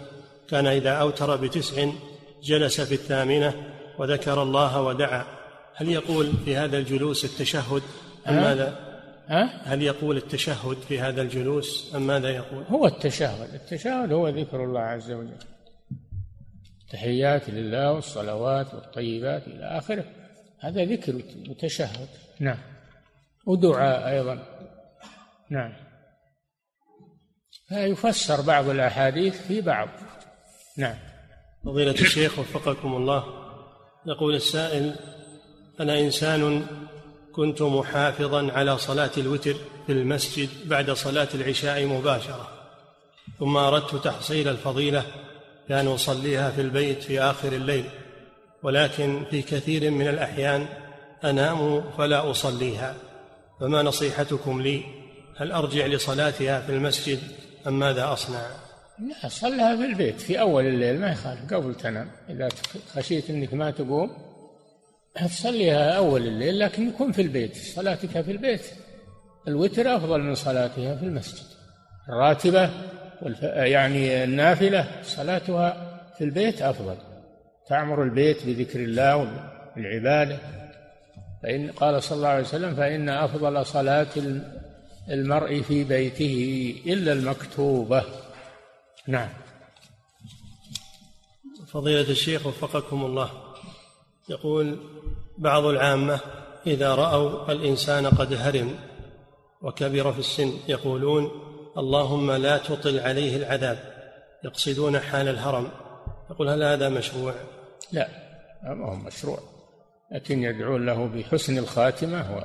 كان 0.49 0.67
إذا 0.67 0.91
أوتر 0.91 1.35
بتسع 1.35 1.87
جلس 2.43 2.81
في 2.81 2.93
الثامنة 2.95 3.53
وذكر 3.97 4.43
الله 4.43 4.81
ودعا. 4.81 5.25
هل 5.75 5.89
يقول 5.89 6.33
في 6.45 6.57
هذا 6.57 6.77
الجلوس 6.77 7.25
التشهد 7.25 7.81
أم 8.27 8.35
ماذا؟ 8.35 8.79
ها؟ 9.27 9.73
هل 9.73 9.81
يقول 9.81 10.17
التشهد 10.17 10.77
في 10.77 10.99
هذا 10.99 11.21
الجلوس 11.21 11.95
أم 11.95 12.07
ماذا 12.07 12.29
يقول؟ 12.29 12.63
هو 12.63 12.87
التشهد. 12.87 13.53
التشهد 13.53 14.11
هو 14.11 14.27
ذكر 14.27 14.63
الله 14.63 14.81
عز 14.81 15.11
وجل. 15.11 15.37
تحيات 16.91 17.49
لله 17.49 17.91
والصلوات 17.91 18.73
والطيبات 18.73 19.47
إلى 19.47 19.77
آخره. 19.77 20.05
هذا 20.59 20.85
ذكر 20.85 21.13
متشهد. 21.49 22.07
نعم. 22.39 22.57
ودعاء 23.45 24.09
أيضا. 24.09 24.43
نعم. 25.49 25.73
فيفسر 27.67 28.41
بعض 28.41 28.69
الأحاديث 28.69 29.47
في 29.47 29.61
بعض. 29.61 29.89
نعم. 30.77 30.95
فضيلة 31.65 31.91
الشيخ 31.91 32.39
وفقكم 32.39 32.95
الله. 32.95 33.23
يقول 34.05 34.35
السائل 34.35 34.95
أنا 35.79 35.99
إنسان 35.99 36.65
كنت 37.33 37.61
محافظا 37.61 38.51
على 38.51 38.77
صلاة 38.77 39.11
الوتر 39.17 39.55
في 39.85 39.91
المسجد 39.91 40.49
بعد 40.65 40.91
صلاة 40.91 41.27
العشاء 41.33 41.85
مباشرة 41.85 42.49
ثم 43.39 43.57
أردت 43.57 43.95
تحصيل 43.95 44.47
الفضيلة 44.47 45.03
كان 45.69 45.87
أصليها 45.87 46.51
في 46.51 46.61
البيت 46.61 47.03
في 47.03 47.21
آخر 47.21 47.53
الليل 47.53 47.85
ولكن 48.63 49.25
في 49.31 49.41
كثير 49.41 49.91
من 49.91 50.07
الأحيان 50.07 50.67
أنام 51.23 51.83
فلا 51.97 52.31
أصليها. 52.31 52.95
فما 53.59 53.81
نصيحتكم 53.81 54.61
لي؟ 54.61 54.83
هل 55.37 55.51
أرجع 55.51 55.85
لصلاتها 55.85 56.61
في 56.61 56.71
المسجد 56.71 57.19
أم 57.67 57.79
ماذا 57.79 58.13
أصنع؟ 58.13 58.64
لا 58.99 59.29
صلها 59.29 59.75
في 59.75 59.85
البيت. 59.85 60.21
في 60.21 60.39
أول 60.39 60.65
الليل 60.65 60.99
ما 60.99 61.11
يخالف. 61.11 61.53
قبل 61.53 61.75
تنام. 61.75 62.07
إذا 62.29 62.49
خشيت 62.93 63.29
أنك 63.29 63.53
ما 63.53 63.71
تقوم 63.71 64.11
تصليها 65.15 65.91
أول 65.91 66.27
الليل 66.27 66.59
لكن 66.59 66.87
يكون 66.87 67.11
في 67.11 67.21
البيت. 67.21 67.55
صلاتك 67.55 68.21
في 68.21 68.31
البيت. 68.31 68.61
الوتر 69.47 69.95
أفضل 69.95 70.21
من 70.21 70.35
صلاتها 70.35 70.95
في 70.95 71.05
المسجد. 71.05 71.45
الراتبة 72.09 72.69
يعني 73.43 74.23
النافلة 74.23 74.87
صلاتها 75.03 75.99
في 76.17 76.23
البيت 76.23 76.61
أفضل. 76.61 76.97
تعمر 77.69 78.03
البيت 78.03 78.45
بذكر 78.45 78.79
الله 78.79 79.15
والعبادة. 79.75 80.37
فإن 81.43 81.71
قال 81.71 82.03
صلى 82.03 82.15
الله 82.17 82.27
عليه 82.27 82.43
وسلم 82.43 82.75
فإن 82.75 83.09
أفضل 83.09 83.65
صلاة 83.65 84.07
المرء 85.09 85.61
في 85.61 85.83
بيته 85.83 86.75
إلا 86.87 87.13
المكتوبة. 87.13 88.03
نعم. 89.07 89.29
فضيلة 91.67 92.11
الشيخ 92.11 92.45
وفقكم 92.45 93.05
الله. 93.05 93.29
يقول 94.29 94.79
بعض 95.37 95.65
العامة 95.65 96.19
إذا 96.67 96.95
رأوا 96.95 97.51
الإنسان 97.51 98.07
قد 98.07 98.33
هرم 98.33 98.79
وكبر 99.61 100.13
في 100.13 100.19
السن 100.19 100.53
يقولون 100.67 101.31
اللهم 101.77 102.31
لا 102.31 102.57
تطل 102.57 102.99
عليه 102.99 103.37
العذاب 103.37 103.95
يقصدون 104.43 104.99
حال 104.99 105.27
الهرم. 105.27 105.71
يقول 106.29 106.49
هل 106.49 106.63
هذا 106.63 106.89
مشروع؟ 106.89 107.33
لا 107.91 108.07
ما 108.63 108.85
هو 108.85 108.95
مشروع. 108.95 109.39
لكن 110.11 110.43
يدعون 110.43 110.85
له 110.85 111.07
بحسن 111.07 111.57
الخاتمة 111.57 112.43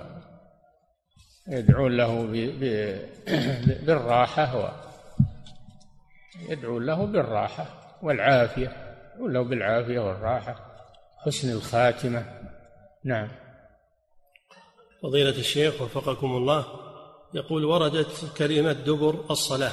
ويدعون 1.48 1.96
له 1.96 2.22
بالراحة 3.86 4.89
يدعون 6.49 6.86
له 6.86 7.07
بالراحة 7.07 7.66
والعافية 8.03 8.97
يدعون 9.14 9.32
له 9.32 9.43
بالعافية 9.43 10.01
والراحة. 10.01 10.57
حسن 11.18 11.53
الخاتمة. 11.53 12.24
نعم. 13.05 13.28
فضيلة 15.03 15.38
الشيخ 15.38 15.82
وفقكم 15.82 16.36
الله 16.36 16.64
يقول 17.34 17.64
وردت 17.64 18.32
كلمة 18.36 18.72
دبر 18.72 19.24
الصلاة 19.30 19.72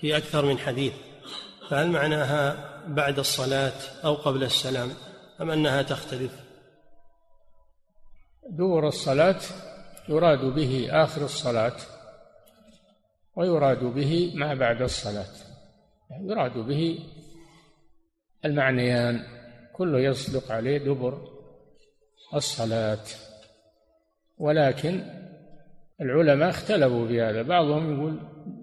في 0.00 0.16
أكثر 0.16 0.44
من 0.44 0.58
حديث 0.58 0.92
فهل 1.70 1.90
معناها 1.90 2.56
بعد 2.86 3.18
الصلاة 3.18 3.72
أو 4.04 4.14
قبل 4.14 4.44
السلام 4.44 4.90
أم 5.40 5.50
أنها 5.50 5.82
تختلف؟ 5.82 6.32
دبر 8.50 8.88
الصلاة 8.88 9.40
يراد 10.08 10.44
به 10.44 10.88
آخر 10.90 11.24
الصلاة 11.24 11.76
ويراد 13.36 13.84
به 13.84 14.32
ما 14.34 14.54
بعد 14.54 14.82
الصلاة. 14.82 15.43
يراد 16.10 16.58
به 16.58 16.98
المعنيان 18.44 19.22
كله 19.72 19.98
يصدق 20.00 20.52
عليه 20.52 20.78
دبر 20.78 21.28
الصلاة. 22.34 23.04
ولكن 24.38 25.00
العلماء 26.00 26.50
اختلفوا 26.50 27.06
في 27.06 27.22
هذا 27.22 27.42
بعضهم 27.42 27.94
يقول 27.94 28.18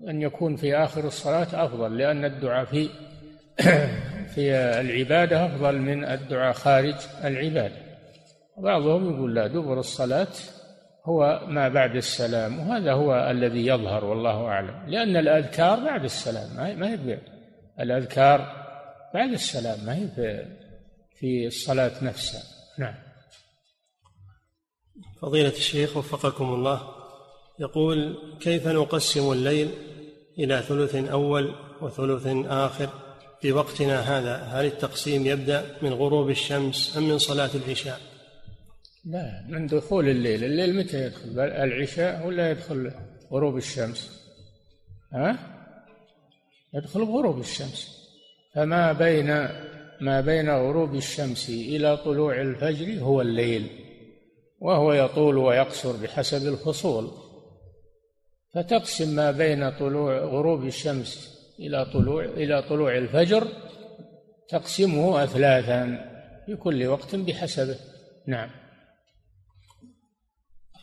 أن 0.08 0.22
يكون 0.22 0.56
في 0.56 0.76
آخر 0.76 1.08
الصلاة 1.08 1.66
أفضل 1.66 1.98
لأن 1.98 2.26
الدعاء 2.26 2.66
في 2.66 2.90
في 4.34 4.52
العبادة 4.56 5.46
أفضل 5.46 5.78
من 5.78 6.06
الدعاء 6.06 6.54
خارج 6.54 6.96
العبادة. 7.24 7.76
بعضهم 8.58 9.14
يقول 9.16 9.36
لا 9.36 9.48
دبر 9.48 9.80
الصلاة 9.80 10.28
هو 11.06 11.42
ما 11.48 11.70
بعد 11.70 11.96
السلام 11.96 12.60
وهذا 12.60 12.94
هو 12.94 13.30
الذي 13.32 13.66
يظهر 13.66 14.06
والله 14.06 14.46
أعلم 14.46 14.84
لأن 14.88 15.18
الأذكار 15.18 15.80
بعد 15.80 16.04
السلام 16.04 16.80
ما 16.80 16.90
هي 16.90 17.20
الأذكار 17.80 18.40
بعد 19.14 19.32
السلام 19.32 19.86
ما 19.86 19.96
هي 19.96 20.08
في 21.16 21.48
الصلاة 21.48 22.04
نفسها. 22.04 22.42
نعم. 22.80 22.94
فضيلة 25.22 25.50
الشيخ 25.50 25.98
وفقكم 25.98 26.54
الله 26.54 26.82
يقول 27.60 28.18
كيف 28.40 28.68
نقسم 28.68 29.32
الليل 29.32 29.70
إلى 30.40 30.62
ثلث 30.62 30.96
أول 30.96 31.56
وثلث 31.82 32.28
آخر 32.48 32.90
في 33.42 33.52
وقتنا 33.52 34.00
هذا؟ 34.00 34.36
هل 34.36 34.66
التقسيم 34.66 35.26
يبدأ 35.26 35.78
من 35.82 35.94
غروب 35.94 36.30
الشمس 36.30 36.98
أم 36.98 37.04
من 37.04 37.18
صلاة 37.18 37.50
العشاء؟ 37.56 38.11
لا 39.06 39.46
من 39.50 39.68
دخول 39.68 40.10
الليل 40.10 40.44
الليل 40.44 40.76
متى 40.76 41.06
يدخل؟ 41.06 41.40
العشاء 41.40 42.28
ولا 42.28 42.52
يدخل 42.52 42.92
غروب 43.32 43.58
الشمس؟ 43.58 44.22
ها؟ 45.14 45.38
يدخل 46.74 47.04
غروب 47.04 47.40
الشمس. 47.40 48.02
فما 48.56 48.94
بين 48.94 49.28
ما 50.02 50.22
بين 50.22 50.50
غروب 50.50 50.96
الشمس 50.96 51.50
إلى 51.50 51.98
طلوع 51.98 52.42
الفجر 52.42 53.04
هو 53.04 53.22
الليل 53.22 53.68
وهو 54.60 54.94
يطول 54.94 55.38
ويقصر 55.38 55.98
بحسب 55.98 56.48
الفصول. 56.48 57.12
فتقسم 58.54 59.16
ما 59.16 59.32
بين 59.32 59.70
طلوع 59.70 60.18
غروب 60.18 60.66
الشمس 60.66 61.40
إلى 61.60 61.86
طلوع 61.86 62.26
إلى 62.26 62.62
طلوع 62.62 62.98
الفجر 62.98 63.48
تقسمه 64.50 65.24
أثلاثا 65.24 66.12
في 66.46 66.56
كل 66.56 66.88
وقت 66.88 67.16
بحسبه. 67.16 67.76
نعم. 68.28 68.61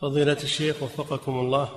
فضيلة 0.01 0.37
الشيخ 0.43 0.83
وفقكم 0.83 1.39
الله 1.39 1.69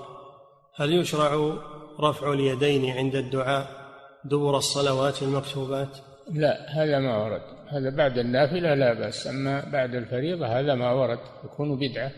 هل 0.75 0.93
يشرع 0.93 1.57
رفع 2.01 2.33
اليدين 2.33 2.91
عند 2.91 3.17
الدعاء 3.17 3.83
دبر 4.25 4.57
الصلوات 4.57 5.23
المكتوبات؟ 5.23 5.99
لا 6.31 6.67
هذا 6.71 6.99
ما 6.99 7.25
ورد. 7.25 7.43
هذا 7.69 7.97
بعد 7.97 8.19
النافلة 8.19 8.75
لا 8.75 8.93
بأس 8.95 9.27
أما 9.27 9.71
بعد 9.71 9.95
الفريضة 9.95 10.47
هذا 10.47 10.75
ما 10.75 10.93
ورد 10.93 11.19
يكون 11.45 11.79
بدعة. 11.79 12.13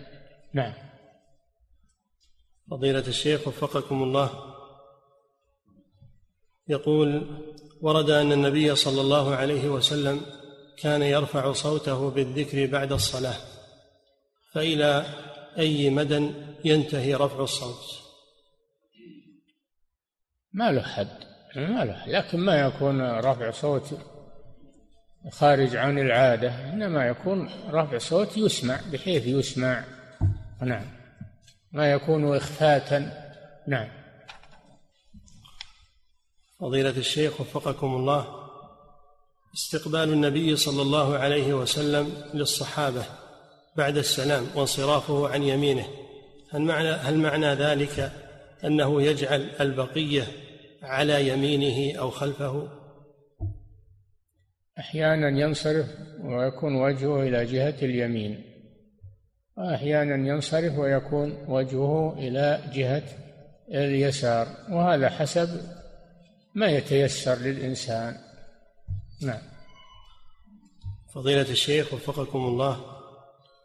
نعم. 0.55 0.72
فضيلة 2.70 3.05
الشيخ 3.09 3.48
وفقكم 3.48 4.02
الله 4.02 4.30
يقول 6.68 7.40
ورد 7.82 8.11
أن 8.11 8.32
النبي 8.32 8.74
صلى 8.74 9.00
الله 9.00 9.34
عليه 9.34 9.68
وسلم 9.68 10.20
كان 10.78 11.02
يرفع 11.02 11.52
صوته 11.52 12.11
بالذكر 12.11 12.66
بعد 12.66 12.92
الصلاة 12.92 13.36
فإلى 14.52 15.07
أي 15.59 15.90
مدى 15.90 16.30
ينتهي 16.64 17.14
رفع 17.14 17.42
الصوت؟ 17.42 18.05
ما 20.52 20.72
له 20.72 20.82
حد 20.82 21.24
ما 21.57 21.84
له 21.84 22.07
لكن 22.07 22.38
ما 22.38 22.61
يكون 22.61 23.11
رفع 23.11 23.50
صوت 23.50 23.98
خارج 25.32 25.76
عن 25.76 25.98
العادة 25.98 26.72
إنما 26.72 27.07
يكون 27.07 27.50
رفع 27.70 27.98
صوت 27.98 28.36
يسمع 28.36 28.80
بحيث 28.92 29.26
يسمع. 29.26 29.84
نعم. 30.62 30.86
ما 31.72 31.92
يكون 31.92 32.36
إخفاتا 32.36 33.30
نعم. 33.68 33.88
فضيلة 36.61 36.90
الشيخ 36.90 37.40
وفقكم 37.40 37.86
الله 37.86 38.44
استقبال 39.55 40.12
النبي 40.12 40.57
صلى 40.57 40.82
الله 40.82 41.18
عليه 41.18 41.55
وسلم 41.55 42.30
للصحابة 42.34 43.05
بعد 43.76 43.96
السلام 43.96 44.46
وانصرافه 44.54 45.28
عن 45.28 45.42
يمينه. 45.42 45.86
هل 46.50 46.62
معنى 46.62 46.88
هل 46.88 47.18
معنى 47.18 47.46
ذلك 47.46 48.12
أنه 48.64 49.02
يجعل 49.02 49.50
البقية 49.60 50.22
على 50.82 51.28
يمينه 51.28 51.98
أو 51.98 52.10
خلفه؟ 52.10 52.68
أحيانا 54.78 55.28
ينصرف 55.40 55.86
ويكون 56.20 56.74
وجهه 56.74 57.22
إلى 57.22 57.44
جهة 57.44 57.74
اليمين. 57.82 58.44
وأحيانا 59.56 60.28
ينصرف 60.28 60.78
ويكون 60.78 61.44
وجهه 61.48 62.18
إلى 62.18 62.60
جهة 62.74 63.02
اليسار. 63.68 64.46
وهذا 64.70 65.08
حسب 65.08 65.48
ما 66.54 66.66
يتيسر 66.66 67.34
للإنسان. 67.34 68.16
نعم. 69.22 69.42
فضيلة 71.14 71.50
الشيخ 71.50 71.94
وفقكم 71.94 72.38
الله 72.38 72.93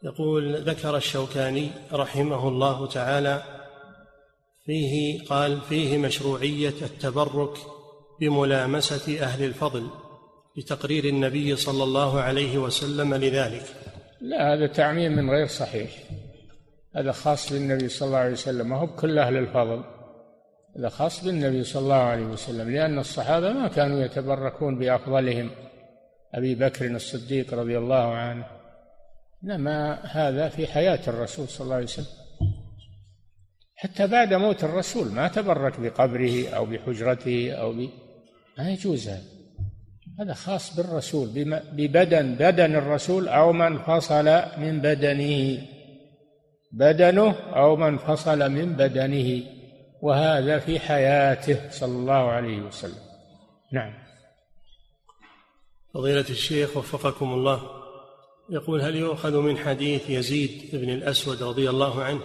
يقول 0.02 0.56
ذكر 0.56 0.96
الشوكاني 0.96 1.70
رحمه 1.92 2.48
الله 2.48 2.86
تعالى 2.86 3.42
فيه 4.64 5.24
قال 5.24 5.60
فيه 5.60 5.98
مشروعية 5.98 6.74
التبرك 6.82 7.58
بملامسة 8.20 9.22
أهل 9.22 9.44
الفضل 9.44 9.86
لتقرير 10.56 11.04
النبي 11.04 11.56
صلى 11.56 11.84
الله 11.84 12.20
عليه 12.20 12.58
وسلم 12.58 13.14
لذلك. 13.14 13.64
لا 14.20 14.54
هذا 14.54 14.66
تعميم 14.66 15.12
من 15.12 15.30
غير 15.30 15.46
صحيح. 15.46 15.90
هذا 16.96 17.12
خاص 17.12 17.52
بالنبي 17.52 17.88
صلى 17.88 18.06
الله 18.06 18.18
عليه 18.18 18.32
وسلم 18.32 18.68
ما 18.68 18.76
هو 18.76 18.86
بكل 18.86 19.18
أهل 19.18 19.36
الفضل. 19.36 19.84
هذا 20.76 20.88
خاص 20.88 21.24
بالنبي 21.24 21.64
صلى 21.64 21.82
الله 21.82 21.94
عليه 21.94 22.26
وسلم 22.26 22.70
لأن 22.70 22.98
الصحابة 22.98 23.52
ما 23.52 23.68
كانوا 23.68 24.00
يتبركون 24.00 24.78
بأفضلهم. 24.78 25.50
أبي 26.34 26.54
بكر 26.54 26.86
الصديق 26.86 27.54
رضي 27.54 27.78
الله 27.78 28.14
عنه 28.14 28.59
إنما 29.44 29.98
هذا 30.04 30.48
في 30.48 30.66
حياة 30.66 31.00
الرسول 31.08 31.48
صلى 31.48 31.64
الله 31.64 31.74
عليه 31.74 31.84
وسلم. 31.84 32.20
حتى 33.76 34.06
بعد 34.06 34.34
موت 34.34 34.64
الرسول 34.64 35.12
ما 35.12 35.28
تبرك 35.28 35.80
بقبره 35.80 36.48
أو 36.48 36.66
بحجرته 36.66 37.52
أو 37.52 37.72
ب... 37.72 37.88
ما 38.58 38.70
يجوز 38.70 39.08
هذا. 39.08 39.22
هذا 40.20 40.34
خاص 40.34 40.76
بالرسول 40.76 41.28
ببدن 41.72 42.34
بدن 42.34 42.76
الرسول 42.76 43.28
أو 43.28 43.52
من 43.52 43.78
فصل 43.78 44.24
من 44.58 44.80
بدنه. 44.80 45.66
بدنه 46.72 47.30
أو 47.40 47.76
من 47.76 47.98
فصل 47.98 48.50
من 48.50 48.72
بدنه. 48.72 49.42
وهذا 50.02 50.58
في 50.58 50.80
حياته 50.80 51.70
صلى 51.70 51.92
الله 51.92 52.30
عليه 52.30 52.60
وسلم. 52.60 53.02
نعم. 53.72 53.94
فضيلة 55.94 56.20
الشيخ 56.30 56.76
وفقكم 56.76 57.32
الله. 57.32 57.79
يقول 58.50 58.80
هل 58.80 58.96
يؤخذ 58.96 59.40
من 59.40 59.58
حديث 59.58 60.10
يزيد 60.10 60.70
بن 60.72 60.90
الأسود 60.90 61.42
رضي 61.42 61.70
الله 61.70 62.04
عنه 62.04 62.20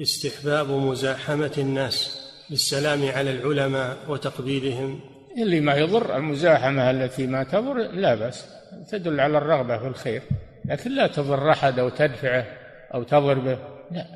استحباب 0.00 0.70
مزاحمة 0.70 1.52
الناس 1.58 2.24
بالسلام 2.50 3.08
على 3.08 3.30
العلماء 3.30 3.96
وتقبيلهم؟ 4.08 5.00
اللي 5.42 5.60
ما 5.60 5.74
يضر 5.74 6.16
المزاحمة 6.16 6.90
التي 6.90 7.26
ما 7.26 7.44
تضر 7.44 7.74
لا 7.74 8.14
بأس 8.14 8.46
تدل 8.90 9.20
على 9.20 9.38
الرغبة 9.38 9.78
في 9.78 9.86
الخير 9.86 10.22
لكن 10.64 10.90
لا 10.90 11.06
تضر 11.06 11.50
أحد 11.50 11.78
أو 11.78 11.88
تدفعه 11.88 12.46
أو 12.94 13.02
تضربه 13.02 13.58
لا. 13.90 14.06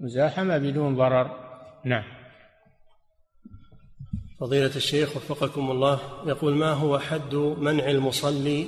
مزاحمة 0.00 0.58
بدون 0.58 0.96
ضرر. 0.96 1.30
نعم. 1.84 2.04
فضيلة 4.40 4.76
الشيخ 4.76 5.16
وفقكم 5.16 5.70
الله 5.70 6.00
يقول 6.26 6.54
ما 6.54 6.72
هو 6.72 6.98
حد 6.98 7.34
منع 7.34 7.90
المصلي 7.90 8.66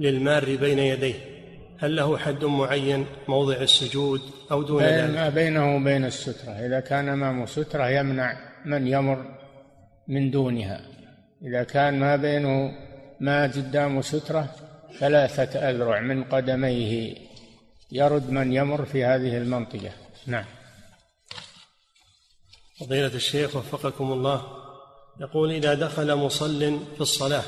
للمار 0.00 0.56
بين 0.56 0.78
يديه؟ 0.78 1.37
هل 1.78 1.96
له 1.96 2.18
حد 2.18 2.44
معين 2.44 3.06
موضع 3.28 3.56
السجود 3.56 4.20
أو 4.50 4.62
دون 4.62 4.82
ذلك؟ 4.82 5.14
ما 5.14 5.28
بينه 5.28 5.76
وبين 5.76 6.04
السترة. 6.04 6.50
إذا 6.50 6.80
كان 6.80 7.08
أمامه 7.08 7.46
سترة 7.46 7.88
يمنع 7.88 8.36
من 8.64 8.86
يمر 8.86 9.24
من 10.08 10.30
دونها. 10.30 10.80
إذا 11.42 11.62
كان 11.62 12.00
ما 12.00 12.16
بينه 12.16 12.72
ما 13.20 13.42
قدامه 13.42 14.00
سترة 14.00 14.54
ثلاثة 14.98 15.70
أذرع 15.70 16.00
من 16.00 16.24
قدميه 16.24 17.14
يرد 17.92 18.30
من 18.30 18.52
يمر 18.52 18.84
في 18.84 19.04
هذه 19.04 19.36
المنطقة. 19.36 19.90
نعم. 20.26 20.44
فضيلة 22.80 23.14
الشيخ 23.14 23.56
وفقكم 23.56 24.12
الله 24.12 24.42
يقول 25.20 25.52
إذا 25.52 25.74
دخل 25.74 26.14
مصل 26.14 26.80
في 26.94 27.00
الصلاة 27.00 27.44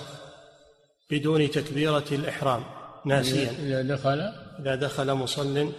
بدون 1.11 1.51
تكبيرة 1.51 2.05
الإحرام 2.13 2.80
ناسيا. 3.07 3.51
إذا 3.51 3.83
دخل 3.83 4.21
إذا 4.61 4.75
دخل 4.75 5.15
مصل 5.15 5.73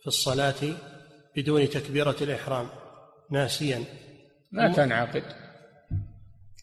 في 0.00 0.06
الصلاة 0.06 0.54
بدون 1.36 1.70
تكبيرة 1.70 2.16
الإحرام. 2.20 2.68
ناسيا. 3.30 3.84
ما 4.52 4.72
تنعقد. 4.72 5.22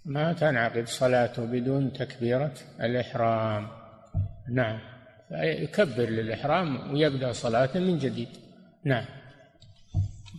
ما 0.06 0.34
تنعقد 0.34 0.88
صلاته 0.88 1.46
بدون 1.46 1.94
تكبيرة 1.94 2.54
الإحرام. 2.82 3.68
نعم. 4.50 4.80
يكبر 5.42 6.10
للإحرام 6.10 6.94
ويبدأ 6.94 7.32
صلاته 7.32 7.80
من 7.80 8.00
جديد. 8.00 8.30
نعم. 8.86 9.06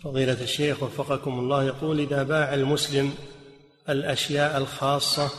فضيلة 0.05 0.43
الشيخ 0.43 0.83
وفقكم 0.83 1.39
الله 1.39 1.65
يقول 1.65 2.01
إذا 2.01 2.23
باع 2.23 2.55
المسلم 2.55 3.15
الأشياء 3.89 4.59
الخاصة 4.59 5.31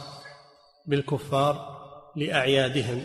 بالكفار 0.85 1.73
لأعيادهم 2.15 3.03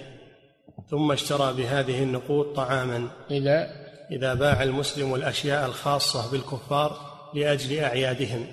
ثم 0.91 1.13
اشترى 1.13 1.53
بهذه 1.53 2.03
النقود 2.03 2.53
طعاما. 2.53 3.09
إذا 3.31 3.71
إذا 4.11 4.35
باع 4.35 4.63
المسلم 4.63 5.15
الأشياء 5.15 5.67
الخاصة 5.67 6.33
بالكفار 6.33 6.97
لأجل 7.35 7.79
أعيادهم. 7.79 8.47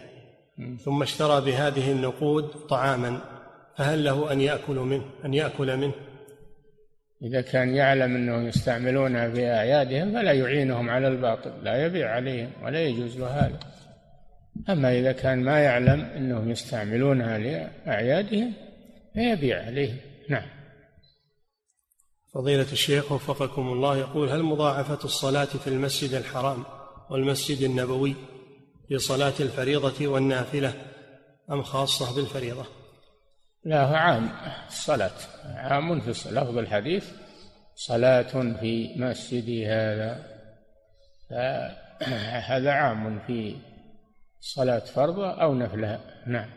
ثم 0.85 1.01
اشترى 1.01 1.41
بهذه 1.41 1.91
النقود 1.91 2.47
طعاما. 2.69 3.19
فهل 3.77 4.03
له 4.03 4.31
أن 4.31 4.41
يأكل 4.41 4.75
منه 4.75 5.05
أن 5.25 5.33
يأكل 5.33 5.77
منه؟ 5.77 5.93
إذا 7.23 7.41
كان 7.41 7.75
يعلم 7.75 8.15
أنهم 8.15 8.47
يستعملونها 8.47 9.29
في 9.29 9.47
أعيادهم 9.47 10.13
فلا 10.13 10.31
يعينهم 10.31 10.89
على 10.89 11.07
الباطل 11.07 11.51
لا 11.63 11.85
يبيع 11.85 12.11
عليهم 12.11 12.49
ولا 12.63 12.81
يجوز 12.81 13.19
له 13.19 13.27
هذا. 13.27 13.59
أما 14.69 14.99
إذا 14.99 15.11
كان 15.11 15.43
ما 15.43 15.59
يعلم 15.59 16.01
أنهم 16.01 16.51
يستعملونها 16.51 17.37
لأعيادهم 17.37 18.53
فيبيع 19.13 19.65
عليهم. 19.65 19.97
فضيلة 22.35 22.71
الشيخ 22.71 23.11
وفقكم 23.11 23.61
الله 23.61 23.97
يقول 23.97 24.29
هل 24.29 24.43
مضاعفة 24.43 24.99
الصلاة 25.03 25.45
في 25.45 25.67
المسجد 25.67 26.13
الحرام 26.13 26.63
والمسجد 27.09 27.61
النبوي 27.61 28.15
في 28.87 28.97
صلاة 28.97 29.33
الفريضة 29.39 30.07
والنافلة 30.07 30.73
أم 31.51 31.63
خاصة 31.63 32.15
بالفريضة؟ 32.15 32.65
لا 33.63 33.97
عام. 33.97 34.29
الصلاة 34.67 35.11
عام 35.45 36.01
في 36.01 36.09
لفظ 36.09 36.57
الحديث 36.57 37.11
صلاة 37.75 38.57
في 38.59 38.95
مسجدي 38.97 39.67
هذا. 39.67 40.35
هذا 42.47 42.71
عام 42.71 43.19
في 43.27 43.55
صلاة 44.39 44.79
فرض 44.79 45.19
أو 45.19 45.53
نفلها. 45.53 45.99
نعم. 46.27 46.49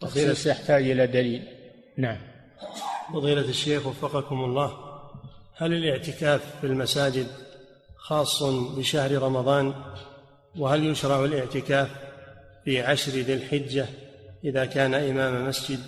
تخصيص 0.00 0.46
يحتاج 0.46 0.90
إلى 0.90 1.06
دليل. 1.06 1.48
نعم. 1.98 2.18
فضيلة 3.12 3.48
الشيخ 3.48 3.86
وفقكم 3.86 4.44
الله 4.44 4.78
هل 5.56 5.72
الاعتكاف 5.72 6.60
في 6.60 6.66
المساجد 6.66 7.26
خاص 7.96 8.42
بشهر 8.42 9.22
رمضان؟ 9.22 9.74
وهل 10.58 10.86
يشرع 10.86 11.24
الاعتكاف 11.24 11.90
في 12.64 12.82
عشر 12.82 13.12
ذي 13.12 13.34
الحجة 13.34 13.86
إذا 14.44 14.64
كان 14.64 14.94
إمام 14.94 15.48
مسجد؟ 15.48 15.80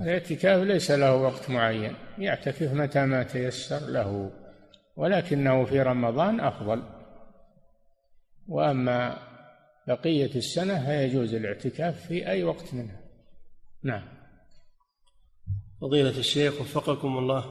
الاعتكاف 0.00 0.62
ليس 0.62 0.90
له 0.90 1.14
وقت 1.14 1.50
معين 1.50 1.94
يعتكف 2.18 2.72
متى 2.72 3.06
ما 3.06 3.22
تيسر 3.22 3.80
له 3.80 4.30
ولكنه 4.96 5.64
في 5.64 5.80
رمضان 5.80 6.40
أفضل. 6.40 6.82
وأما 8.48 9.18
بقية 9.88 10.36
السنة 10.36 10.86
فيجوز 10.86 11.34
الاعتكاف 11.34 12.06
في 12.06 12.28
أي 12.28 12.44
وقت 12.44 12.74
منها. 12.74 13.00
نعم. 13.82 14.17
فضيلة 15.80 16.18
الشيخ 16.18 16.60
وفقكم 16.60 17.18
الله. 17.18 17.44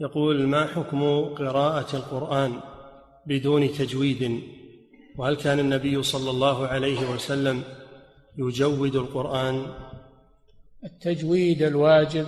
يقول 0.00 0.46
ما 0.46 0.66
حكم 0.66 1.24
قراءة 1.24 1.96
القرآن 1.96 2.52
بدون 3.26 3.72
تجويد؟ 3.72 4.40
وهل 5.18 5.36
كان 5.36 5.58
النبي 5.58 6.02
صلى 6.02 6.30
الله 6.30 6.66
عليه 6.66 7.10
وسلم 7.10 7.62
يجود 8.38 8.96
القرآن؟ 8.96 9.66
التجويد 10.84 11.62
الواجب 11.62 12.26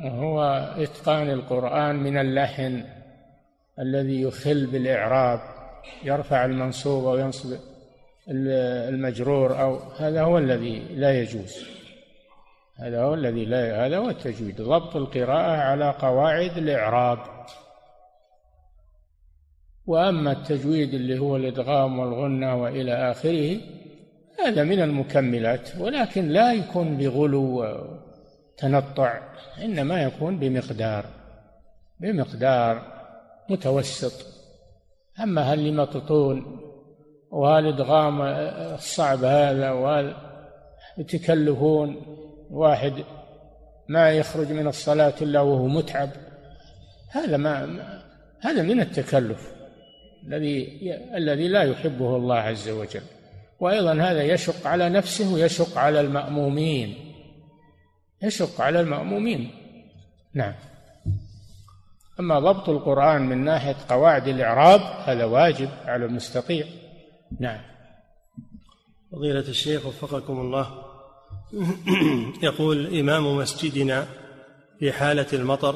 هو 0.00 0.42
إتقان 0.78 1.30
القرآن 1.30 1.96
من 1.96 2.18
اللحن 2.18 2.84
الذي 3.78 4.22
يخل 4.22 4.66
بالإعراب 4.66 5.40
يرفع 6.04 6.44
المنصوب 6.44 7.04
وينصب 7.04 7.56
المجرور 8.28 9.60
أو 9.60 9.78
هذا 9.96 10.22
هو 10.22 10.38
الذي 10.38 10.78
لا 10.78 11.20
يجوز. 11.20 11.76
هذا 12.78 13.02
هو 13.02 13.14
الذي 13.14 13.44
لا 13.44 13.86
هذا 13.86 13.98
هو 13.98 14.08
التجويد 14.10 14.62
ضبط 14.62 14.96
القراءة 14.96 15.56
على 15.56 15.90
قواعد 15.90 16.58
الإعراب. 16.58 17.18
وأما 19.86 20.32
التجويد 20.32 20.94
اللي 20.94 21.18
هو 21.18 21.36
الإدغام 21.36 21.98
والغنة 21.98 22.62
وإلى 22.62 23.10
آخره 23.10 23.60
هذا 24.44 24.64
من 24.64 24.80
المكملات 24.80 25.70
ولكن 25.80 26.28
لا 26.28 26.52
يكون 26.52 26.96
بغلو 26.96 27.66
تنطع 28.56 29.20
إنما 29.62 30.02
يكون 30.02 30.38
بمقدار 30.38 31.04
بمقدار 32.00 32.82
متوسط. 33.50 34.26
أما 35.22 35.42
هل 35.42 35.74
مططون 35.74 36.60
والإدغام 37.30 38.22
الصعب 38.22 39.24
هذا 39.24 39.70
وهل 39.70 40.16
يتكلفون 40.98 42.15
واحد 42.50 43.04
ما 43.88 44.10
يخرج 44.10 44.52
من 44.52 44.66
الصلاة 44.66 45.14
إلا 45.22 45.40
وهو 45.40 45.66
متعب. 45.66 46.10
هذا 47.10 47.36
ما 47.36 47.78
هذا 48.40 48.62
من 48.62 48.80
التكلف 48.80 49.52
الذي 50.26 50.80
الذي 51.14 51.48
لا 51.48 51.62
يحبه 51.62 52.16
الله 52.16 52.34
عز 52.34 52.68
وجل. 52.68 53.02
وأيضا 53.60 53.92
هذا 53.92 54.22
يشق 54.22 54.66
على 54.66 54.88
نفسه 54.88 55.34
ويشق 55.34 55.78
على 55.78 56.00
المأمومين. 56.00 57.14
يشق 58.22 58.60
على 58.60 58.80
المأمومين. 58.80 59.50
نعم. 60.34 60.54
أما 62.20 62.40
ضبط 62.40 62.68
القرآن 62.68 63.22
من 63.22 63.44
ناحية 63.44 63.76
قواعد 63.88 64.28
الإعراب 64.28 64.80
هذا 64.80 65.24
واجب 65.24 65.68
على 65.84 66.04
المستطيع. 66.04 66.66
نعم. 67.40 67.60
فضيلة 69.12 69.48
الشيخ 69.48 69.86
وفقكم 69.86 70.40
الله. 70.40 70.85
يقول 72.42 72.98
إمام 72.98 73.36
مسجدنا 73.36 74.06
في 74.78 74.92
حالة 74.92 75.26
المطر 75.32 75.74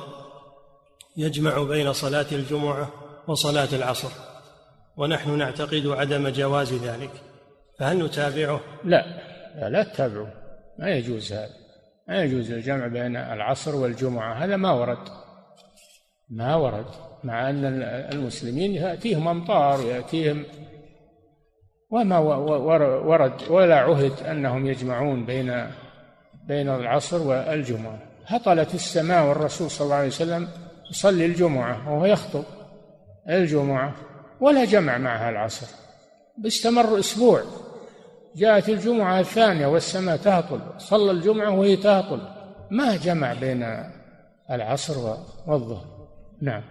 يجمع 1.16 1.62
بين 1.62 1.92
صلاة 1.92 2.26
الجمعة 2.32 2.90
وصلاة 3.28 3.68
العصر 3.72 4.10
ونحن 4.96 5.38
نعتقد 5.38 5.86
عدم 5.86 6.28
جواز 6.28 6.72
ذلك. 6.72 7.10
فهل 7.78 8.04
نتابعه؟ 8.04 8.60
لا 8.84 9.04
لا, 9.56 9.68
لا 9.68 9.82
تتابعه. 9.82 10.32
ما 10.78 10.90
يجوز 10.90 11.32
هذا. 11.32 11.54
ما 12.08 12.22
يجوز 12.22 12.50
الجمع 12.50 12.86
بين 12.86 13.16
العصر 13.16 13.76
والجمعة. 13.76 14.44
هذا 14.44 14.56
ما 14.56 14.72
ورد. 14.72 15.08
ما 16.30 16.54
ورد 16.54 16.86
مع 17.24 17.50
أن 17.50 17.64
المسلمين 18.12 18.74
يأتيهم 18.74 19.28
أمطار 19.28 19.80
يأتيهم 19.80 20.44
وما 21.90 22.18
ورد 22.18 23.32
ولا 23.50 23.76
عهد 23.76 24.12
أنهم 24.22 24.66
يجمعون 24.66 25.24
بين 25.24 25.66
بين 26.46 26.68
العصر 26.68 27.22
والجمعة. 27.22 27.98
هطلت 28.26 28.74
السماء 28.74 29.28
والرسول 29.28 29.70
صلى 29.70 29.84
الله 29.84 29.96
عليه 29.96 30.08
وسلم 30.08 30.48
يصلي 30.90 31.26
الجمعة 31.26 31.92
وهو 31.92 32.04
يخطب 32.04 32.44
الجمعة 33.28 33.94
ولا 34.40 34.64
جمع 34.64 34.98
معها 34.98 35.30
العصر. 35.30 35.66
استمر 36.46 36.98
أسبوع. 36.98 37.42
جاءت 38.36 38.68
الجمعة 38.68 39.20
الثانية 39.20 39.66
والسماء 39.66 40.16
تهطل. 40.16 40.60
صلى 40.78 41.10
الجمعة 41.10 41.50
وهي 41.50 41.76
تهطل. 41.76 42.20
ما 42.70 42.96
جمع 42.96 43.34
بين 43.34 43.84
العصر 44.50 45.16
والظهر. 45.46 45.84
نعم. 46.42 46.62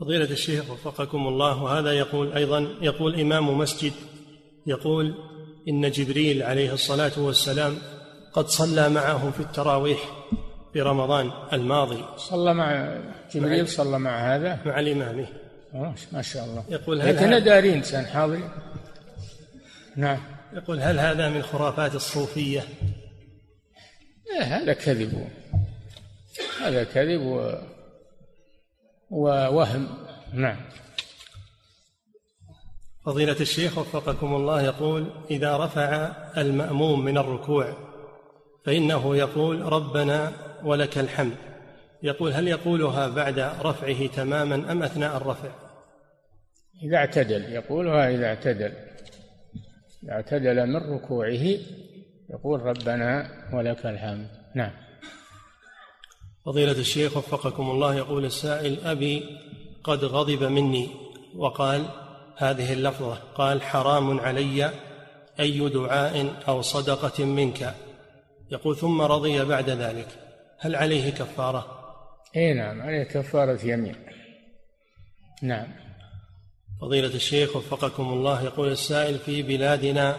فضيلة 0.00 0.30
الشيخ 0.30 0.70
وفقكم 0.70 1.28
الله 1.28 1.62
وهذا 1.62 1.92
يقول 1.92 2.32
أيضا 2.32 2.68
يقول 2.82 3.20
إمام 3.20 3.58
مسجد 3.58 3.92
يقول 4.66 5.14
إن 5.68 5.90
جبريل 5.90 6.42
عليه 6.42 6.72
الصلاة 6.72 7.12
والسلام 7.16 7.78
قد 8.32 8.48
صلى 8.48 8.88
معه 8.88 9.30
في 9.30 9.40
التراويح 9.40 9.98
في 10.72 10.80
رمضان 10.80 11.30
الماضي. 11.52 12.04
صلى 12.16 12.54
مع 12.54 12.98
جبريل 13.34 13.68
صلى 13.68 13.98
مع 13.98 14.34
هذا؟ 14.34 14.60
مع 14.66 14.80
الإمام. 14.80 15.26
ما 16.12 16.22
شاء 16.22 16.44
الله. 16.44 16.64
يقول 16.68 17.02
هل 17.02 17.16
لكن 17.16 17.44
دارين 17.44 17.72
إنسان 17.74 18.06
حاضر؟ 18.06 18.40
نعم. 19.96 20.18
يقول 20.52 20.80
هل 20.80 20.98
هذا 20.98 21.28
من 21.28 21.42
خرافات 21.42 21.94
الصوفية؟ 21.94 22.64
لا 24.34 24.42
هذا 24.44 24.72
كذب. 24.72 25.28
هذا 26.60 26.84
كذب 26.84 27.20
و... 27.20 27.52
ووهم. 29.10 29.88
نعم. 30.32 30.56
فضيلة 33.06 33.40
الشيخ 33.40 33.78
وفقكم 33.78 34.34
الله 34.34 34.62
يقول 34.62 35.10
إذا 35.30 35.56
رفع 35.56 36.12
المأموم 36.36 37.04
من 37.04 37.18
الركوع 37.18 37.76
فإنه 38.64 39.16
يقول 39.16 39.72
ربنا 39.72 40.32
ولك 40.64 40.98
الحمد. 40.98 41.36
يقول 42.02 42.32
هل 42.32 42.48
يقولها 42.48 43.08
بعد 43.08 43.38
رفعه 43.38 44.06
تماما 44.06 44.72
أم 44.72 44.82
أثناء 44.82 45.16
الرفع؟ 45.16 45.48
إذا 46.82 46.96
اعتدل 46.96 47.42
يقولها 47.52 48.10
إذا 48.10 48.26
اعتدل. 48.26 48.72
إذا 50.04 50.12
اعتدل 50.12 50.66
من 50.66 50.94
ركوعه 50.94 51.58
يقول 52.30 52.60
ربنا 52.60 53.30
ولك 53.52 53.86
الحمد. 53.86 54.28
نعم. 54.54 54.85
فضيلة 56.46 56.72
الشيخ 56.72 57.16
وفقكم 57.16 57.70
الله 57.70 57.94
يقول 57.94 58.24
السائل 58.24 58.78
أبي 58.84 59.38
قد 59.84 60.04
غضب 60.04 60.42
مني 60.42 60.88
وقال 61.36 61.84
هذه 62.36 62.72
اللفظة 62.72 63.14
قال 63.14 63.62
حرام 63.62 64.20
علي 64.20 64.70
أي 65.40 65.68
دعاء 65.68 66.42
أو 66.48 66.62
صدقة 66.62 67.24
منك. 67.24 67.74
يقول 68.50 68.76
ثم 68.76 69.02
رضي 69.02 69.44
بعد 69.44 69.70
ذلك 69.70 70.08
هل 70.58 70.76
عليه 70.76 71.10
كفارة؟ 71.10 71.66
اي 72.36 72.54
نعم 72.54 72.82
عليه 72.82 73.02
كفارة 73.02 73.66
يمين 73.66 73.96
نعم. 75.42 75.66
فضيلة 76.80 77.14
الشيخ 77.14 77.56
وفقكم 77.56 78.12
الله 78.12 78.44
يقول 78.44 78.68
السائل 78.68 79.18
في 79.18 79.42
بلادنا 79.42 80.16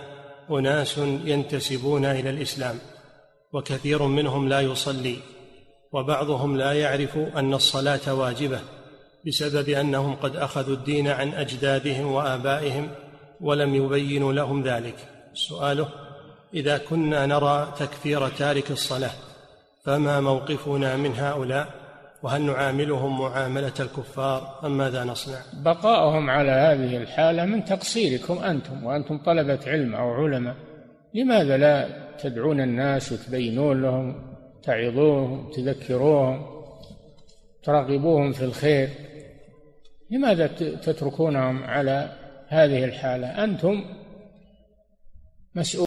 أناس 0.49 0.97
ينتسبون 0.97 2.05
إلى 2.05 2.29
الإسلام 2.29 2.79
وكثير 3.53 4.03
منهم 4.03 4.49
لا 4.49 4.61
يصلي. 4.61 5.17
وبعضهم 5.91 6.57
لا 6.57 6.73
يعرف 6.73 7.17
أن 7.17 7.53
الصلاة 7.53 8.13
واجبة 8.13 8.59
بسبب 9.27 9.69
أنهم 9.69 10.15
قد 10.15 10.35
أخذوا 10.35 10.75
الدين 10.75 11.07
عن 11.07 11.33
أجدادهم 11.33 12.11
وآبائهم 12.11 12.89
ولم 13.41 13.75
يبينوا 13.75 14.33
لهم 14.33 14.63
ذلك. 14.63 14.95
سؤاله 15.33 15.87
إذا 16.53 16.77
كنا 16.77 17.25
نرى 17.25 17.73
تكفير 17.79 18.27
تارك 18.27 18.71
الصلاة 18.71 19.11
فما 19.83 20.21
موقفنا 20.21 20.95
من 20.97 21.15
هؤلاء؟ 21.15 21.67
وهل 22.23 22.41
نعاملهم 22.41 23.19
معاملة 23.19 23.73
الكفار 23.79 24.59
أم 24.63 24.77
ماذا 24.77 25.03
نصنع؟ 25.03 25.39
بقاؤهم 25.53 26.29
على 26.29 26.51
هذه 26.51 26.97
الحالة 26.97 27.45
من 27.45 27.65
تقصيركم 27.65 28.37
أنتم 28.37 28.83
وأنتم 28.83 29.17
طلبة 29.17 29.59
علم 29.67 29.95
أو 29.95 30.13
علماء. 30.13 30.55
لماذا 31.13 31.57
لا 31.57 31.87
تدعون 32.23 32.61
الناس 32.61 33.11
وتبينون 33.11 33.81
لهم 33.81 34.26
تعظوهم 34.67 35.51
تذكروهم 35.51 36.45
ترغبوهم 37.63 38.31
في 38.31 38.43
الخير 38.43 38.89
لماذا 40.11 40.47
تتركونهم 40.75 41.63
على 41.63 42.17
هذه 42.47 42.83
الحالة؟ 42.83 43.43
أنتم 43.43 43.85
مسؤول 45.55 45.86